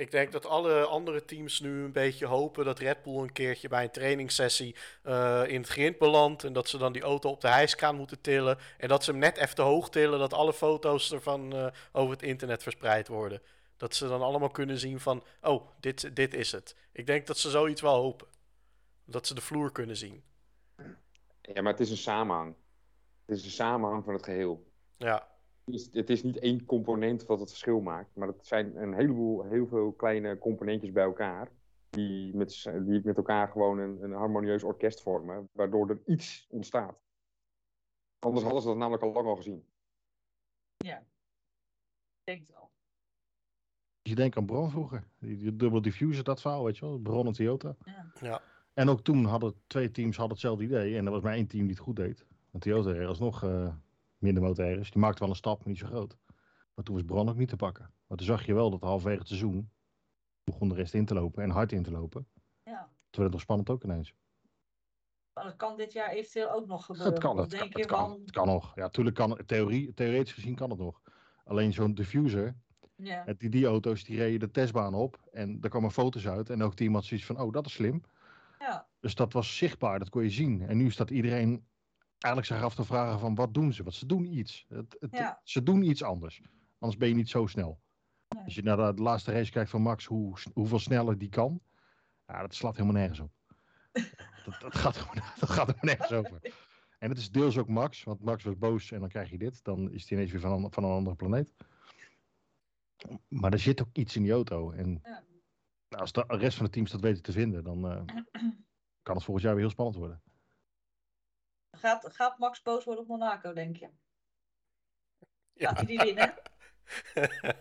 Ik 0.00 0.10
denk 0.10 0.32
dat 0.32 0.46
alle 0.46 0.84
andere 0.84 1.24
teams 1.24 1.60
nu 1.60 1.84
een 1.84 1.92
beetje 1.92 2.26
hopen 2.26 2.64
dat 2.64 2.78
Red 2.78 3.02
Bull 3.02 3.16
een 3.16 3.32
keertje 3.32 3.68
bij 3.68 3.84
een 3.84 3.90
trainingssessie 3.90 4.76
uh, 5.04 5.42
in 5.46 5.60
het 5.60 5.68
grind 5.68 5.98
belandt. 5.98 6.44
En 6.44 6.52
dat 6.52 6.68
ze 6.68 6.78
dan 6.78 6.92
die 6.92 7.02
auto 7.02 7.30
op 7.30 7.40
de 7.40 7.48
hijskraan 7.48 7.96
moeten 7.96 8.20
tillen. 8.20 8.58
En 8.78 8.88
dat 8.88 9.04
ze 9.04 9.10
hem 9.10 9.20
net 9.20 9.36
even 9.36 9.54
te 9.54 9.62
hoog 9.62 9.90
tillen, 9.90 10.18
dat 10.18 10.32
alle 10.32 10.52
foto's 10.52 11.12
ervan 11.12 11.54
uh, 11.54 11.66
over 11.92 12.12
het 12.12 12.22
internet 12.22 12.62
verspreid 12.62 13.08
worden. 13.08 13.42
Dat 13.76 13.94
ze 13.94 14.08
dan 14.08 14.22
allemaal 14.22 14.50
kunnen 14.50 14.78
zien 14.78 15.00
van, 15.00 15.24
oh, 15.42 15.68
dit, 15.80 16.16
dit 16.16 16.34
is 16.34 16.52
het. 16.52 16.76
Ik 16.92 17.06
denk 17.06 17.26
dat 17.26 17.38
ze 17.38 17.50
zoiets 17.50 17.80
wel 17.80 18.00
hopen. 18.02 18.26
Dat 19.04 19.26
ze 19.26 19.34
de 19.34 19.40
vloer 19.40 19.72
kunnen 19.72 19.96
zien. 19.96 20.22
Ja, 21.40 21.62
maar 21.62 21.72
het 21.72 21.80
is 21.80 21.90
een 21.90 21.96
samenhang. 21.96 22.54
Het 23.26 23.38
is 23.38 23.44
een 23.44 23.50
samenhang 23.50 24.04
van 24.04 24.14
het 24.14 24.24
geheel. 24.24 24.66
Ja 24.96 25.29
is, 25.74 25.88
het 25.92 26.10
is 26.10 26.22
niet 26.22 26.38
één 26.38 26.64
component 26.64 27.26
wat 27.26 27.40
het 27.40 27.48
verschil 27.48 27.80
maakt, 27.80 28.16
maar 28.16 28.28
het 28.28 28.46
zijn 28.46 28.76
een 28.76 28.94
heleboel, 28.94 29.44
heel 29.44 29.66
veel 29.66 29.92
kleine 29.92 30.38
componentjes 30.38 30.92
bij 30.92 31.04
elkaar. 31.04 31.50
Die 31.90 32.36
met, 32.36 32.70
die 32.86 33.00
met 33.04 33.16
elkaar 33.16 33.48
gewoon 33.48 33.78
een, 33.78 34.02
een 34.02 34.12
harmonieus 34.12 34.62
orkest 34.62 35.02
vormen, 35.02 35.48
waardoor 35.52 35.90
er 35.90 36.00
iets 36.06 36.46
ontstaat. 36.50 37.00
Anders 38.18 38.44
hadden 38.44 38.62
ze 38.62 38.68
dat 38.68 38.76
namelijk 38.76 39.02
al 39.02 39.12
lang 39.12 39.26
al 39.26 39.36
gezien. 39.36 39.64
Ja, 40.76 40.98
ik 40.98 42.24
denk 42.24 42.46
het 42.46 42.56
al. 42.56 42.70
Je 44.02 44.14
denkt 44.14 44.36
aan 44.36 44.46
Bron 44.46 44.70
vroeger, 44.70 45.04
die, 45.18 45.36
die 45.36 45.56
dubbel 45.56 45.82
diffuser, 45.82 46.24
dat 46.24 46.40
verhaal, 46.40 46.64
weet 46.64 46.78
je 46.78 46.84
wel, 46.84 46.98
Bron 46.98 47.26
en 47.26 47.32
Toyota. 47.32 47.76
Ja. 47.84 48.12
ja. 48.20 48.42
En 48.74 48.88
ook 48.88 49.00
toen 49.00 49.24
hadden 49.24 49.54
twee 49.66 49.90
teams 49.90 50.16
hadden 50.16 50.34
hetzelfde 50.34 50.64
idee 50.64 50.96
en 50.96 51.06
er 51.06 51.12
was 51.12 51.22
maar 51.22 51.34
één 51.34 51.46
team 51.46 51.62
die 51.62 51.74
het 51.74 51.84
goed 51.84 51.96
deed. 51.96 52.26
Want 52.50 52.64
Toyota 52.64 53.04
alsnog 53.04 53.44
uh, 53.44 53.74
minder 54.20 54.42
motoren. 54.42 54.82
Die 54.82 54.98
maakte 54.98 55.20
wel 55.20 55.28
een 55.28 55.36
stap, 55.36 55.58
maar 55.58 55.68
niet 55.68 55.78
zo 55.78 55.86
groot. 55.86 56.16
Maar 56.74 56.84
toen 56.84 56.94
was 56.94 57.04
Bron 57.04 57.28
ook 57.28 57.36
niet 57.36 57.48
te 57.48 57.56
pakken. 57.56 57.94
Maar 58.06 58.16
toen 58.16 58.26
zag 58.26 58.46
je 58.46 58.54
wel 58.54 58.70
dat 58.70 58.80
halverwege 58.80 59.18
het 59.18 59.28
seizoen 59.28 59.70
begon 60.44 60.68
de 60.68 60.74
rest 60.74 60.94
in 60.94 61.04
te 61.04 61.14
lopen 61.14 61.42
en 61.42 61.50
hard 61.50 61.72
in 61.72 61.82
te 61.82 61.90
lopen. 61.90 62.28
Ja. 62.62 62.78
Toen 62.82 63.22
werd 63.22 63.22
het 63.22 63.32
nog 63.32 63.40
spannend 63.40 63.70
ook 63.70 63.84
ineens. 63.84 64.14
Maar 65.32 65.44
dat 65.44 65.56
kan 65.56 65.76
dit 65.76 65.92
jaar 65.92 66.10
eventueel 66.10 66.52
ook 66.52 66.66
nog 66.66 66.84
gebeuren. 66.84 67.12
Het 67.12 67.22
kan, 67.22 67.36
het, 67.36 67.50
denk 67.50 67.62
kan, 67.62 67.70
je 67.72 67.78
het, 67.78 67.86
kan, 67.86 68.08
van... 68.08 68.20
het 68.20 68.30
kan 68.30 68.46
nog. 68.46 68.74
Ja, 68.74 68.88
tuurlijk 68.88 69.16
kan 69.16 69.30
het. 69.30 69.48
Theorie, 69.48 69.94
theoretisch 69.94 70.32
gezien 70.32 70.54
kan 70.54 70.70
het 70.70 70.78
nog. 70.78 71.00
Alleen 71.44 71.72
zo'n 71.72 71.94
diffuser, 71.94 72.56
ja. 72.96 73.24
die, 73.38 73.48
die 73.48 73.66
auto's 73.66 74.04
die 74.04 74.16
reden 74.16 74.40
de 74.40 74.50
testbaan 74.50 74.94
op 74.94 75.28
en 75.32 75.58
er 75.60 75.68
kwamen 75.68 75.90
foto's 75.90 76.28
uit 76.28 76.50
en 76.50 76.62
ook 76.62 76.76
die 76.76 76.86
iemand 76.86 77.04
zoiets 77.04 77.26
van, 77.26 77.40
oh 77.40 77.52
dat 77.52 77.66
is 77.66 77.72
slim. 77.72 78.02
Ja. 78.58 78.88
Dus 79.00 79.14
dat 79.14 79.32
was 79.32 79.56
zichtbaar, 79.56 79.98
dat 79.98 80.08
kon 80.08 80.22
je 80.22 80.30
zien. 80.30 80.62
En 80.62 80.76
nu 80.76 80.90
staat 80.90 81.10
iedereen 81.10 81.66
eigenlijk 82.24 82.46
zich 82.46 82.62
af 82.62 82.74
te 82.74 82.84
vragen 82.84 83.18
van 83.20 83.34
wat 83.34 83.54
doen 83.54 83.72
ze? 83.72 83.82
Want 83.82 83.94
ze 83.94 84.06
doen 84.06 84.24
iets. 84.38 84.64
Het, 84.68 84.96
het, 85.00 85.10
Ja. 85.16 85.40
Ze 85.44 85.62
doen 85.62 85.82
iets 85.82 86.02
anders. 86.02 86.42
Anders 86.78 87.00
ben 87.00 87.08
je 87.08 87.14
niet 87.14 87.28
zo 87.28 87.46
snel. 87.46 87.80
Nee. 88.28 88.44
Als 88.44 88.54
je 88.54 88.62
naar 88.62 88.96
de 88.96 89.02
laatste 89.02 89.32
race 89.32 89.50
kijkt 89.50 89.70
van 89.70 89.82
Max, 89.82 90.04
hoe, 90.04 90.36
hoeveel 90.54 90.78
sneller 90.78 91.18
die 91.18 91.28
kan. 91.28 91.60
Ja, 92.26 92.40
dat 92.40 92.54
slaat 92.54 92.76
helemaal 92.76 92.96
nergens 93.00 93.20
op. 93.20 93.32
dat, 94.44 94.60
dat, 94.60 94.74
gaat 94.74 94.96
gewoon, 94.96 95.14
dat 95.40 95.50
gaat 95.50 95.66
helemaal 95.66 95.96
nergens 95.96 96.12
over. 96.12 96.54
En 96.98 97.08
het 97.08 97.18
is 97.18 97.30
deels 97.30 97.58
ook 97.58 97.68
Max, 97.68 98.02
want 98.02 98.20
Max 98.24 98.44
was 98.44 98.58
boos 98.58 98.90
en 98.90 99.00
dan 99.00 99.08
krijg 99.08 99.30
je 99.30 99.38
dit. 99.38 99.64
Dan 99.64 99.90
is 99.90 100.08
hij 100.08 100.18
ineens 100.18 100.32
weer 100.32 100.40
van, 100.40 100.64
een- 100.64 100.72
van 100.72 100.84
een 100.84 100.90
andere 100.90 101.16
planeet. 101.16 101.54
Maar 103.28 103.52
er 103.52 103.58
zit 103.58 103.80
ook 103.80 103.88
iets 103.96 104.16
in 104.16 104.22
die 104.22 104.32
auto. 104.32 104.70
En 104.70 105.00
Ja. 105.02 105.22
nou, 105.88 106.02
als 106.02 106.12
de 106.12 106.24
rest 106.28 106.56
van 106.56 106.66
de 106.66 106.72
teams 106.72 106.90
dat 106.90 107.00
weten 107.00 107.22
te 107.22 107.32
vinden, 107.32 107.64
dan 107.64 107.90
eh, 107.90 108.02
kan 109.02 109.14
het 109.14 109.24
volgend 109.24 109.40
jaar 109.44 109.52
weer 109.54 109.62
heel 109.62 109.70
spannend 109.70 109.96
worden. 109.98 110.22
Gaat, 111.70 112.14
gaat 112.14 112.38
Max 112.38 112.62
boos 112.62 112.84
worden 112.84 113.02
op 113.02 113.08
Monaco, 113.08 113.52
denk 113.52 113.76
je? 113.76 113.90
Ja. 115.52 115.68
Gaat 115.68 115.76
hij 115.76 115.86
die 115.86 115.98
winnen? 115.98 116.34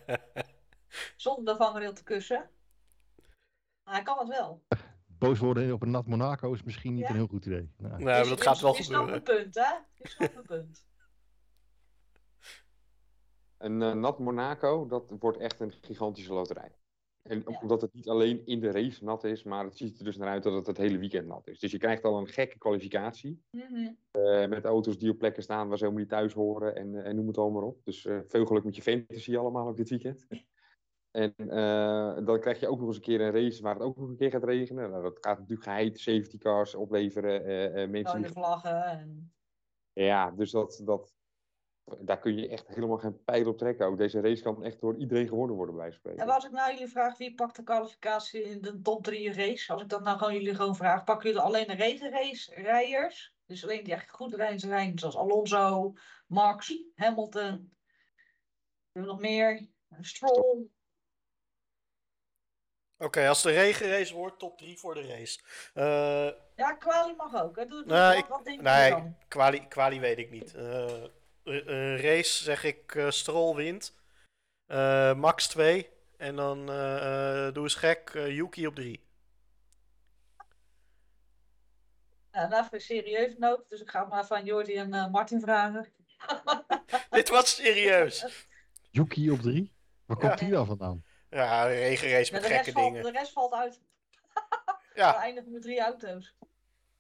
Zonder 1.16 1.54
de 1.54 1.64
vangrail 1.64 1.94
te 1.94 2.04
kussen? 2.04 2.50
Maar 3.84 3.94
hij 3.94 4.04
kan 4.04 4.18
het 4.20 4.28
wel. 4.28 4.66
Boos 5.06 5.40
worden 5.40 5.74
op 5.74 5.82
een 5.82 5.92
nat 5.92 6.08
Monaco 6.08 6.54
is 6.54 6.64
misschien 6.64 6.94
niet 6.94 7.04
Ja. 7.04 7.10
een 7.10 7.16
heel 7.16 7.28
goed 7.28 7.46
idee. 7.46 7.74
Nou, 7.78 7.96
Nee, 7.96 8.04
maar 8.06 8.28
dat 8.28 8.38
je- 8.38 8.44
gaat 8.44 8.60
wel 8.60 8.76
je 8.76 8.84
snapt 8.84 9.00
gebeuren. 9.10 9.24
mijn 9.26 9.42
punt, 9.44 9.56
hè? 9.56 9.74
Je 10.04 10.08
snapt 10.10 10.34
mijn 10.34 10.46
punt. 10.46 10.88
Een 13.58 13.82
eh, 13.82 13.94
nat 13.94 14.20
Monaco, 14.20 14.86
dat 14.88 15.12
wordt 15.20 15.38
echt 15.38 15.60
een 15.60 15.72
gigantische 15.82 16.34
loterij. 16.34 16.76
En 17.22 17.44
Ja. 17.48 17.60
omdat 17.62 17.82
het 17.82 17.94
niet 17.94 18.10
alleen 18.10 18.46
in 18.46 18.60
de 18.60 18.72
race 18.72 19.04
nat 19.04 19.24
is, 19.24 19.44
maar 19.44 19.64
het 19.64 19.78
ziet 19.78 20.00
er 20.00 20.04
dus 20.04 20.18
naar 20.18 20.30
uit 20.30 20.44
dat 20.44 20.54
het 20.54 20.68
het 20.68 20.78
hele 20.78 20.98
weekend 20.98 21.28
nat 21.28 21.48
is. 21.48 21.60
Dus 21.60 21.72
je 21.72 21.78
krijgt 21.78 22.04
al 22.04 22.18
een 22.18 22.28
gekke 22.28 22.58
kwalificatie. 22.58 23.42
Eh, 24.12 24.48
met 24.48 24.66
auto's 24.66 24.98
die 24.98 25.10
op 25.12 25.18
plekken 25.18 25.44
staan 25.44 25.68
waar 25.68 25.78
ze 25.78 25.84
helemaal 25.84 26.04
niet 26.04 26.14
thuis 26.14 26.34
horen 26.34 26.76
en, 26.76 26.96
eh, 26.96 27.06
en 27.06 27.16
noem 27.16 27.28
het 27.28 27.38
allemaal 27.38 27.64
op. 27.64 27.84
Dus 27.84 28.06
eh, 28.06 28.20
veel 28.28 28.46
geluk 28.46 28.64
met 28.64 28.76
je 28.76 28.82
fantasy 28.82 29.38
allemaal 29.38 29.68
ook 29.68 29.78
dit 29.78 29.90
weekend. 29.90 30.28
En 31.12 31.34
dan 32.26 32.40
krijg 32.40 32.60
je 32.60 32.68
ook 32.68 32.80
nog 32.80 32.88
eens 32.88 32.96
een 32.96 33.02
keer 33.02 33.22
een 33.22 33.32
race 33.32 33.62
waar 33.62 33.74
het 33.74 33.84
ook 33.84 33.98
nog 33.98 34.10
een 34.10 34.16
keer 34.16 34.32
gaat 34.32 34.44
regenen. 34.44 34.90
Nou, 34.90 35.04
dat 35.04 35.18
gaat 35.22 35.38
natuurlijk 35.38 35.64
geheid 35.64 36.00
safety 36.00 36.38
cars 36.38 36.76
opleveren. 36.76 37.92
mensen 37.92 38.22
Rode 38.22 38.34
vlaggen 38.34 38.84
en... 38.84 39.34
Ja, 39.94 40.32
dus 40.32 40.52
dat, 40.52 40.82
dat, 40.84 41.19
daar 42.00 42.20
kun 42.20 42.38
je 42.38 42.48
echt 42.48 42.68
helemaal 42.68 42.98
geen 42.98 43.24
pijl 43.24 43.48
op 43.48 43.58
trekken. 43.58 43.86
Ook 43.86 43.98
deze 43.98 44.22
race 44.22 44.42
kan 44.44 44.64
echt 44.64 44.82
door 44.82 44.96
iedereen 44.98 45.28
gewonnen 45.28 45.56
worden, 45.56 45.76
bij 45.76 45.92
spreken. 45.92 46.22
En 46.22 46.30
als 46.30 46.46
ik 46.46 46.52
nou 46.52 46.72
jullie 46.72 46.88
vraag 46.88 47.18
wie 47.18 47.36
pakt 47.36 47.56
de 47.56 47.64
kwalificatie 47.64 48.42
in 48.42 48.62
de 48.62 48.82
top 48.82 49.04
3 49.04 49.34
race, 49.34 49.74
als 49.74 49.82
ik 49.82 49.90
dat 49.90 50.04
nou 50.04 50.18
gewoon 50.18 50.34
jullie 50.34 50.56
gewoon 50.56 50.76
vraag, 50.76 51.04
pakken 51.04 51.28
jullie 51.30 51.44
alleen 51.44 51.68
de 51.68 51.74
regenrace 51.76 52.54
rijders? 52.56 53.34
Dus 53.46 53.64
alleen 53.64 53.84
die 53.84 53.94
echt 53.94 54.10
goed 54.10 54.34
rijden 54.34 54.60
zijn, 54.60 55.00
zoals 55.00 55.16
Alonso, 55.18 55.94
Max, 56.28 56.84
Hamilton. 56.96 57.74
We 58.92 59.00
hebben 59.00 59.12
nog 59.12 59.20
meer. 59.22 59.68
Stroll. 60.02 60.68
Oké, 62.98 63.28
als 63.28 63.42
de 63.42 63.52
regenrace 63.52 64.14
wordt, 64.16 64.40
top 64.40 64.58
3 64.58 64.78
voor 64.78 64.94
de 64.94 65.08
race. 65.08 65.40
Eh, 65.74 66.30
Ja, 66.56 66.74
kwalie 66.74 67.16
mag 67.16 67.44
ook. 67.44 67.56
Hè. 67.56 67.66
Doe, 67.66 67.84
doe 67.84 67.98
Nee, 67.98 68.08
wat, 68.08 68.18
ik- 68.18 68.26
wat 68.26 68.46
denk 68.46 68.58
je 68.58 68.64
nee, 68.64 68.90
dan? 68.90 69.16
kwalie, 69.28 69.68
kwalie 69.68 70.00
weet 70.00 70.18
ik 70.18 70.30
niet. 70.32 70.54
Eh, 70.56 71.04
race 72.02 72.44
zeg 72.44 72.64
ik 72.64 72.96
eh 72.96 73.10
Stroll 73.10 73.56
wint. 73.56 73.98
Eh, 74.66 75.14
Max 75.14 75.48
2. 75.48 75.90
En 76.18 76.36
dan 76.36 76.70
eh, 76.70 77.48
eh, 77.48 77.54
doe 77.54 77.64
eens 77.64 77.76
gek, 77.76 78.10
eh, 78.16 78.28
Yuki 78.36 78.68
op 78.68 78.76
3. 78.76 79.08
Nou, 82.32 82.50
nou 82.50 82.62
even 82.64 82.74
een 82.74 82.82
serieus 82.82 83.38
noot, 83.38 83.70
dus 83.70 83.82
ik 83.82 83.90
ga 83.90 84.06
maar 84.06 84.26
van 84.26 84.46
Jordi 84.46 84.76
en 84.76 84.94
eh, 84.94 85.12
Martin 85.12 85.42
vragen. 85.42 85.88
Dit 87.10 87.30
was 87.30 87.56
serieus. 87.56 88.26
Yuki 88.92 89.32
op 89.32 89.40
drie? 89.40 89.74
Waar 90.06 90.18
komt 90.18 90.32
Ja. 90.32 90.38
die 90.38 90.50
dan 90.50 90.66
vandaan? 90.66 91.04
Ja, 91.30 91.64
een 91.66 91.76
regenrace 91.76 92.32
met 92.32 92.46
gekke 92.46 92.72
valt, 92.72 92.94
dingen. 92.94 93.04
de 93.14 93.20
rest 93.20 93.32
valt 93.32 93.54
uit. 93.54 93.82
We 94.34 95.06
Ja, 95.06 95.16
eindigen 95.16 95.52
met 95.52 95.62
drie 95.62 95.80
auto's. 95.80 96.36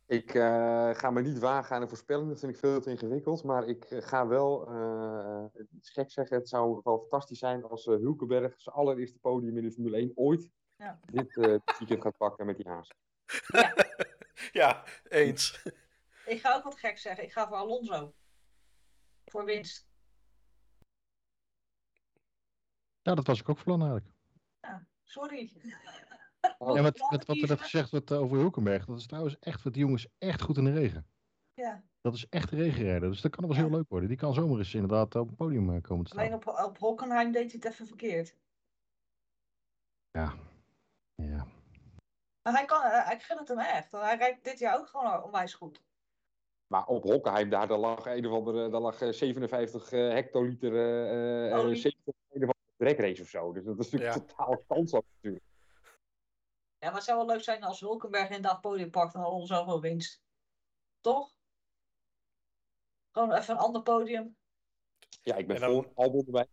Ik 0.09 0.33
eh, 0.33 0.89
ga 0.95 1.09
me 1.11 1.21
niet 1.21 1.39
wagen 1.39 1.75
aan 1.75 1.81
een 1.81 1.87
voorspelling, 1.87 2.29
dat 2.29 2.39
vind 2.39 2.53
ik 2.53 2.59
veel 2.59 2.81
te 2.81 2.89
ingewikkeld. 2.89 3.43
Maar 3.43 3.67
ik 3.67 3.83
eh, 3.85 4.01
ga 4.01 4.27
wel 4.27 4.67
eh, 4.67 5.61
iets 5.75 5.89
gek 5.89 6.11
zeggen. 6.11 6.37
Het 6.37 6.49
zou 6.49 6.81
wel 6.83 6.99
fantastisch 6.99 7.39
zijn 7.39 7.63
als 7.63 7.87
eh, 7.87 7.95
Hulkenberg 7.95 8.61
zijn 8.61 8.75
allereerste 8.75 9.19
podium 9.19 9.57
in 9.57 9.63
de 9.63 9.71
Formule 9.71 9.97
1 9.97 10.11
ooit 10.15 10.49
Ja. 10.75 10.99
dit 11.05 11.37
eh, 11.37 11.43
weekend 11.79 12.01
gaat 12.01 12.17
pakken 12.17 12.45
met 12.45 12.55
die 12.57 12.67
haas. 12.67 12.91
ja, 14.61 14.83
eens. 15.03 15.65
Ik 16.25 16.39
ga 16.39 16.55
ook 16.55 16.63
wat 16.63 16.79
gek 16.79 16.97
zeggen. 16.97 17.23
Ik 17.23 17.31
ga 17.31 17.47
voor 17.47 17.57
Alonso. 17.57 18.13
Voor 19.25 19.45
winst. 19.45 19.87
Ja, 23.01 23.15
dat 23.15 23.27
was 23.27 23.39
ik 23.39 23.49
ook 23.49 23.55
van 23.57 23.65
plan 23.65 23.81
eigenlijk. 23.81 24.11
Sorry. 25.03 25.51
Oh, 26.57 26.77
En 26.77 26.83
wat, 26.83 26.99
Laten 26.99 27.27
wat, 27.27 27.37
er 27.37 27.47
net 27.47 27.61
gezegd 27.61 27.91
wordt 27.91 28.11
eh, 28.11 28.19
over 28.21 28.37
Hulkenberg, 28.37 28.85
dat 28.85 28.97
is 28.99 29.05
trouwens 29.07 29.39
echt 29.39 29.63
wat 29.63 29.73
die 29.73 29.81
jongens 29.83 30.07
echt 30.17 30.41
goed 30.41 30.57
in 30.57 30.63
de 30.63 30.71
regen. 30.71 31.07
Ja, 31.53 31.83
Dat 32.01 32.13
is 32.13 32.27
echt 32.29 32.49
regenrijder, 32.51 33.09
dus 33.09 33.21
dat 33.21 33.31
kan 33.31 33.41
wel 33.41 33.49
eens 33.49 33.59
Ja. 33.59 33.65
heel 33.67 33.75
leuk 33.77 33.89
worden. 33.89 34.09
Die 34.09 34.17
kan 34.17 34.33
zomaar 34.33 34.57
eens 34.57 34.73
inderdaad 34.73 35.15
op 35.15 35.27
het 35.27 35.35
podium 35.35 35.75
eh, 35.75 35.81
komen 35.81 36.05
te 36.05 36.11
alleen 36.17 36.39
staan. 36.41 36.55
op, 36.57 36.65
op 36.69 36.77
Hockenheim 36.77 37.31
deed 37.31 37.51
hij 37.51 37.59
het 37.63 37.71
even 37.73 37.87
verkeerd. 37.87 38.35
Ja. 40.11 40.33
ja. 41.15 41.47
Maar 42.41 42.53
hij 42.53 42.65
kan, 42.65 42.81
eh, 42.83 43.11
ik 43.11 43.21
gun 43.21 43.37
het 43.37 43.47
hem 43.47 43.59
echt. 43.59 43.91
Want 43.91 44.03
Hij 44.03 44.17
rijdt 44.17 44.43
dit 44.43 44.59
jaar 44.59 44.77
ook 44.79 44.87
gewoon 44.87 45.23
onwijs 45.23 45.53
goed. 45.53 45.81
Maar 46.67 46.85
op 46.85 47.03
Hockenheim, 47.03 47.49
daar, 47.49 47.67
daar 47.67 47.77
lag 47.77 48.05
een 48.05 48.25
of 48.25 48.33
andere, 48.33 48.69
daar 48.69 48.81
lag 48.81 49.01
eh, 49.01 49.11
57 49.11 49.91
eh, 49.91 50.09
hectoliter 50.09 50.71
Olie. 51.53 51.75
70 51.75 52.13
een 52.29 52.43
of 52.47 52.51
andere 52.53 52.95
dragrace 52.95 53.21
of 53.21 53.27
zo. 53.27 53.53
Dus 53.53 53.63
dat 53.65 53.79
is 53.79 53.91
natuurlijk 53.91 54.13
Ja. 54.13 54.19
totaal 54.25 54.63
kansloos 54.67 55.03
natuurlijk. 55.15 55.43
Ja, 56.79 56.87
maar 56.87 56.95
het 56.95 57.03
zou 57.03 57.17
wel 57.17 57.27
leuk 57.27 57.43
zijn 57.43 57.63
als 57.63 57.79
Hulkenberg 57.79 58.25
inderdaad 58.25 58.51
het 58.51 58.61
podium 58.61 58.89
pakt 58.91 59.13
en 59.13 59.21
Alonso 59.21 59.65
wel 59.65 59.81
winst. 59.81 60.21
Toch? 61.01 61.35
Gewoon 63.11 63.33
even 63.33 63.53
een 63.53 63.59
ander 63.59 63.81
podium. 63.81 64.37
Ja, 65.21 65.35
ik 65.35 65.47
ben 65.47 65.55
En 65.55 65.61
dan- 65.61 65.71
voor 65.71 65.91
Albon 65.93 66.25
erbij. 66.25 66.47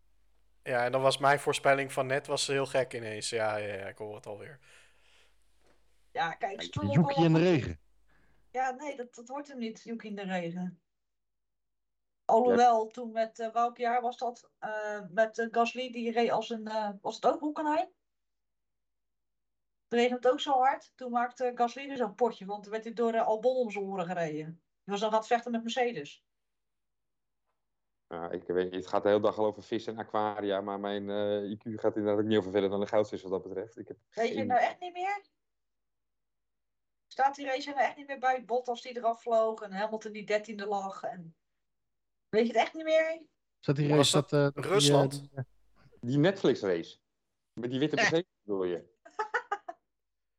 Ja, 0.63 0.85
en 0.85 0.93
dan 0.93 1.03
was 1.03 1.19
mijn 1.19 1.39
voorspelling 1.41 1.93
van 1.93 2.07
net 2.07 2.27
was 2.27 2.47
heel 2.47 2.67
gek 2.67 2.93
ineens. 2.95 3.31
Ja, 3.31 3.57
ja, 3.57 3.75
ja 3.75 3.87
ik 3.87 3.99
hoor 3.99 4.15
het 4.15 4.27
alweer. 4.27 4.59
Ja, 6.11 6.33
kijk, 6.35 6.61
Yuki 6.63 7.15
kan 7.15 7.25
in 7.25 7.33
de 7.33 7.39
regen. 7.41 7.81
Ja, 8.51 8.71
nee, 8.71 8.97
dat, 8.97 9.15
dat 9.15 9.29
wordt 9.29 9.49
hem 9.49 9.59
niet, 9.59 9.83
Yuki 9.83 10.09
in 10.09 10.17
de 10.17 10.23
regen. 10.23 10.81
Alhoewel, 12.25 12.87
toen 12.87 13.13
met, 13.13 13.39
eh, 13.39 13.53
welk 13.53 13.77
jaar 13.77 14.01
was 14.01 14.17
dat? 14.17 14.51
Eh, 14.59 15.01
met 15.11 15.39
eh, 15.39 15.47
Gasly, 15.51 15.93
die 15.93 16.13
reed 16.13 16.31
als 16.31 16.51
een, 16.51 16.67
eh, 16.67 16.91
was 17.01 17.15
het 17.15 17.27
ook 17.27 17.41
Hockenheim? 17.41 17.89
Het 19.89 19.99
regent 19.99 20.29
ook 20.29 20.41
zo 20.41 20.53
hard. 20.53 20.93
Toen 20.95 21.11
maakte 21.11 21.53
Gasly 21.55 21.87
dus 21.89 21.99
een 21.99 22.15
potje, 22.15 22.45
want 22.47 22.63
toen 22.63 22.73
werd 22.73 22.85
hij 22.85 22.93
door 22.93 23.13
de 23.13 23.23
Albon 23.23 23.57
om 23.57 23.71
zijn 23.71 23.85
oren 23.85 24.07
gereden. 24.07 24.47
Die 24.47 24.61
was 24.95 25.01
dan 25.01 25.11
aan 25.11 25.17
het 25.19 25.27
vechten 25.27 25.51
met 25.53 25.63
Mercedes. 25.63 26.25
Ja, 28.07 28.31
ik 28.31 28.43
weet 28.47 28.65
niet, 28.65 28.75
het 28.75 28.87
gaat 28.87 29.03
de 29.03 29.09
hele 29.09 29.21
dag 29.21 29.39
al 29.39 29.47
over 29.47 29.63
vis 29.63 29.87
en 29.87 29.99
aquaria, 29.99 30.61
maar 30.61 30.81
mijn 30.81 31.11
eh, 31.11 31.51
IQ 31.57 31.75
gaat 31.81 31.97
inderdaad 31.97 32.23
ook 32.23 32.29
niet 32.29 32.39
over 32.39 32.51
verder 32.51 32.71
dan 32.71 32.81
de 32.81 32.87
goudvis 32.87 33.23
wat 33.23 33.31
dat 33.31 33.43
betreft. 33.43 33.79
Ik 33.79 33.89
heb 33.89 33.97
Weet 34.11 34.29
je 34.29 34.33
geen- 34.35 34.39
het 34.39 34.49
nou 34.49 34.61
echt 34.61 34.81
niet 34.81 34.93
meer? 34.93 35.25
Staat 37.07 37.35
die 37.35 37.47
race 37.47 37.69
er 37.69 37.75
nou 37.75 37.87
echt 37.87 37.97
niet 37.97 38.07
meer 38.07 38.19
bij? 38.19 38.45
Bottas 38.45 38.83
die 38.83 38.97
eraf 38.97 39.23
vloog 39.23 39.61
en 39.61 39.73
Hamilton 39.73 40.13
die 40.13 40.27
dertiende 40.27 40.67
lag. 40.67 41.03
En... 41.03 41.37
Weet 42.29 42.47
je 42.47 42.53
het 42.53 42.63
echt 42.63 42.75
niet 42.75 42.85
meer? 42.85 43.23
Zat 43.61 43.77
die 43.77 43.89
race 43.89 44.13
dat 44.13 44.31
dat, 44.31 44.41
eh, 44.49 44.55
dat 44.55 44.65
eh, 44.65 44.71
Rusland? 44.71 45.11
die, 45.21 45.31
eh, 45.35 45.45
Die 46.01 46.19
Netflix 46.19 46.61
race. 46.61 46.99
Met 47.61 47.71
die 47.71 47.79
witte 47.79 47.97
Eh. 47.97 48.21
Bedoel 48.43 48.65
je? 48.65 48.95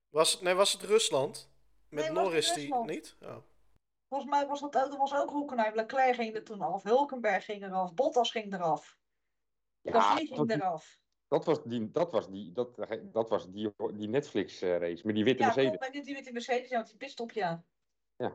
Was 0.09 0.31
het, 0.31 0.41
nee, 0.41 0.53
was 0.53 0.73
het 0.73 0.81
Rusland? 0.81 1.49
Met 1.89 2.03
Nee, 2.03 2.13
Norris 2.13 2.53
die 2.53 2.75
niet? 2.75 3.17
Oh. 3.21 3.37
Volgens 4.07 4.31
mij 4.31 4.47
was 4.47 4.59
dat, 4.59 4.73
dat 4.73 4.97
was 4.97 5.15
ook 5.15 5.29
Hockenheim. 5.29 5.75
Leclerc 5.75 6.15
ging 6.15 6.35
er 6.35 6.43
toen 6.43 6.61
af. 6.61 6.83
Hulkenberg 6.83 7.45
ging 7.45 7.63
eraf. 7.63 7.93
Bottas 7.93 8.31
ging 8.31 8.53
eraf. 8.53 8.97
Gasly 9.83 10.27
dat, 10.27 10.37
ging 10.37 10.51
eraf. 10.51 10.99
dat 11.27 11.45
was 11.45 11.63
die, 11.63 11.91
dat 11.91 12.11
was 12.11 12.29
die, 12.29 12.51
dat, 12.51 12.75
dat 13.03 13.29
was 13.29 13.51
die, 13.51 13.73
die 13.93 14.07
Netflix 14.07 14.61
eh, 14.61 14.77
race 14.77 15.05
met 15.05 15.15
die 15.15 15.23
witte 15.23 15.43
Ja, 15.43 15.45
Mercedes. 15.45 15.79
Met 15.79 16.05
die 16.05 16.15
witte 16.15 16.31
Mercedes, 16.31 16.69
ja, 16.69 16.83
die 16.83 16.97
pitstop, 16.97 17.31
ja. 17.31 17.63
Ja. 18.15 18.33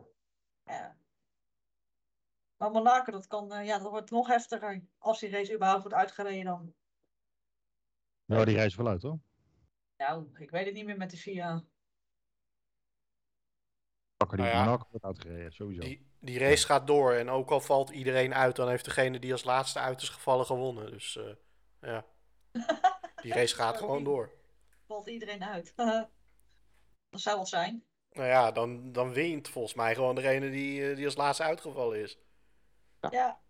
ja. 0.65 0.97
Maar 2.57 2.71
Monaco, 2.71 3.13
dat 3.13 3.27
kan, 3.27 3.53
eh, 3.53 3.67
ja, 3.67 3.79
dat 3.79 3.91
wordt 3.91 4.11
nog 4.11 4.29
heftiger. 4.29 4.85
Als 4.99 5.21
die 5.21 5.31
race 5.31 5.55
überhaupt 5.55 5.83
wordt 5.83 5.97
uitgereden 5.97 6.45
dan. 6.45 6.75
Nou, 8.25 8.45
die 8.45 8.57
reizen 8.57 8.83
wel 8.83 8.93
uit 8.93 9.03
hoor. 9.03 9.19
Nou, 10.09 10.27
ik 10.39 10.51
weet 10.51 10.65
het 10.65 10.75
niet 10.75 10.85
meer 10.85 10.97
met 10.97 11.11
de 11.11 11.17
FIA. 11.17 11.65
Pakken 14.17 14.37
die 14.37 14.47
Nou 14.47 14.59
ja. 14.59 14.65
Monaco 14.65 14.87
wordt 14.91 15.05
uitgereden, 15.05 15.53
sowieso. 15.53 15.81
Die, 15.81 16.07
die 16.21 16.39
race 16.39 16.67
gaat 16.67 16.87
door 16.87 17.13
en 17.13 17.31
ook 17.31 17.51
al 17.51 17.61
valt 17.61 17.91
iedereen 17.91 18.35
uit, 18.35 18.57
dan 18.57 18.69
heeft 18.69 18.85
degene 18.85 19.19
die 19.19 19.33
als 19.33 19.45
laatste 19.45 19.79
uit 19.79 20.03
is 20.03 20.09
gevallen 20.09 20.47
gewonnen. 20.47 20.91
Dus 20.91 21.17
eh, 21.17 21.35
ja, 21.81 22.07
die 23.23 23.33
race 23.33 23.55
gaat 23.55 23.77
gewoon 23.77 24.05
door. 24.05 24.33
Valt 24.87 25.07
iedereen 25.07 25.45
uit. 25.45 25.73
dat 27.11 27.21
zou 27.21 27.39
wat 27.39 27.49
zijn. 27.49 27.85
Nou 28.11 28.29
ja, 28.29 28.53
dan, 28.53 28.93
dan 28.93 29.13
wint 29.13 29.49
volgens 29.49 29.75
mij 29.75 29.95
gewoon 29.95 30.15
degene 30.15 30.51
die, 30.51 30.91
eh, 30.91 30.97
die 30.97 31.05
als 31.05 31.17
laatste 31.17 31.43
uitgevallen 31.43 32.01
is. 32.01 32.19
Ja, 33.01 33.09
Ja, 33.11 33.41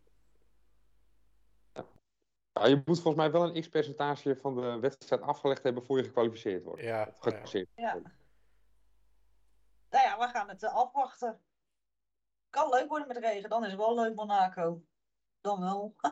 je 2.53 2.83
moet 2.85 3.01
volgens 3.01 3.17
mij 3.17 3.31
wel 3.31 3.43
een 3.43 3.61
x-percentage 3.61 4.37
van 4.37 4.55
de 4.55 4.79
wedstrijd 4.81 5.23
afgelegd 5.23 5.63
hebben 5.63 5.85
voor 5.85 5.97
je 5.97 6.05
gekwalificeerd 6.05 6.65
wordt. 6.65 6.83
Ja, 6.83 7.13
ja. 7.75 8.01
Nou 9.91 10.05
ja, 10.05 10.19
we 10.19 10.29
gaan 10.29 10.49
het 10.49 10.63
eh, 10.63 10.75
afwachten. 10.75 11.41
Kan 12.51 12.69
leuk 12.69 12.89
worden 12.89 13.09
met 13.09 13.17
regen, 13.17 13.51
dan 13.51 13.65
is 13.65 13.71
het 13.71 13.81
wel 13.81 13.95
leuk 13.95 14.15
Monaco. 14.15 14.83
Dan 15.41 15.61
wel. 15.61 15.95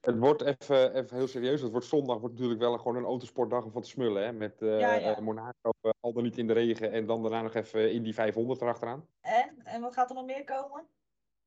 Het 0.00 0.18
wordt 0.18 0.42
even, 0.42 0.94
even 0.94 1.16
heel 1.16 1.26
serieus. 1.26 1.60
Het 1.60 1.70
wordt 1.70 1.86
zondag 1.86 2.18
wordt 2.18 2.34
natuurlijk 2.34 2.60
wel 2.60 2.78
gewoon 2.78 2.96
een 2.96 3.04
autosportdag 3.04 3.64
om 3.64 3.72
van 3.72 3.82
te 3.82 3.88
smullen. 3.88 4.24
Hè? 4.24 4.32
Met 4.32 4.62
eh, 4.62 4.80
Ja, 4.80 4.94
ja. 4.94 5.16
eh, 5.16 5.22
Monaco 5.22 5.70
al 6.00 6.12
dan 6.12 6.22
niet 6.22 6.38
in 6.38 6.46
de 6.46 6.52
regen 6.52 6.92
en 6.92 7.06
dan 7.06 7.22
daarna 7.22 7.42
nog 7.42 7.54
even 7.54 7.92
in 7.92 8.02
die 8.02 8.14
500 8.14 8.60
erachteraan. 8.60 9.08
En? 9.20 9.60
En 9.64 9.80
wat 9.80 9.94
gaat 9.94 10.08
er 10.08 10.14
nog 10.14 10.24
meer 10.24 10.44
komen? 10.44 10.86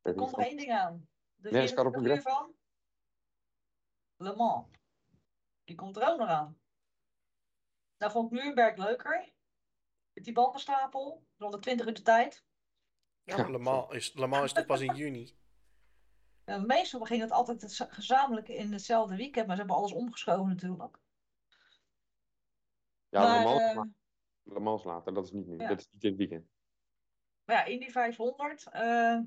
Er 0.02 0.14
komt 0.14 0.38
er 0.38 0.44
één 0.44 0.58
ding 0.58 0.72
aan. 0.72 1.08
De 1.36 1.50
op 1.50 1.56
24 1.56 2.02
een 2.02 2.06
uur 2.06 2.22
van 2.22 2.56
Le 4.18 4.36
Mans. 4.36 4.68
Die 5.64 5.76
komt 5.76 5.96
er 5.98 6.08
ook 6.10 6.20
nog 6.20 6.28
aan. 6.30 6.60
Nou 7.98 8.12
vond 8.12 8.32
ik 8.34 8.40
Nürnberg 8.40 8.78
leuker. 8.78 9.34
Met 10.14 10.24
die 10.24 10.34
bandenstapel. 10.34 11.26
Rond 11.38 11.54
de 11.54 11.60
20 11.60 11.86
uur 11.88 11.94
de 11.94 12.02
tijd. 12.02 12.46
Ja, 13.24 13.50
Le 13.50 13.58
Mans 13.58 13.94
is, 13.94 14.14
Le 14.14 14.28
Mans 14.28 14.44
is 14.44 14.54
toch 14.54 14.66
pas 14.66 14.82
in 14.82 14.96
juni? 15.02 15.38
En 16.44 16.66
meestal 16.66 17.00
ging 17.02 17.22
het 17.22 17.32
altijd 17.32 17.62
het 17.62 17.72
za- 17.72 17.86
gezamenlijk 17.90 18.48
in 18.48 18.72
hetzelfde 18.74 19.16
weekend. 19.16 19.48
Maar 19.48 19.56
ze 19.56 19.62
hebben 19.62 19.80
alles 19.80 19.92
omgeschoven 19.94 20.48
natuurlijk. 20.48 21.00
Ja, 23.10 23.22
maar, 23.22 23.38
Le, 23.38 23.44
Mans, 23.44 23.62
eh, 23.62 23.76
later. 23.76 23.92
Le 24.44 24.60
Mans 24.60 24.84
later, 24.84 25.14
dat 25.14 25.24
is 25.26 25.32
niet 25.32 25.48
nu. 25.48 25.58
ja. 25.58 25.68
Dat 25.68 25.80
is 25.80 25.90
niet 25.92 26.02
dit 26.02 26.16
weekend. 26.16 26.50
Maar 27.44 27.56
ja, 27.56 27.64
Indy 27.64 27.90
500. 27.90 28.70
eh 28.72 29.20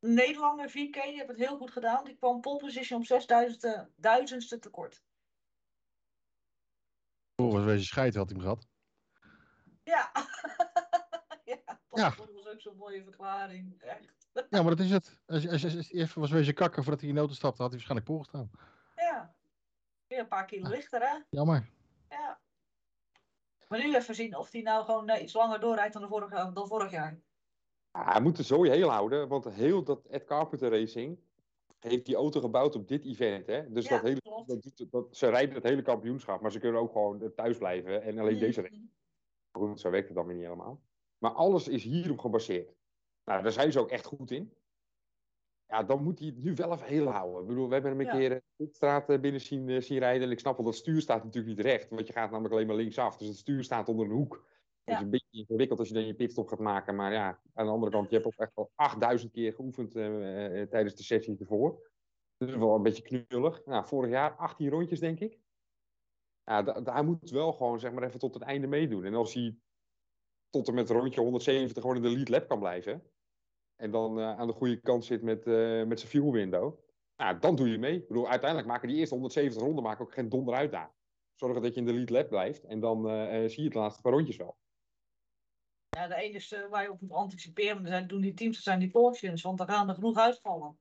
Nederlander 0.00 0.70
VK, 0.70 0.94
die 0.94 1.02
heeft 1.02 1.28
het 1.28 1.38
heel 1.38 1.56
goed 1.56 1.70
gedaan. 1.70 2.04
Die 2.04 2.16
kwam 2.16 2.40
pole 2.40 2.58
position 2.58 2.98
op 3.00 3.06
6000 3.06 3.88
duizendste 3.96 4.58
tekort. 4.58 5.02
Volgens 7.36 7.64
deze 7.64 7.84
scheid 7.84 8.14
had 8.14 8.30
hij 8.30 8.38
hem 8.38 8.42
gehad. 8.48 8.68
Ja. 9.82 10.10
ja, 11.50 11.56
dat 11.88 11.98
Ja. 11.98 12.14
was 12.16 12.46
ook 12.48 12.60
zo'n 12.60 12.76
mooie 12.76 13.02
verklaring. 13.02 13.80
Echt. 13.82 14.28
Ja, 14.32 14.62
maar 14.62 14.76
dat 14.76 14.80
is 14.84 14.90
het. 14.90 15.20
Als, 15.26 15.42
je- 15.42 15.50
als, 15.50 15.64
als 15.64 15.88
je 15.88 15.98
even 15.98 16.20
was 16.20 16.30
wezen 16.30 16.54
kakken 16.54 16.82
voordat 16.82 17.00
hij 17.00 17.10
in 17.10 17.18
auto 17.18 17.32
stapte, 17.34 17.62
had 17.62 17.70
hij 17.72 17.80
waarschijnlijk 17.80 18.06
voorgestaan. 18.10 18.50
Ja. 18.96 19.34
Weer 20.06 20.18
een 20.18 20.28
paar 20.28 20.46
kilo 20.46 20.68
lichter, 20.68 21.00
hè? 21.08 21.18
Jammer. 21.30 21.70
Ja. 22.08 22.40
Maar 23.68 23.78
nu 23.78 23.94
even 23.96 24.14
zien 24.14 24.36
of 24.36 24.50
hij 24.52 24.60
nou 24.60 24.84
gewoon 24.84 25.10
iets 25.10 25.32
langer 25.32 25.60
doorrijdt 25.60 25.92
dan, 25.92 26.02
de 26.02 26.08
vorige, 26.08 26.50
dan 26.52 26.66
vorig 26.68 26.90
jaar. 26.90 27.20
Ja, 27.92 28.12
hij 28.12 28.20
moet 28.20 28.36
de 28.36 28.42
zooi 28.42 28.70
heel 28.70 28.88
houden, 28.88 29.28
want 29.28 29.48
heel 29.48 29.82
dat 29.82 30.06
Ed 30.06 30.24
Carpenter 30.24 30.70
Racing 30.70 31.18
heeft 31.78 32.06
die 32.06 32.16
auto 32.16 32.40
gebouwd 32.40 32.74
op 32.74 32.88
dit 32.88 33.04
event. 33.04 33.46
Hè? 33.46 33.72
Dus 33.72 33.88
Ja, 33.88 33.90
dat 33.90 34.02
hele, 34.02 34.20
dat, 34.46 34.86
dat, 34.90 35.16
ze 35.16 35.28
rijden 35.28 35.54
het 35.54 35.64
hele 35.64 35.82
kampioenschap, 35.82 36.40
maar 36.40 36.52
ze 36.52 36.58
kunnen 36.58 36.80
ook 36.80 36.92
gewoon 36.92 37.32
thuis 37.34 37.58
blijven 37.58 38.02
en 38.02 38.18
alleen 38.18 38.38
deze 38.38 38.60
race. 38.60 38.74
Mhm. 38.74 39.64
Goed, 39.66 39.80
zo 39.80 39.90
werkt 39.90 40.06
het 40.06 40.16
dan 40.16 40.26
weer 40.26 40.34
niet 40.34 40.44
helemaal. 40.44 40.80
Maar 41.18 41.30
alles 41.32 41.68
is 41.68 41.84
hierop 41.84 42.18
gebaseerd. 42.18 42.74
Nou, 43.24 43.42
daar 43.42 43.52
zijn 43.52 43.72
ze 43.72 43.80
ook 43.80 43.90
echt 43.90 44.04
goed 44.04 44.30
in. 44.30 44.52
Ja, 45.66 45.82
dan 45.82 46.02
moet 46.02 46.18
hij 46.18 46.28
het 46.28 46.42
nu 46.42 46.54
wel 46.54 46.72
even 46.72 46.86
heel 46.86 47.06
houden. 47.06 47.40
Ik 47.40 47.46
bedoel, 47.46 47.66
we 47.66 47.72
hebben 47.72 47.90
hem 47.90 48.00
een 48.00 48.06
Ja. 48.06 48.16
keer 48.16 48.42
de 48.56 48.68
straat 48.72 49.06
binnen 49.20 49.40
zien, 49.40 49.68
eh, 49.68 49.80
zien 49.80 49.98
rijden. 49.98 50.22
En 50.26 50.30
ik 50.32 50.38
snap 50.38 50.56
wel, 50.56 50.64
dat 50.66 50.74
stuur 50.74 51.00
staat 51.00 51.24
natuurlijk 51.24 51.56
niet 51.56 51.66
recht. 51.66 51.90
Want 51.90 52.06
je 52.06 52.12
gaat 52.12 52.30
namelijk 52.30 52.54
alleen 52.54 52.66
maar 52.66 52.76
linksaf. 52.76 53.16
Dus 53.16 53.28
het 53.28 53.36
stuur 53.36 53.64
staat 53.64 53.88
onder 53.88 54.06
een 54.06 54.12
hoek. 54.12 54.48
Ja. 54.90 54.96
is 54.96 55.02
een 55.02 55.10
beetje 55.10 55.38
ingewikkeld 55.38 55.78
als 55.78 55.88
je 55.88 55.94
dan 55.94 56.06
je 56.06 56.14
pitstop 56.14 56.48
gaat 56.48 56.58
maken. 56.58 56.94
Maar 56.96 57.12
ja, 57.12 57.40
aan 57.54 57.66
de 57.66 57.72
andere 57.72 57.92
kant, 57.92 58.08
je 58.08 58.14
hebt 58.14 58.26
ook 58.26 58.36
echt 58.36 58.54
al 58.54 58.70
8000 58.74 59.32
keer 59.32 59.52
geoefend 59.52 59.94
eh, 59.96 60.60
eh, 60.62 60.68
tijdens 60.68 60.94
de 60.94 61.02
sessie 61.02 61.36
ervoor. 61.38 61.90
Dus 62.36 62.54
wel 62.54 62.74
een 62.74 62.82
beetje 62.82 63.26
knullig. 63.26 63.64
Nou, 63.64 63.86
vorig 63.86 64.10
jaar 64.10 64.36
18 64.36 64.68
rondjes, 64.68 65.00
denk 65.00 65.20
ik. 65.20 65.38
Ja, 66.44 66.62
da- 66.62 66.80
da- 66.80 66.92
hij 66.92 67.02
moet 67.02 67.30
wel 67.30 67.52
gewoon 67.52 67.80
zeg 67.80 67.92
maar 67.92 68.02
even 68.02 68.18
tot 68.18 68.34
het 68.34 68.42
einde 68.42 68.66
meedoen. 68.66 69.04
En 69.04 69.14
als 69.14 69.34
hij 69.34 69.56
tot 70.48 70.68
en 70.68 70.74
met 70.74 70.90
rondje 70.90 71.20
170 71.20 71.80
gewoon 71.82 71.96
in 71.96 72.02
de 72.02 72.10
lead 72.10 72.28
lap 72.28 72.48
kan 72.48 72.58
blijven. 72.58 73.02
En 73.76 73.90
dan 73.90 74.18
eh, 74.18 74.38
aan 74.38 74.46
de 74.46 74.52
goede 74.52 74.80
kant 74.80 75.04
zit 75.04 75.22
met, 75.22 75.44
met 75.86 75.98
zijn 76.00 76.10
fuel 76.10 76.32
window. 76.32 76.78
Nou, 77.16 77.38
dan 77.38 77.56
doe 77.56 77.68
je 77.70 77.78
mee. 77.78 77.96
Ik 77.96 78.08
bedoel, 78.08 78.28
uiteindelijk 78.28 78.68
maken 78.70 78.88
die 78.88 78.96
eerste 78.96 79.14
170 79.14 79.62
ronden 79.62 79.82
maken 79.84 80.04
ook 80.04 80.12
geen 80.12 80.28
donder 80.28 80.54
uit 80.54 80.70
daar. 80.72 80.94
Zorgen 81.34 81.62
dat 81.62 81.74
je 81.74 81.80
in 81.80 81.86
de 81.86 81.92
lead 81.92 82.10
lap 82.10 82.28
blijft. 82.28 82.64
En 82.64 82.80
dan 82.80 83.06
zie 83.50 83.58
je 83.62 83.64
het 83.68 83.74
laatste 83.74 84.02
paar 84.02 84.12
rondjes 84.12 84.36
wel. 84.36 84.56
Ja, 85.90 86.08
de 86.08 86.14
enige 86.14 86.68
waar 86.68 86.82
je 86.82 86.90
op 86.90 87.00
moet 87.00 87.12
anticiperen 87.12 87.86
zijn, 87.86 88.06
doen 88.06 88.20
die 88.20 88.34
teams, 88.34 88.54
dat 88.54 88.64
zijn 88.64 88.78
die 88.78 88.90
portions. 88.90 89.42
Want 89.42 89.58
daar 89.58 89.68
gaan 89.68 89.88
er 89.88 89.94
genoeg 89.94 90.18
uitvallen. 90.18 90.78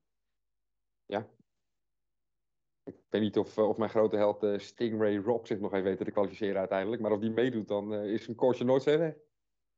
Ik 2.84 2.96
weet 3.10 3.22
niet 3.22 3.38
of, 3.38 3.58
eh, 3.58 3.68
of 3.68 3.78
mijn 3.78 3.90
grote 3.90 4.16
held 4.16 4.44
eh, 4.44 4.60
Stingray 4.60 5.18
Rock 5.18 5.48
zich 5.48 5.60
nog 5.60 5.74
even 5.74 5.84
weet 5.84 5.98
te 5.98 6.12
kwalificeren 6.12 6.60
uiteindelijk. 6.60 7.02
Maar 7.02 7.12
als 7.12 7.20
die 7.20 7.30
meedoet, 7.30 7.68
dan 7.68 7.94
eh, 7.94 8.14
is 8.14 8.28
een 8.28 8.36
koersje 8.36 8.64
nooit 8.64 8.84
weg. 8.84 9.16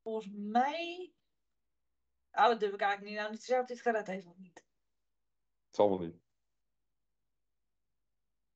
Volgens 0.02 0.30
mij... 0.34 1.14
Oh, 2.32 2.48
dat 2.48 2.60
durf 2.60 2.74
ik 2.74 2.82
eigenlijk 2.82 3.12
niet, 3.12 3.20
nou, 3.20 3.32
niet 3.32 3.40
te 3.40 3.46
zeggen 3.46 3.64
of 3.64 3.70
dit 3.70 3.82
gered 3.82 4.08
heeft 4.08 4.26
of 4.26 4.38
niet. 4.38 4.66
Het 5.66 5.76
zal 5.76 5.90
wel 5.90 6.00
niet. 6.00 6.16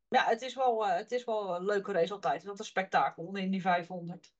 Ja, 0.07 0.25
het 0.25 0.41
is 0.41 0.55
wel, 0.55 0.87
eh, 0.87 0.95
het 0.95 1.11
is 1.11 1.23
wel 1.23 1.55
een 1.55 1.65
leuke 1.65 1.91
race 1.91 2.13
altijd. 2.13 2.43
Wat 2.43 2.59
een 2.59 2.65
spektakel 2.65 3.35
in 3.35 3.51
die 3.51 3.61
500. 3.61 4.33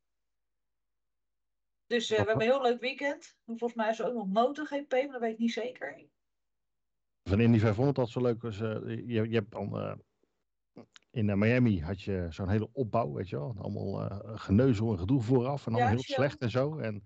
Dus 1.87 2.03
eh, 2.11 2.19
we 2.19 2.25
hebben 2.25 2.35
een 2.45 2.51
heel 2.51 2.61
leuk 2.61 2.79
weekend. 2.79 3.37
Volgens 3.45 3.73
mij 3.73 3.89
is 3.89 3.99
er 3.99 4.05
ook 4.07 4.13
nog 4.13 4.27
MotoGP, 4.27 4.91
maar 4.91 5.07
dat 5.11 5.19
weet 5.21 5.31
ik 5.33 5.37
niet 5.39 5.53
zeker. 5.53 6.05
Van 7.29 7.39
Indy 7.39 7.59
500 7.59 7.95
dat 7.95 8.09
zo 8.09 8.21
leuk 8.21 8.41
was. 8.41 8.61
eh, 8.61 8.79
je, 8.85 9.29
je 9.29 9.35
hebt 9.35 9.51
dan 9.51 9.77
eh, 9.79 9.95
in 11.11 11.37
Miami 11.39 11.81
had 11.81 12.01
je 12.01 12.27
zo'n 12.29 12.49
hele 12.49 12.69
opbouw, 12.71 13.11
weet 13.13 13.29
je 13.29 13.37
wel. 13.37 13.55
Allemaal 13.57 14.09
geneuzel 14.37 14.91
en 14.91 14.99
gedoe 14.99 15.21
vooraf 15.21 15.65
en 15.67 15.71
allemaal 15.73 15.89
Ja, 15.91 15.95
heel 15.95 16.03
slecht 16.15 16.41
en 16.41 16.49
zo. 16.49 16.77
En 16.77 17.03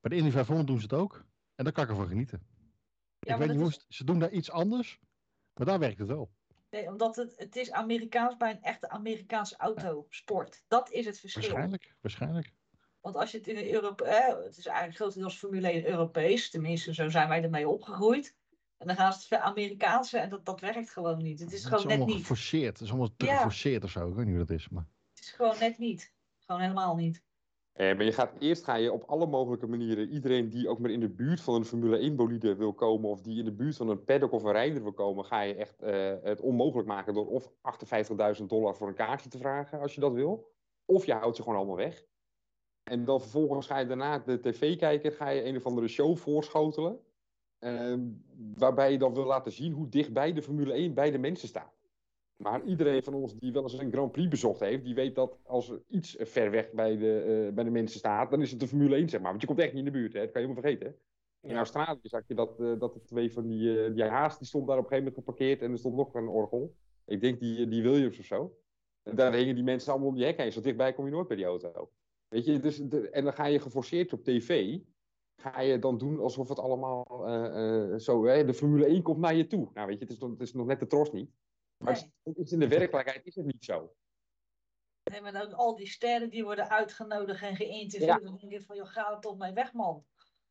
bij 0.00 0.10
de 0.10 0.16
Indy 0.16 0.30
500 0.30 0.66
doen 0.68 0.76
ze 0.76 0.82
het 0.82 0.92
ook. 0.92 1.24
En 1.54 1.64
daar 1.64 1.72
kan 1.72 1.84
ik 1.84 1.90
ervan 1.90 2.06
genieten. 2.08 2.46
Ja, 3.18 3.32
ik 3.32 3.38
weet 3.38 3.48
niet 3.48 3.58
hoe 3.60 3.68
is- 3.68 3.84
ze 3.88 4.04
doen 4.04 4.18
daar 4.18 4.30
iets 4.30 4.50
anders, 4.50 4.98
maar 5.54 5.66
daar 5.66 5.78
werkt 5.78 5.98
het 5.98 6.08
wel. 6.08 6.30
Nee, 6.70 6.86
omdat 6.88 7.16
het, 7.16 7.32
het 7.36 7.56
is 7.56 7.70
Amerikaans 7.72 8.36
bij 8.36 8.50
een 8.50 8.62
echte 8.62 8.88
Amerikaanse 8.88 9.56
autosport. 9.56 10.64
Dat 10.68 10.90
is 10.90 11.06
het 11.06 11.20
verschil. 11.20 11.42
Waarschijnlijk, 11.42 11.94
waarschijnlijk. 12.00 12.52
Want 13.00 13.16
als 13.16 13.30
je 13.30 13.38
het 13.38 13.46
in 13.46 13.54
de 13.54 13.72
Europe, 13.72 14.04
eh, 14.04 14.44
het 14.44 14.56
is 14.56 14.66
eigenlijk 14.66 14.96
grotendeels 14.96 15.38
Formule 15.38 15.72
1 15.72 15.86
Europees, 15.88 16.50
tenminste 16.50 16.94
zo 16.94 17.08
zijn 17.08 17.28
wij 17.28 17.42
ermee 17.42 17.68
opgegroeid. 17.68 18.36
En 18.78 18.86
dan 18.86 18.96
gaan 18.96 19.12
ze 19.12 19.18
het 19.18 19.26
voor 19.28 19.38
Amerikaanse 19.38 20.18
en 20.18 20.28
dat, 20.28 20.44
dat 20.44 20.60
werkt 20.60 20.90
gewoon 20.90 21.22
niet. 21.22 21.40
Het 21.40 21.52
is 21.52 21.58
Het 21.58 21.68
gewoon 21.68 21.82
net 21.86 21.90
allemaal 21.96 22.14
niet. 22.14 22.20
geforceerd. 22.20 22.72
Het 22.72 22.80
is 22.80 22.88
allemaal 22.88 23.14
te 23.16 23.24
Ja. 23.26 23.36
geforceerd 23.36 23.84
of 23.84 23.90
zo. 23.90 24.08
Ik 24.08 24.14
weet 24.14 24.24
niet 24.26 24.36
hoe 24.36 24.44
dat 24.46 24.56
is. 24.56 24.68
Maar... 24.68 24.86
Het 25.14 25.20
is 25.24 25.30
gewoon 25.30 25.54
net 25.60 25.78
niet. 25.78 26.14
Gewoon 26.38 26.60
helemaal 26.60 26.96
niet. 26.96 27.22
Eh, 27.72 27.96
maar 27.96 28.04
je 28.04 28.12
gaat, 28.12 28.32
eerst 28.38 28.64
ga 28.64 28.74
je 28.74 28.92
op 28.92 29.02
alle 29.02 29.26
mogelijke 29.26 29.66
manieren 29.66 30.08
iedereen 30.08 30.48
die 30.48 30.68
ook 30.68 30.78
maar 30.78 30.90
in 30.90 31.00
de 31.00 31.08
buurt 31.08 31.40
van 31.40 31.54
een 31.54 31.64
Formule 31.64 31.98
1 31.98 32.16
bolide 32.16 32.56
wil 32.56 32.72
komen, 32.74 33.10
of 33.10 33.20
die 33.22 33.38
in 33.38 33.44
de 33.44 33.52
buurt 33.52 33.76
van 33.76 33.88
een 33.88 34.04
paddock 34.04 34.32
of 34.32 34.42
een 34.42 34.52
rijder 34.52 34.82
wil 34.82 34.92
komen, 34.92 35.24
ga 35.24 35.40
je 35.40 35.54
echt 35.54 35.82
eh, 35.82 36.14
het 36.22 36.40
onmogelijk 36.40 36.88
maken 36.88 37.14
door 37.14 37.26
of 37.26 37.50
58.000 38.40 38.44
dollar 38.46 38.76
voor 38.76 38.88
een 38.88 38.94
kaartje 38.94 39.28
te 39.28 39.38
vragen 39.38 39.80
als 39.80 39.94
je 39.94 40.00
dat 40.00 40.12
wil. 40.12 40.52
Of 40.84 41.06
je 41.06 41.12
houdt 41.12 41.36
ze 41.36 41.42
gewoon 41.42 41.58
allemaal 41.58 41.76
weg. 41.76 42.04
En 42.90 43.04
dan 43.04 43.20
vervolgens 43.20 43.66
ga 43.66 43.78
je 43.78 43.86
daarna 43.86 44.18
de 44.18 44.40
tv 44.40 44.76
kijken, 44.76 45.12
ga 45.12 45.28
je 45.28 45.44
een 45.44 45.56
of 45.56 45.66
andere 45.66 45.88
show 45.88 46.16
voorschotelen. 46.16 47.00
ehm, 47.58 48.00
waarbij 48.54 48.92
je 48.92 48.98
dan 48.98 49.14
wil 49.14 49.24
laten 49.24 49.52
zien 49.52 49.72
hoe 49.72 49.88
dichtbij 49.88 50.32
de 50.32 50.42
Formule 50.42 50.72
1 50.74 50.94
bij 50.94 51.10
de 51.10 51.18
mensen 51.18 51.48
staat. 51.48 51.72
Maar 52.36 52.64
iedereen 52.64 53.02
van 53.02 53.14
ons 53.14 53.38
die 53.38 53.52
wel 53.52 53.62
eens 53.62 53.78
een 53.78 53.92
Grand 53.92 54.12
Prix 54.12 54.28
bezocht 54.28 54.60
heeft, 54.60 54.84
die 54.84 54.94
weet 54.94 55.14
dat 55.14 55.38
als 55.42 55.70
er 55.70 55.82
iets 55.88 56.16
ver 56.18 56.50
weg 56.50 56.70
bij 56.72 56.96
de, 56.96 57.20
eh, 57.22 57.54
bij 57.54 57.64
de 57.64 57.70
mensen 57.70 57.98
staat, 57.98 58.30
dan 58.30 58.40
is 58.42 58.50
het 58.50 58.60
de 58.60 58.66
Formule 58.68 58.96
1, 58.96 59.08
zeg 59.08 59.20
maar. 59.20 59.28
Want 59.30 59.40
je 59.40 59.46
komt 59.46 59.58
echt 59.58 59.72
niet 59.72 59.86
in 59.86 59.92
de 59.92 59.98
buurt, 59.98 60.12
hè? 60.12 60.20
dat 60.20 60.30
kan 60.30 60.42
je 60.42 60.48
helemaal 60.48 60.70
vergeten. 60.70 60.96
hè. 61.40 61.48
In. 61.48 61.56
Australië 61.56 61.98
zag 62.02 62.22
je 62.26 62.34
dat, 62.34 62.60
eh, 62.60 62.78
dat 62.78 62.94
er 62.94 63.04
twee 63.04 63.32
van 63.32 63.46
die, 63.46 63.84
eh 63.84 63.94
die 63.94 64.04
haas, 64.04 64.38
die 64.38 64.46
stond 64.46 64.66
daar 64.66 64.78
op 64.78 64.82
een 64.84 64.88
gegeven 64.88 65.12
moment 65.12 65.26
geparkeerd 65.26 65.62
en 65.62 65.72
er 65.72 65.78
stond 65.78 65.96
nog 65.96 66.14
een 66.14 66.28
orgel. 66.28 66.74
Ik 67.04 67.20
denk 67.20 67.40
die, 67.40 67.68
die 67.68 67.82
Williams 67.82 68.18
of 68.18 68.24
zo. 68.24 68.58
En 69.02 69.16
daar 69.16 69.32
hingen 69.34 69.54
die 69.54 69.64
mensen 69.64 69.90
allemaal 69.92 70.08
om 70.10 70.16
die 70.16 70.24
hek 70.24 70.36
heen. 70.36 70.52
Zo 70.52 70.60
dichtbij 70.60 70.92
kom 70.92 71.04
je 71.04 71.10
nooit 71.10 71.28
bij 71.28 71.36
die 71.36 71.46
auto. 71.46 71.90
Weet 72.30 72.44
je, 72.44 72.60
dus 72.60 72.76
de- 72.76 73.10
en 73.10 73.24
dan 73.24 73.32
ga 73.32 73.44
je 73.44 73.60
geforceerd 73.60 74.12
op 74.12 74.24
tv. 74.24 74.78
Ga 75.36 75.60
je 75.60 75.78
dan 75.78 75.98
doen 75.98 76.20
alsof 76.20 76.48
het 76.48 76.58
allemaal 76.58 77.26
eh, 77.26 77.92
eh, 77.92 77.98
zo, 77.98 78.24
hè, 78.24 78.44
de 78.44 78.54
Formule 78.54 78.86
1 78.86 79.02
komt 79.02 79.18
naar 79.18 79.34
je 79.34 79.46
toe. 79.46 79.70
Nou 79.74 79.86
weet 79.86 79.98
je, 79.98 80.04
het 80.04 80.12
is 80.12 80.18
nog, 80.18 80.30
het 80.30 80.40
is 80.40 80.52
nog 80.52 80.66
net 80.66 80.80
de 80.80 80.86
tros 80.86 81.12
niet. 81.12 81.30
Maar 81.84 81.92
Nee. 81.92 82.12
het 82.22 82.36
is 82.38 82.52
in 82.52 82.58
de 82.58 82.68
werkelijkheid 82.68 83.26
is 83.26 83.34
het 83.34 83.44
niet 83.46 83.64
zo. 83.64 83.94
Nee, 85.10 85.20
maar 85.20 85.32
dan 85.32 85.52
al 85.52 85.76
die 85.76 85.86
sterren 85.86 86.30
die 86.30 86.44
worden 86.44 86.68
uitgenodigd 86.70 87.42
en 87.42 87.56
geïnterviewd. 87.56 88.08
Ja. 88.08 88.18
Dan 88.18 88.36
denk 88.40 88.52
je 88.52 88.62
van, 88.62 88.76
joh, 88.76 88.86
ga 88.86 89.12
er 89.14 89.20
toch 89.20 89.38
mee 89.38 89.52
weg, 89.52 89.72
man. 89.72 90.04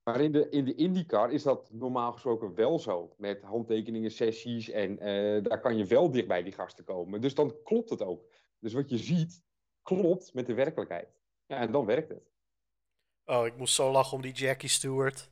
Maar 0.04 0.22
in 0.22 0.32
de, 0.32 0.50
in 0.50 0.66
de 0.66 0.76
IndyCar 0.76 1.32
is 1.32 1.44
dat 1.44 1.72
normaal 1.74 2.12
gesproken 2.12 2.56
wel 2.56 2.80
zo. 2.80 3.14
Met 3.18 3.42
handtekeningen, 3.42 4.12
sessies 4.12 4.70
en 4.70 5.00
eh, 5.00 5.44
daar 5.44 5.60
kan 5.60 5.78
je 5.78 5.86
wel 5.86 6.12
dicht 6.12 6.28
bij 6.28 6.44
die 6.44 6.54
gasten 6.54 6.84
komen. 6.84 7.22
Dus 7.22 7.36
dan 7.36 7.56
klopt 7.64 7.90
het 7.90 8.02
ook. 8.02 8.26
Dus 8.60 8.74
wat 8.74 8.90
je 8.90 8.98
ziet, 8.98 9.44
klopt 9.82 10.34
met 10.34 10.46
de 10.46 10.54
werkelijkheid. 10.54 11.18
Ja, 11.50 11.58
en 11.58 11.72
dan 11.72 11.86
werkt 11.86 12.10
het. 12.10 12.24
Oh, 13.26 13.45
ik 13.45 13.56
moest 13.58 13.76
zo 13.76 13.91
lachen 13.91 14.14
om 14.14 14.22
die 14.22 14.34
Jackie 14.34 14.70
Stewart. 14.70 15.30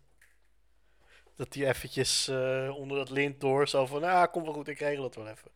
Dat 1.36 1.52
die 1.52 1.66
eventjes 1.66 2.28
eh, 2.28 2.74
onder 2.78 2.98
dat 2.98 3.10
lint 3.10 3.40
door, 3.42 3.68
zo 3.68 3.86
van, 3.86 4.04
ah, 4.04 4.32
kom 4.32 4.44
wel 4.44 4.54
goed, 4.54 4.68
ik 4.68 4.80
regel 4.80 5.04
het 5.04 5.16
wel 5.16 5.28
even. 5.28 5.52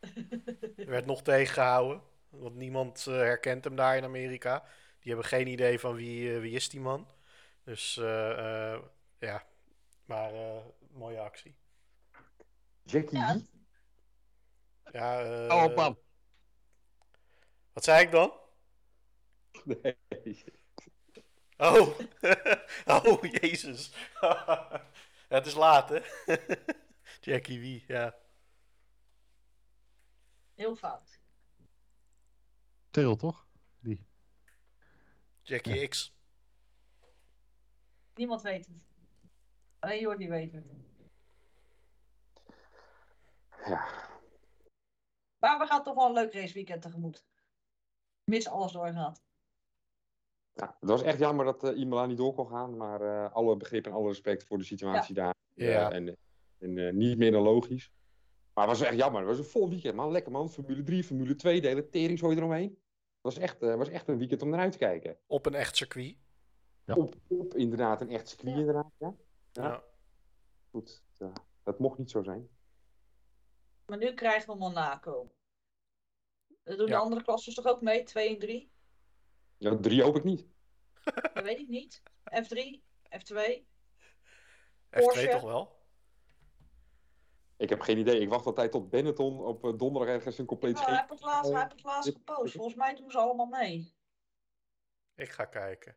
Er 0.76 0.86
werd 0.90 1.06
nog 1.06 1.22
tegengehouden, 1.22 2.02
want 2.28 2.54
niemand 2.54 3.06
eh, 3.06 3.14
herkent 3.14 3.64
hem 3.64 3.76
daar 3.76 3.96
in 3.96 4.04
Amerika. 4.04 4.64
Die 5.00 5.12
hebben 5.12 5.24
geen 5.30 5.46
idee 5.46 5.78
van 5.80 5.94
wie, 5.94 6.34
eh, 6.34 6.40
wie 6.40 6.54
is 6.54 6.68
die 6.68 6.80
man. 6.80 7.06
Dus, 7.64 7.96
eh, 7.96 8.72
eh, 8.72 8.80
ja, 9.18 9.44
maar 10.04 10.32
eh, 10.34 10.64
mooie 10.90 11.20
actie. 11.20 11.54
Jackie, 12.82 13.18
Ja. 13.18 13.40
Ja, 14.92 15.22
eh, 15.22 15.54
Oh, 15.54 15.76
man. 15.76 15.98
Wat 17.72 17.84
zei 17.84 18.04
ik 18.04 18.10
dan? 18.10 18.32
Nee. 19.64 19.96
Oh, 21.56 21.98
oh, 23.04 23.22
jezus. 23.22 23.92
ja, 24.20 24.86
het 25.28 25.46
is 25.46 25.54
laat, 25.54 25.88
hè? 25.88 26.00
Jackie 27.20 27.60
wie, 27.60 27.84
ja. 27.86 28.14
Heel 30.54 30.76
fout. 30.76 31.20
Terrell, 32.90 33.16
toch? 33.16 33.46
Die. 33.80 34.06
Jackie 35.42 35.88
X. 35.88 36.14
Niemand 38.14 38.42
weet 38.42 38.66
het. 38.66 38.76
Alleen 39.78 40.00
Jordi 40.00 40.28
weet 40.28 40.52
het. 40.52 40.64
Ja. 43.66 44.12
Maar 45.38 45.58
we 45.58 45.66
gaan 45.66 45.82
toch 45.82 45.94
wel 45.94 46.06
een 46.06 46.12
leuk 46.12 46.32
raceweekend 46.32 46.82
tegemoet. 46.82 47.24
Mis 48.24 48.48
alles 48.48 48.72
doorgaat. 48.72 49.23
Ja, 50.54 50.76
het 50.80 50.88
was 50.88 51.02
echt 51.02 51.18
jammer 51.18 51.44
dat 51.44 51.64
eh 51.64 51.76
Imola 51.78 52.06
niet 52.06 52.16
door 52.16 52.34
kon 52.34 52.48
gaan. 52.48 52.76
Maar 52.76 53.00
eh, 53.00 53.32
alle 53.32 53.56
begrip 53.56 53.86
en 53.86 53.92
alle 53.92 54.08
respect 54.08 54.44
voor 54.44 54.58
de 54.58 54.64
situatie 54.64 55.14
daar. 55.14 55.34
Ja. 55.54 55.90
Eh, 55.90 55.96
en 55.96 56.16
en 56.58 56.78
eh, 56.78 56.92
niet 56.92 57.18
meer 57.18 57.32
dan 57.32 57.42
logisch. 57.42 57.92
Maar 58.54 58.68
het 58.68 58.78
was 58.78 58.88
echt 58.88 58.98
jammer. 58.98 59.20
Het 59.20 59.28
was 59.28 59.38
een 59.38 59.44
vol 59.44 59.68
weekend, 59.68 59.94
man. 59.94 60.10
Lekker, 60.10 60.32
man. 60.32 60.50
Formule 60.50 60.82
3, 60.82 61.04
Formule 61.04 61.34
2, 61.34 61.60
de 61.60 61.68
hele 61.68 61.88
teringzooi 61.88 62.36
eromheen. 62.36 62.68
Het 62.70 63.34
was 63.34 63.38
echt, 63.38 63.62
eh, 63.62 63.74
was 63.74 63.88
echt 63.88 64.08
een 64.08 64.18
weekend 64.18 64.42
om 64.42 64.48
naar 64.48 64.60
uit 64.60 64.72
te 64.72 64.78
kijken. 64.78 65.18
Op 65.26 65.46
een 65.46 65.54
echt 65.54 65.76
circuit. 65.76 66.16
Ja. 66.84 66.94
Op, 66.94 67.14
op 67.28 67.54
inderdaad 67.54 68.00
een 68.00 68.10
echt 68.10 68.28
circuit, 68.28 68.52
Ja. 68.54 68.58
inderdaad. 68.60 68.90
Ja. 68.98 69.14
Ja. 69.52 69.62
Ja. 69.62 69.84
goed, 70.70 71.02
eh, 71.18 71.32
dat 71.62 71.78
mocht 71.78 71.98
niet 71.98 72.10
zo 72.10 72.22
zijn. 72.22 72.48
Maar 73.86 73.98
nu 73.98 74.14
krijgen 74.14 74.52
we 74.52 74.58
Monaco. 74.58 75.30
Dat 76.62 76.78
doen 76.78 76.86
Ja. 76.86 76.92
de 76.96 77.02
andere 77.02 77.22
klassen 77.22 77.54
toch 77.54 77.66
ook 77.66 77.80
mee? 77.80 78.02
2 78.02 78.28
en 78.28 78.38
3? 78.38 78.72
Ja, 79.64 79.76
drie 79.76 80.02
hoop 80.02 80.16
ik 80.16 80.24
niet. 80.24 80.46
Dat 81.04 81.44
weet 81.44 81.58
ik 81.58 81.68
niet. 81.68 82.02
F3, 82.24 82.80
F2. 83.18 83.36
F2 83.36 83.64
Porsche. 84.90 85.28
toch 85.28 85.42
wel? 85.42 85.82
Ik 87.56 87.68
heb 87.68 87.80
geen 87.80 87.98
idee. 87.98 88.20
Ik 88.20 88.28
wacht 88.28 88.46
altijd 88.46 88.70
tot 88.72 88.90
Benetton 88.90 89.40
op 89.40 89.64
eh, 89.64 89.72
donderdag 89.76 90.14
ergens 90.14 90.38
een 90.38 90.46
compleet 90.46 90.74
Nou, 90.74 90.86
hij 90.86 90.96
heeft 90.96 91.10
het 91.10 91.20
laatst, 91.20 91.50
hij 91.50 91.60
heeft 91.60 91.72
het 91.72 91.82
laatst 91.84 92.12
gepost. 92.12 92.54
Volgens 92.54 92.74
mij 92.74 92.94
doen 92.94 93.10
ze 93.10 93.18
allemaal 93.18 93.46
mee. 93.46 93.94
Ik 95.14 95.28
ga 95.30 95.44
kijken. 95.44 95.96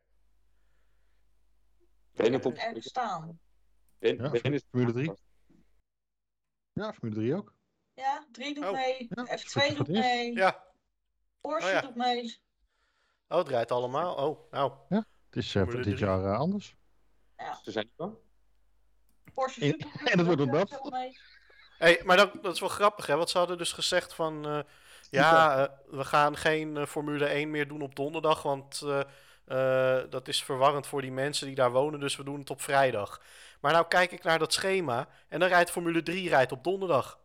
Benetton. 2.11 2.55
Ergens 2.57 2.88
staan. 2.88 3.39
Ben, 3.99 4.15
Ja, 4.18 4.30
Ben 4.30 4.53
is 4.53 4.63
Formule 4.70 4.91
3. 4.93 5.11
Ja, 6.74 6.93
Formule 6.93 7.20
3 7.20 7.36
ook. 7.36 7.55
Ja, 7.93 8.28
3 8.32 8.53
doet 8.53 8.63
Oh. 8.65 8.72
mee. 8.72 9.07
Ja, 9.09 9.26
F2 9.38 9.41
voor- 9.49 9.61
voor 9.61 9.76
doet 9.76 9.88
mee. 9.88 10.34
Ja, 10.34 10.72
Porsche 11.41 11.68
Oh 11.68 11.74
ja. 11.74 11.82
doet 11.82 11.95
mee. 11.95 12.38
Oh, 13.28 13.38
het 13.38 13.47
rijdt 13.47 13.71
allemaal. 13.71 14.15
Oh, 14.15 14.51
nou. 14.51 14.73
Het 14.89 15.05
is 15.32 15.55
eh, 15.55 15.61
Formule 15.61 15.84
dit 15.84 15.95
3. 15.97 16.07
jaar 16.07 16.23
eh, 16.34 16.39
anders. 16.39 16.75
Ze 17.63 17.71
zijn 17.71 17.86
niet 17.86 17.95
bang. 17.95 18.15
Porsche 19.34 19.61
En- 19.61 19.67
Super 19.67 20.11
en 20.11 20.17
het 20.17 20.28
wordt 20.28 20.41
ook 20.41 20.51
dat. 20.51 20.91
Hey, 21.78 22.01
maar 22.05 22.17
dat, 22.17 22.34
dat 22.41 22.53
is 22.53 22.59
wel 22.59 22.69
grappig, 22.69 23.05
hè? 23.07 23.15
Want 23.15 23.30
ze 23.30 23.38
hadden 23.38 23.57
dus 23.57 23.71
gezegd 23.73 24.13
van... 24.13 24.45
eh, 24.47 24.59
ja, 25.09 25.57
eh, 25.67 25.73
we 25.88 26.03
gaan 26.05 26.38
geen 26.38 26.88
Formule 26.88 27.25
1 27.25 27.51
meer 27.51 27.67
doen 27.67 27.82
op 27.82 27.95
donderdag, 27.95 28.41
want 28.41 28.82
eh, 28.82 28.99
eh, 29.45 30.09
dat 30.09 30.28
is 30.28 30.43
verwarrend 30.43 30.88
voor 30.88 31.01
die 31.01 31.11
mensen 31.11 31.47
die 31.47 31.55
daar 31.55 31.71
wonen, 31.71 31.99
dus 31.99 32.15
we 32.15 32.23
doen 32.23 32.39
het 32.39 32.49
op 32.49 32.61
vrijdag. 32.61 33.21
Maar 33.61 33.71
nou 33.73 33.88
kijk 33.88 34.11
ik 34.11 34.23
naar 34.23 34.39
dat 34.39 34.53
schema 34.53 35.07
en 35.28 35.39
dan 35.39 35.49
rijdt 35.49 35.71
Formule 35.71 36.03
3 36.03 36.30
rijdt 36.30 36.51
op 36.51 36.63
donderdag. 36.63 37.19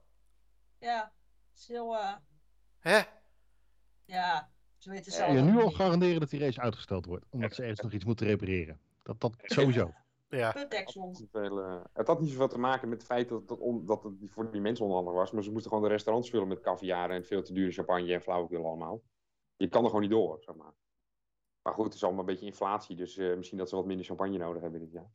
Ja, 0.78 1.12
het 1.52 1.60
is 1.60 1.68
heel, 1.68 1.96
eh, 1.96 2.12
Hè? 2.80 3.00
Ze 4.82 4.90
weten 4.90 5.04
Kun 5.04 5.12
zelf 5.12 5.32
je 5.32 5.40
nu 5.40 5.60
al 5.62 5.70
garanderen 5.70 6.20
dat 6.20 6.30
die 6.30 6.40
race 6.40 6.60
uitgesteld 6.60 7.06
wordt. 7.06 7.24
Omdat 7.30 7.54
ze 7.54 7.62
ergens 7.62 7.80
nog 7.80 7.92
iets 7.92 8.04
moeten 8.04 8.26
repareren. 8.26 8.80
Dat, 9.02 9.20
dat 9.20 9.32
sowieso. 9.42 9.92
Ja. 10.28 10.54
Eh, 10.54 11.82
het 11.92 12.06
had 12.06 12.20
niet 12.20 12.30
zoveel 12.30 12.48
te 12.48 12.58
maken 12.58 12.88
met 12.88 12.98
het 12.98 13.06
feit 13.06 13.28
dat, 13.28 13.48
dat, 13.48 13.58
on- 13.58 13.86
dat 13.86 14.02
het 14.02 14.12
voor 14.26 14.50
die 14.50 14.60
mensen 14.60 14.84
onhandig 14.86 15.12
was. 15.12 15.30
Maar 15.30 15.42
ze 15.42 15.50
moesten 15.52 15.70
gewoon 15.70 15.86
de 15.86 15.92
restaurants 15.92 16.30
vullen 16.30 16.48
met 16.48 16.60
caviar 16.60 17.10
en 17.10 17.24
veel 17.24 17.42
te 17.42 17.52
dure 17.52 17.72
champagne 17.72 18.12
en 18.12 18.22
flauwekul 18.22 18.66
allemaal. 18.66 19.02
Je 19.56 19.68
kan 19.68 19.80
er 19.82 19.86
gewoon 19.86 20.02
niet 20.02 20.10
door, 20.10 20.42
zeg 20.42 20.54
maar. 20.54 20.74
Maar 21.62 21.74
goed, 21.74 21.84
het 21.84 21.94
is 21.94 22.02
allemaal 22.04 22.20
een 22.20 22.26
beetje 22.26 22.46
inflatie. 22.46 22.96
Dus 22.96 23.16
eh, 23.16 23.36
misschien 23.36 23.58
dat 23.58 23.68
ze 23.68 23.76
wat 23.76 23.86
minder 23.86 24.06
champagne 24.06 24.38
nodig 24.38 24.62
hebben 24.62 24.80
dit 24.80 24.92
jaar. 24.92 25.10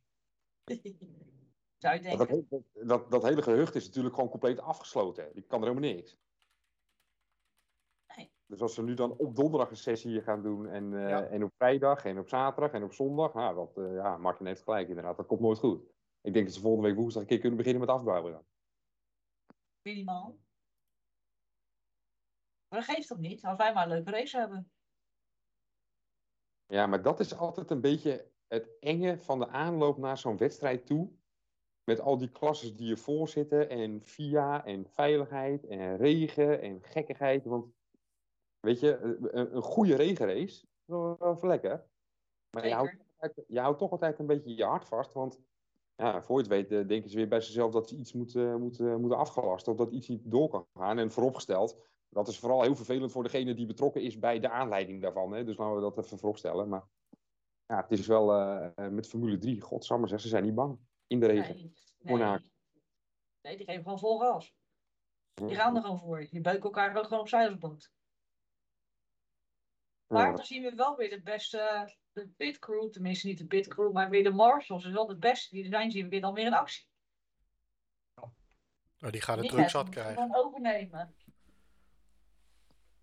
Zou 1.78 1.94
je 1.94 2.00
denken. 2.00 2.46
dat, 2.48 2.62
dat, 2.88 3.10
dat 3.10 3.22
hele 3.22 3.42
gehucht 3.42 3.74
is 3.74 3.86
natuurlijk 3.86 4.14
gewoon 4.14 4.30
compleet 4.30 4.60
afgesloten. 4.60 5.28
Je 5.34 5.42
kan 5.42 5.60
er 5.62 5.68
helemaal 5.68 5.90
niks. 5.90 6.16
Dus 8.48 8.60
als 8.60 8.74
ze 8.74 8.82
nu 8.82 8.94
dan 8.94 9.16
op 9.16 9.36
donderdag 9.36 9.70
een 9.70 9.76
sessie 9.76 10.22
gaan 10.22 10.42
doen 10.42 10.66
en, 10.68 10.94
eh, 10.94 11.08
Ja. 11.08 11.24
en 11.26 11.44
op 11.44 11.52
vrijdag 11.56 12.04
en 12.04 12.18
op 12.18 12.28
zaterdag 12.28 12.72
en 12.72 12.82
op 12.82 12.92
zondag. 12.92 13.34
Nou, 13.34 13.54
dat, 13.54 13.76
eh, 13.76 13.94
ja, 13.94 14.16
Martin 14.16 14.46
heeft 14.46 14.62
gelijk 14.62 14.88
inderdaad. 14.88 15.16
Dat 15.16 15.26
komt 15.26 15.40
nooit 15.40 15.58
goed. 15.58 15.82
Ik 16.20 16.32
denk 16.32 16.44
dat 16.46 16.54
ze 16.54 16.60
volgende 16.60 16.88
week 16.88 16.96
woensdag 16.96 17.22
een 17.22 17.28
keer 17.28 17.38
kunnen 17.38 17.56
beginnen 17.56 17.80
met 17.80 17.90
afbouwen 17.90 18.32
dan. 18.32 18.44
Minimaal. 19.82 20.38
Maar 22.68 22.80
dat 22.80 22.94
geeft 22.94 23.08
toch 23.08 23.18
niet, 23.18 23.44
als 23.44 23.56
wij 23.56 23.74
maar 23.74 23.82
een 23.82 23.88
leuke 23.88 24.10
race 24.10 24.38
hebben. 24.38 24.72
Ja, 26.66 26.86
maar 26.86 27.02
dat 27.02 27.20
is 27.20 27.34
altijd 27.34 27.70
een 27.70 27.80
beetje 27.80 28.30
het 28.46 28.78
enge 28.80 29.18
van 29.18 29.38
de 29.38 29.48
aanloop 29.48 29.98
naar 29.98 30.18
zo'n 30.18 30.36
wedstrijd 30.36 30.86
toe. 30.86 31.12
Met 31.84 32.00
al 32.00 32.18
die 32.18 32.30
klasses 32.30 32.76
die 32.76 32.90
ervoor 32.90 33.28
zitten 33.28 33.68
en 33.68 34.02
VIA 34.02 34.64
en 34.64 34.86
veiligheid 34.90 35.66
en 35.66 35.96
regen 35.96 36.60
en 36.60 36.82
gekkigheid. 36.82 37.44
Want 37.44 37.74
weet 38.60 38.80
je, 38.80 38.98
een, 39.32 39.56
een 39.56 39.62
goede 39.62 39.96
regenrace 39.96 40.66
wel, 40.84 41.38
lekker. 41.40 41.86
Maar 42.50 42.66
je 42.66 42.74
houdt, 42.74 42.96
je 43.46 43.60
houdt 43.60 43.78
toch 43.78 43.90
altijd 43.90 44.18
een 44.18 44.26
beetje 44.26 44.56
je 44.56 44.64
hart 44.64 44.84
vast. 44.84 45.12
Want 45.12 45.40
ja, 45.94 46.22
voor 46.22 46.36
je 46.36 46.42
het 46.42 46.50
weet 46.50 46.72
eh, 46.72 46.88
denken 46.88 47.10
ze 47.10 47.16
weer 47.16 47.28
bij 47.28 47.40
zichzelf 47.40 47.72
dat 47.72 47.88
ze 47.88 47.96
iets 47.96 48.12
moeten, 48.12 48.60
moeten, 48.60 49.00
moeten 49.00 49.18
afgelasten. 49.18 49.72
Of 49.72 49.78
dat 49.78 49.90
iets 49.90 50.08
niet 50.08 50.22
door 50.24 50.48
kan 50.48 50.66
gaan. 50.74 50.98
En 50.98 51.10
vooropgesteld, 51.10 51.78
dat 52.08 52.28
is 52.28 52.38
vooral 52.38 52.62
heel 52.62 52.76
vervelend 52.76 53.12
voor 53.12 53.22
degene 53.22 53.54
die 53.54 53.66
betrokken 53.66 54.02
is 54.02 54.18
bij 54.18 54.40
de 54.40 54.50
aanleiding 54.50 55.02
daarvan. 55.02 55.32
Hè? 55.32 55.44
Dus 55.44 55.56
laten 55.56 55.74
we 55.74 55.80
dat 55.80 55.98
even 55.98 56.18
vooropstellen. 56.18 56.68
Maar 56.68 56.88
ja, 57.66 57.76
het 57.76 57.90
is 57.90 58.06
wel 58.06 58.32
eh, 58.32 58.70
eh, 58.74 58.90
met 58.90 59.08
Formule 59.08 59.38
3, 59.38 59.60
godsamme 59.60 60.06
zeg, 60.06 60.20
ze 60.20 60.28
zijn 60.28 60.44
niet 60.44 60.54
bang 60.54 60.78
in 61.06 61.20
de 61.20 61.26
regen. 61.26 61.54
Nee, 61.54 61.72
Monaco. 61.98 62.42
nee. 62.42 62.50
nee, 63.42 63.56
die 63.56 63.66
geven 63.66 63.82
gewoon 63.82 63.98
vol 63.98 64.18
gas. 64.18 64.56
Die 65.34 65.56
gaan 65.56 65.76
er 65.76 65.82
gewoon 65.82 65.98
voor. 65.98 66.26
Die 66.30 66.40
beuken 66.40 66.62
elkaar 66.62 66.96
ook 66.96 67.04
gewoon 67.04 67.20
opzij 67.20 67.48
als 67.48 67.58
boot. 67.58 67.92
Maar 70.08 70.36
dan 70.36 70.44
zien 70.44 70.62
we 70.62 70.74
wel 70.74 70.96
weer 70.96 71.10
de 71.10 71.20
beste, 71.22 71.92
de 72.12 72.28
pitcrew, 72.36 72.90
tenminste 72.90 73.26
niet 73.26 73.38
de 73.38 73.46
pitcrew, 73.46 73.92
maar 73.92 74.10
weer 74.10 74.22
de 74.22 74.30
marshals. 74.30 74.82
Dus 74.82 74.92
wel 74.92 75.06
de 75.06 75.16
beste 75.16 75.54
die 75.54 75.64
er 75.64 75.70
zijn, 75.70 75.90
zien 75.90 76.02
we 76.02 76.08
weer 76.08 76.20
dan 76.20 76.34
weer 76.34 76.46
in 76.46 76.54
actie. 76.54 76.86
Nou, 78.98 79.12
die 79.12 79.20
gaan 79.20 79.38
het 79.38 79.46
Die 79.46 79.56
druk 79.56 79.70
zat 79.70 79.84
het 79.84 79.94
krijgen. 79.94 80.14
Gewoon 80.14 80.34
overnemen. 80.34 81.14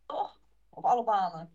Toch? 0.06 0.40
Op 0.70 0.86
alle 0.86 1.04
banen. 1.04 1.54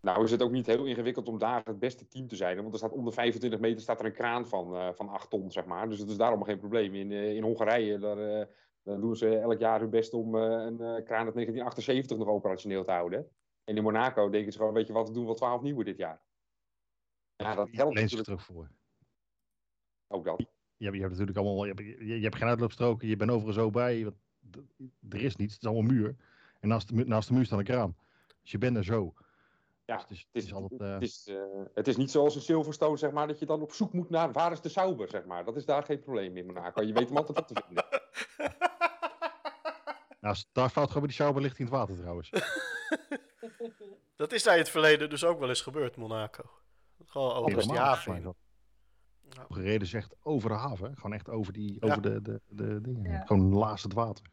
Nou 0.00 0.24
is 0.24 0.30
het 0.30 0.42
ook 0.42 0.50
niet 0.50 0.66
heel 0.66 0.84
ingewikkeld 0.84 1.28
om 1.28 1.38
daar 1.38 1.64
het 1.64 1.78
beste 1.78 2.08
team 2.08 2.28
te 2.28 2.36
zijn. 2.36 2.56
Want 2.56 2.72
er 2.72 2.78
staat 2.78 2.92
onder 2.92 3.12
25 3.12 3.60
meter 3.60 3.80
staat 3.80 4.00
er 4.00 4.06
een 4.06 4.12
kraan 4.12 4.48
van, 4.48 4.76
eh, 4.76 4.92
van 4.92 5.08
8 5.08 5.30
ton, 5.30 5.50
zeg 5.50 5.64
maar. 5.64 5.88
Dus 5.88 5.98
dat 5.98 6.08
is 6.08 6.16
daarom 6.16 6.44
geen 6.44 6.58
probleem. 6.58 6.94
In, 6.94 7.12
eh, 7.12 7.34
in 7.34 7.42
Hongarije 7.42 7.98
daar, 7.98 8.18
eh, 8.18 8.46
daar 8.82 9.00
doen 9.00 9.16
ze 9.16 9.38
elk 9.38 9.58
jaar 9.58 9.80
hun 9.80 9.90
best 9.90 10.14
om 10.14 10.36
eh, 10.36 10.42
een 10.42 10.80
eh, 10.80 11.04
kraan 11.04 11.24
uit 11.24 11.34
1978 11.34 12.18
nog 12.18 12.28
operationeel 12.28 12.84
te 12.84 12.90
houden. 12.90 13.28
En 13.68 13.76
in 13.76 13.82
Monaco 13.82 14.30
denken 14.30 14.52
ze 14.52 14.58
gewoon, 14.58 14.72
weet 14.72 14.86
je 14.86 14.92
wat, 14.92 15.08
we 15.08 15.14
doen 15.14 15.24
wel 15.24 15.34
12 15.34 15.62
nieuwe 15.62 15.84
dit 15.84 15.96
jaar. 15.96 16.20
Ja, 17.36 17.54
dat 17.54 17.68
helpt 17.70 17.94
natuurlijk 17.94 18.24
terug 18.24 18.44
voor. 18.44 18.70
ook 20.06 20.24
dat. 20.24 20.38
Je 20.76 20.84
hebt, 20.84 20.96
je 20.96 21.02
hebt 21.02 21.12
natuurlijk 21.12 21.38
allemaal, 21.38 21.64
je 21.64 21.72
hebt, 21.72 21.98
je, 21.98 22.16
je 22.16 22.22
hebt 22.22 22.36
geen 22.36 22.48
uitloopstroken, 22.48 23.08
je 23.08 23.16
bent 23.16 23.30
overal 23.30 23.52
zo 23.52 23.70
bij. 23.70 24.04
want 24.04 24.16
Er 25.08 25.22
is 25.22 25.36
niets, 25.36 25.54
het 25.54 25.62
is 25.62 25.68
allemaal 25.68 25.92
muur. 25.92 26.16
En 26.60 26.68
naast 26.68 26.88
de, 26.88 27.04
naast 27.04 27.28
de 27.28 27.34
muur 27.34 27.44
staat 27.44 27.58
een 27.58 27.64
kraan. 27.64 27.96
Dus 28.42 28.50
je 28.50 28.58
bent 28.58 28.76
er 28.76 28.84
zo. 28.84 29.14
Ja, 29.84 29.96
Dus 29.96 30.04
het 30.04 30.10
is, 30.10 30.28
Het 30.32 30.44
is, 30.44 30.52
altijd, 30.52 30.80
eh, 30.80 30.92
het, 30.92 31.02
is, 31.02 31.26
eh, 31.26 31.36
het 31.74 31.88
is 31.88 31.96
niet 31.96 32.10
zoals 32.10 32.34
een 32.34 32.40
Silverstone, 32.40 32.96
zeg 32.96 33.10
maar, 33.10 33.26
dat 33.26 33.38
je 33.38 33.46
dan 33.46 33.62
op 33.62 33.72
zoek 33.72 33.92
moet 33.92 34.10
naar 34.10 34.32
waar 34.32 34.52
is 34.52 34.60
de 34.60 34.68
Sauber, 34.68 35.08
zeg 35.08 35.24
maar. 35.24 35.44
Dat 35.44 35.56
is 35.56 35.64
daar 35.64 35.82
geen 35.82 36.00
probleem 36.00 36.36
in 36.36 36.46
Monaco. 36.46 36.82
Je 36.82 36.92
weet 36.92 37.08
hem 37.08 37.16
altijd 37.16 37.38
op 37.38 37.46
te 37.46 37.62
vinden. 37.66 37.84
nou, 40.20 40.36
daar 40.52 40.70
fout 40.70 40.92
bij 40.92 41.00
die 41.00 41.12
Sauber 41.12 41.42
ligt 41.42 41.58
in 41.58 41.64
het 41.64 41.74
water 41.74 41.96
trouwens. 41.96 42.30
Dat 44.16 44.32
is 44.32 44.42
daar 44.42 44.54
in 44.54 44.60
het 44.60 44.68
verleden 44.70 45.10
dus 45.10 45.24
ook 45.24 45.38
wel 45.38 45.48
eens 45.48 45.60
gebeurd, 45.60 45.96
Monaco. 45.96 46.50
Gewoon 47.04 47.32
over 47.32 47.50
die 47.50 47.60
Helemaal, 47.60 47.84
haven. 47.84 48.22
dat. 48.22 48.36
Gereden 49.48 49.92
echt 49.92 50.14
over 50.22 50.48
de 50.50 50.54
haven. 50.56 50.94
Gewoon 50.96 51.12
echt 51.12 51.28
over, 51.28 51.52
die, 51.52 51.72
Ja. 51.72 51.78
over 51.90 52.02
de, 52.02 52.22
de, 52.22 52.40
de 52.46 52.80
dingen. 52.80 53.10
Ja. 53.10 53.24
Gewoon 53.24 53.48
naast 53.48 53.82
het 53.84 53.92
water. 53.92 54.26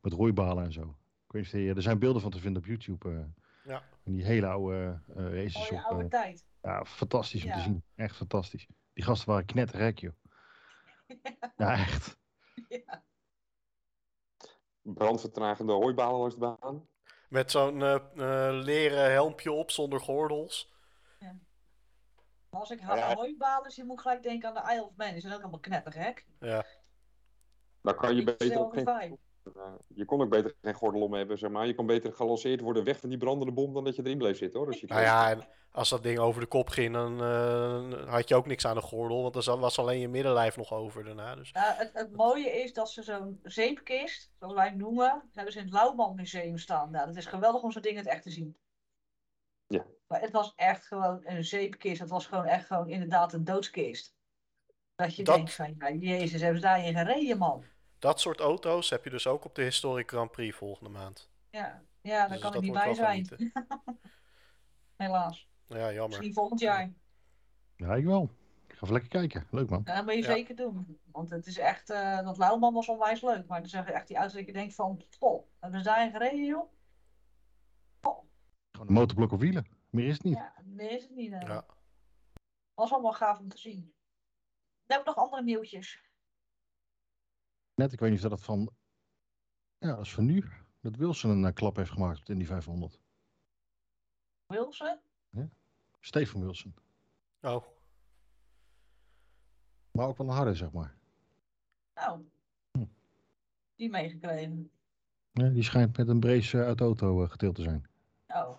Met 0.00 0.12
roeibalen 0.12 0.64
en 0.64 0.72
zo. 0.72 0.96
Ik 1.26 1.32
weet 1.32 1.76
er 1.76 1.82
zijn 1.82 1.98
beelden 1.98 2.22
van 2.22 2.30
te 2.30 2.40
vinden 2.40 2.62
op 2.62 2.68
YouTube. 2.68 3.10
eh 3.10 3.24
Ja. 3.64 3.82
van 4.02 4.12
die 4.12 4.24
hele 4.24 4.46
oude 4.46 5.02
eh 5.08 5.14
races 5.16 5.70
Mooie 5.70 5.82
op. 5.84 5.90
oude 5.90 6.02
eh, 6.04 6.08
tijd. 6.10 6.46
ja, 6.62 6.84
fantastisch 6.84 7.42
om 7.42 7.48
Ja. 7.48 7.54
te 7.56 7.60
zien. 7.62 7.84
Echt 7.94 8.16
fantastisch. 8.16 8.66
Die 8.92 9.04
gasten 9.04 9.28
waren 9.28 9.46
knetterrek, 9.46 9.98
joh. 9.98 10.12
Ja, 11.56 11.72
echt. 11.72 12.18
Ja. 12.68 13.02
Brandvertragende 14.82 15.72
hooibalen 15.72 16.20
langs 16.20 16.34
de 16.34 16.40
baan. 16.40 16.88
Met 17.30 17.50
zo'n 17.50 17.82
eh, 17.82 17.94
eh, 17.94 18.54
leren 18.62 19.10
helmpje 19.10 19.52
op 19.52 19.70
zonder 19.70 20.00
gordels. 20.00 20.72
Als 22.50 22.70
ik 22.70 22.80
Ja, 22.80 22.96
ja. 22.96 23.70
zie, 23.70 23.84
moet 23.84 23.96
ik 23.96 24.00
gelijk 24.00 24.22
denken 24.22 24.48
aan 24.48 24.54
de 24.54 24.72
Isle 24.72 24.84
of 24.84 24.96
Man. 24.96 25.12
Die 25.12 25.20
zijn 25.20 25.34
ook 25.34 25.40
allemaal 25.40 25.60
knettergek. 25.60 26.26
Ja. 26.40 26.64
Dan 27.82 27.96
kan 27.96 28.16
je 28.16 28.24
beter 28.24 28.58
ook 28.58 28.74
dezelfde 28.74 29.00
geen, 29.00 29.18
eh, 29.56 29.72
je 29.86 30.04
kon 30.04 30.20
ook 30.20 30.30
beter 30.30 30.54
geen 30.62 30.74
gordel 30.74 31.00
om 31.02 31.14
hebben, 31.14 31.38
zeg 31.38 31.50
maar. 31.50 31.66
Je 31.66 31.74
kon 31.74 31.86
beter 31.86 32.12
gelanceerd 32.12 32.60
worden 32.60 32.84
weg 32.84 33.00
van 33.00 33.08
die 33.08 33.18
brandende 33.18 33.52
bom 33.52 33.74
dan 33.74 33.84
dat 33.84 33.96
je 33.96 34.02
erin 34.04 34.18
bleef 34.18 34.36
zitten, 34.36 34.60
hoor. 34.60 34.70
Dus 34.70 34.80
je 34.80 34.86
Nou 34.86 35.00
ja, 35.00 35.30
en 35.30 35.46
als 35.72 35.88
dat 35.88 36.02
ding 36.02 36.18
over 36.18 36.40
de 36.40 36.46
kop 36.46 36.68
ging, 36.68 36.92
dan 36.92 37.22
eh, 37.22 38.08
had 38.12 38.28
je 38.28 38.34
ook 38.34 38.46
niks 38.46 38.66
aan 38.66 38.74
de 38.74 38.80
gordel. 38.80 39.22
Want 39.22 39.44
dan 39.44 39.60
was 39.60 39.78
alleen 39.78 40.00
je 40.00 40.08
middenlijf 40.08 40.56
nog 40.56 40.72
over 40.72 41.04
daarna. 41.04 41.34
Dus 41.34 41.52
Nou, 41.52 41.74
het, 41.74 41.90
het 41.92 42.16
mooie 42.16 42.62
is 42.62 42.72
dat 42.72 42.90
ze 42.90 43.02
zo'n 43.02 43.40
zeepkist, 43.42 44.32
zoals 44.38 44.54
wij 44.54 44.66
het 44.66 44.76
noemen, 44.76 45.30
hebben 45.32 45.52
ze 45.52 45.58
in 45.58 45.64
het 45.64 45.74
Lauwman 45.74 46.14
Museum 46.14 46.58
staan. 46.58 46.90
Nou, 46.90 47.06
dat 47.06 47.16
is 47.16 47.26
geweldig 47.26 47.62
om 47.62 47.72
zo'n 47.72 47.82
ding 47.82 47.94
in 47.94 48.00
het 48.00 48.10
echt 48.10 48.22
te 48.22 48.30
zien. 48.30 48.56
Ja. 49.66 49.84
Maar 50.06 50.20
het 50.20 50.30
was 50.30 50.52
echt 50.56 50.86
gewoon 50.86 51.20
een 51.24 51.44
zeepkist. 51.44 52.00
Het 52.00 52.10
was 52.10 52.26
gewoon 52.26 52.44
echt 52.44 52.66
gewoon 52.66 52.88
inderdaad 52.88 53.32
een 53.32 53.44
doodskist. 53.44 54.14
Dat 54.94 55.16
je 55.16 55.24
Dat- 55.24 55.34
denkt 55.34 55.52
van, 55.52 55.74
ja, 55.78 55.90
jezus, 55.90 56.40
hebben 56.40 56.60
ze 56.60 56.66
daarin 56.66 56.96
gereden, 56.96 57.38
man. 57.38 57.64
Dat 58.00 58.20
soort 58.20 58.40
auto's 58.40 58.90
heb 58.90 59.04
je 59.04 59.10
dus 59.10 59.26
ook 59.26 59.44
op 59.44 59.54
de 59.54 59.62
Historic 59.62 60.08
Grand 60.10 60.30
Prix 60.30 60.56
volgende 60.56 60.90
maand. 60.90 61.30
Ja, 61.50 61.82
ja 62.00 62.18
daar 62.18 62.28
Dus 62.28 62.38
kan 62.40 62.52
dat 62.52 62.62
ik 62.62 62.68
niet 62.68 62.78
bij 62.82 62.94
zijn. 62.94 63.26
Helaas. 64.96 65.48
Ja, 65.66 65.78
jammer. 65.92 66.08
Misschien 66.08 66.32
volgend 66.34 66.60
jaar. 66.60 66.92
Ja, 67.76 67.94
ik 67.94 68.04
wel. 68.04 68.22
Ik 68.66 68.76
ga 68.76 68.82
even 68.82 68.92
lekker 68.92 69.10
kijken. 69.10 69.46
Leuk 69.50 69.70
man. 69.70 69.82
Ja, 69.84 69.94
dat 69.94 70.04
moet 70.04 70.14
je 70.14 70.20
Ja. 70.20 70.26
zeker 70.26 70.56
doen. 70.56 71.00
Want 71.12 71.30
het 71.30 71.46
is 71.46 71.58
echt, 71.58 71.90
eh, 71.90 72.22
dat 72.24 72.38
Lauwman 72.38 72.74
was 72.74 72.88
onwijs 72.88 73.22
leuk. 73.22 73.46
Maar 73.46 73.60
dan 73.60 73.68
zeggen 73.68 73.94
echt 73.94 74.08
die 74.08 74.16
auto's 74.16 74.34
dat 74.34 74.46
je 74.46 74.52
denkt 74.52 74.74
van, 74.74 75.04
goh, 75.18 75.46
hebben 75.58 75.78
ze 75.80 75.86
daarin 75.86 76.10
gereden 76.10 76.44
joh? 76.44 76.72
Gewoon 78.00 78.86
een 78.88 78.92
motorblok 78.92 79.32
op 79.32 79.40
wielen. 79.40 79.66
Meer 79.90 80.06
is 80.06 80.12
het 80.14 80.22
niet. 80.22 80.36
Ja, 80.36 80.54
nee 80.64 80.88
is 80.96 81.02
het 81.02 81.14
niet. 81.14 81.32
eh. 81.32 81.40
Ja. 81.40 81.66
Was 82.74 82.92
allemaal 82.92 83.12
gaaf 83.12 83.38
om 83.38 83.48
te 83.48 83.58
zien. 83.58 83.80
Dan 83.80 84.96
hebben 84.96 85.04
we 85.14 85.20
nog 85.20 85.24
andere 85.24 85.42
nieuwtjes. 85.42 86.09
Net, 87.80 87.92
ik 87.92 88.00
weet 88.00 88.10
niet 88.10 88.24
of 88.24 88.30
dat 88.30 88.42
van... 88.42 88.70
Ja, 89.78 89.88
dat 89.96 90.00
is 90.04 90.14
van 90.14 90.24
nu. 90.24 90.44
Dat 90.80 90.96
Wilson 90.96 91.30
een 91.30 91.44
eh, 91.44 91.52
klap 91.52 91.76
heeft 91.76 91.90
gemaakt 91.90 92.28
in 92.28 92.38
die 92.38 92.46
500. 92.46 93.00
Wilson? 94.46 94.98
Steven 96.00 96.40
Wilson. 96.40 96.74
Oh, 97.40 97.64
Maar 99.90 100.06
ook 100.06 100.16
wel 100.16 100.26
een 100.26 100.32
harde, 100.32 100.54
zeg 100.54 100.72
maar. 100.72 100.94
Nou, 101.94 102.24
Hm. 102.72 102.84
die 103.74 103.90
meegekregen. 103.90 104.70
Ja, 105.32 105.48
die 105.48 105.62
schijnt 105.62 105.96
met 105.96 106.08
een 106.08 106.20
brace 106.20 106.60
eh, 106.60 106.66
uit 106.66 106.78
de 106.78 106.84
auto 106.84 107.22
eh, 107.22 107.30
geteeld 107.30 107.54
te 107.54 107.62
zijn. 107.62 107.88
Oh, 108.28 108.58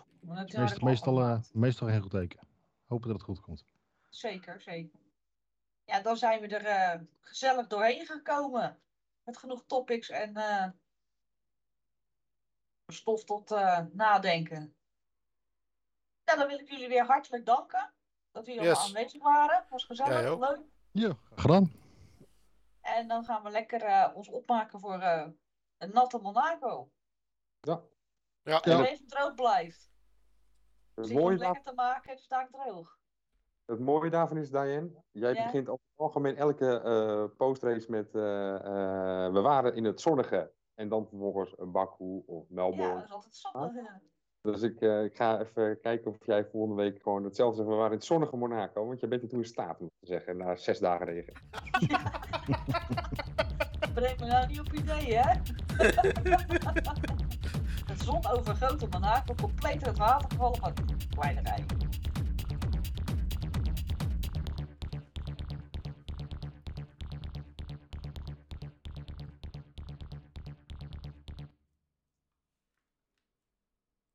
meestal, 0.80 1.40
meestal 1.52 1.88
geen 1.88 2.02
goed 2.02 2.10
teken. 2.10 2.40
Hopen 2.86 3.08
dat 3.08 3.16
het 3.16 3.26
goed 3.26 3.40
komt. 3.40 3.64
Zeker, 4.08 4.60
zeker. 4.60 4.98
Ja, 5.84 6.00
dan 6.00 6.16
zijn 6.16 6.40
we 6.40 6.46
er 6.46 6.64
eh, 6.64 7.00
gezellig 7.20 7.66
doorheen 7.66 8.06
gekomen. 8.06 8.76
Met 9.24 9.36
genoeg 9.38 9.64
topics 9.66 10.08
en 10.08 10.36
eh, 10.36 10.68
stof 12.86 13.24
tot 13.24 13.50
eh, 13.50 13.78
nadenken. 13.92 14.76
Nou, 16.24 16.38
dan 16.38 16.48
wil 16.48 16.58
ik 16.58 16.70
jullie 16.70 16.88
weer 16.88 17.04
hartelijk 17.06 17.46
danken. 17.46 17.94
Dat 18.30 18.46
jullie 18.46 18.60
allemaal 18.60 18.78
Yes. 18.80 18.94
aanwezig 18.94 19.22
waren. 19.22 19.66
Was 19.68 19.84
gezellig, 19.84 20.26
ook. 20.30 20.40
leuk. 20.40 20.60
Ja, 20.90 21.16
gedaan. 21.34 21.72
En 22.80 23.08
dan 23.08 23.24
gaan 23.24 23.42
we 23.42 23.50
lekker 23.50 23.82
eh, 23.82 24.10
ons 24.14 24.28
opmaken 24.28 24.80
voor 24.80 25.00
eh, 25.00 25.28
een 25.78 25.92
natte 25.92 26.18
Monaco. 26.18 26.92
Ja. 27.60 27.82
ja. 28.42 28.60
En 28.62 28.70
Ja. 28.78 28.84
even 28.86 29.06
droog 29.06 29.34
blijft. 29.34 29.90
Het 30.94 31.08
je 31.08 31.14
mooie, 31.14 31.34
om 31.36 31.40
lekker 31.42 31.62
te 31.62 31.72
maken, 31.74 32.10
het 32.10 32.20
is 32.20 32.28
daar 32.28 32.50
droog. 32.50 32.98
Het 33.66 33.78
mooie 33.78 34.10
daarvan 34.10 34.36
is, 34.36 34.50
Diane, 34.50 34.90
jij 35.12 35.34
Ja. 35.34 35.44
begint 35.44 35.68
over 35.68 35.84
het 35.90 35.98
algemeen 36.00 36.36
elke 36.36 36.80
eh, 36.80 37.24
postrace 37.36 37.90
met 37.90 38.14
eh, 38.14 38.54
eh, 38.54 39.32
we 39.32 39.40
waren 39.40 39.74
in 39.74 39.84
het 39.84 40.00
zonnige. 40.00 40.52
En 40.74 40.88
dan 40.88 41.06
vervolgens 41.08 41.54
een 41.58 41.72
Baku 41.72 42.22
of 42.26 42.44
Ja, 42.48 42.54
Melbourne. 42.54 42.94
dat 42.94 43.04
is 43.04 43.10
altijd 43.12 43.34
zonnig. 43.36 43.74
ja. 43.74 44.00
Dus 44.40 44.62
ik, 44.62 44.80
ik 44.80 45.16
ga 45.16 45.40
even 45.40 45.80
kijken 45.80 46.10
of 46.10 46.16
jij 46.26 46.44
volgende 46.44 46.82
week 46.82 47.02
gewoon 47.02 47.24
hetzelfde 47.24 47.56
zegt. 47.56 47.68
We 47.68 47.74
waren 47.74 47.90
in 47.90 47.96
het 47.96 48.06
zonnige 48.06 48.36
Monaco, 48.36 48.86
want 48.86 49.00
je 49.00 49.08
bent 49.08 49.22
er 49.22 49.28
toen 49.28 49.38
in 49.38 49.44
staat 49.44 49.80
om 49.80 49.86
te 50.00 50.06
zeggen 50.06 50.36
na 50.36 50.56
zes 50.56 50.78
dagen 50.78 51.06
regen. 51.06 51.32
Breng 53.94 54.20
me 54.20 54.26
nou 54.26 54.46
niet 54.46 54.60
op 54.60 54.72
idee, 54.72 55.14
hè? 55.16 55.30
het 57.86 58.00
zonovergoten 58.02 58.88
Monaco, 58.88 59.34
compleet 59.34 59.86
het 59.86 59.98
water 59.98 60.30
gevallen, 60.30 60.60
maar 60.60 60.72
kleine 61.18 61.40
rij. 61.42 61.64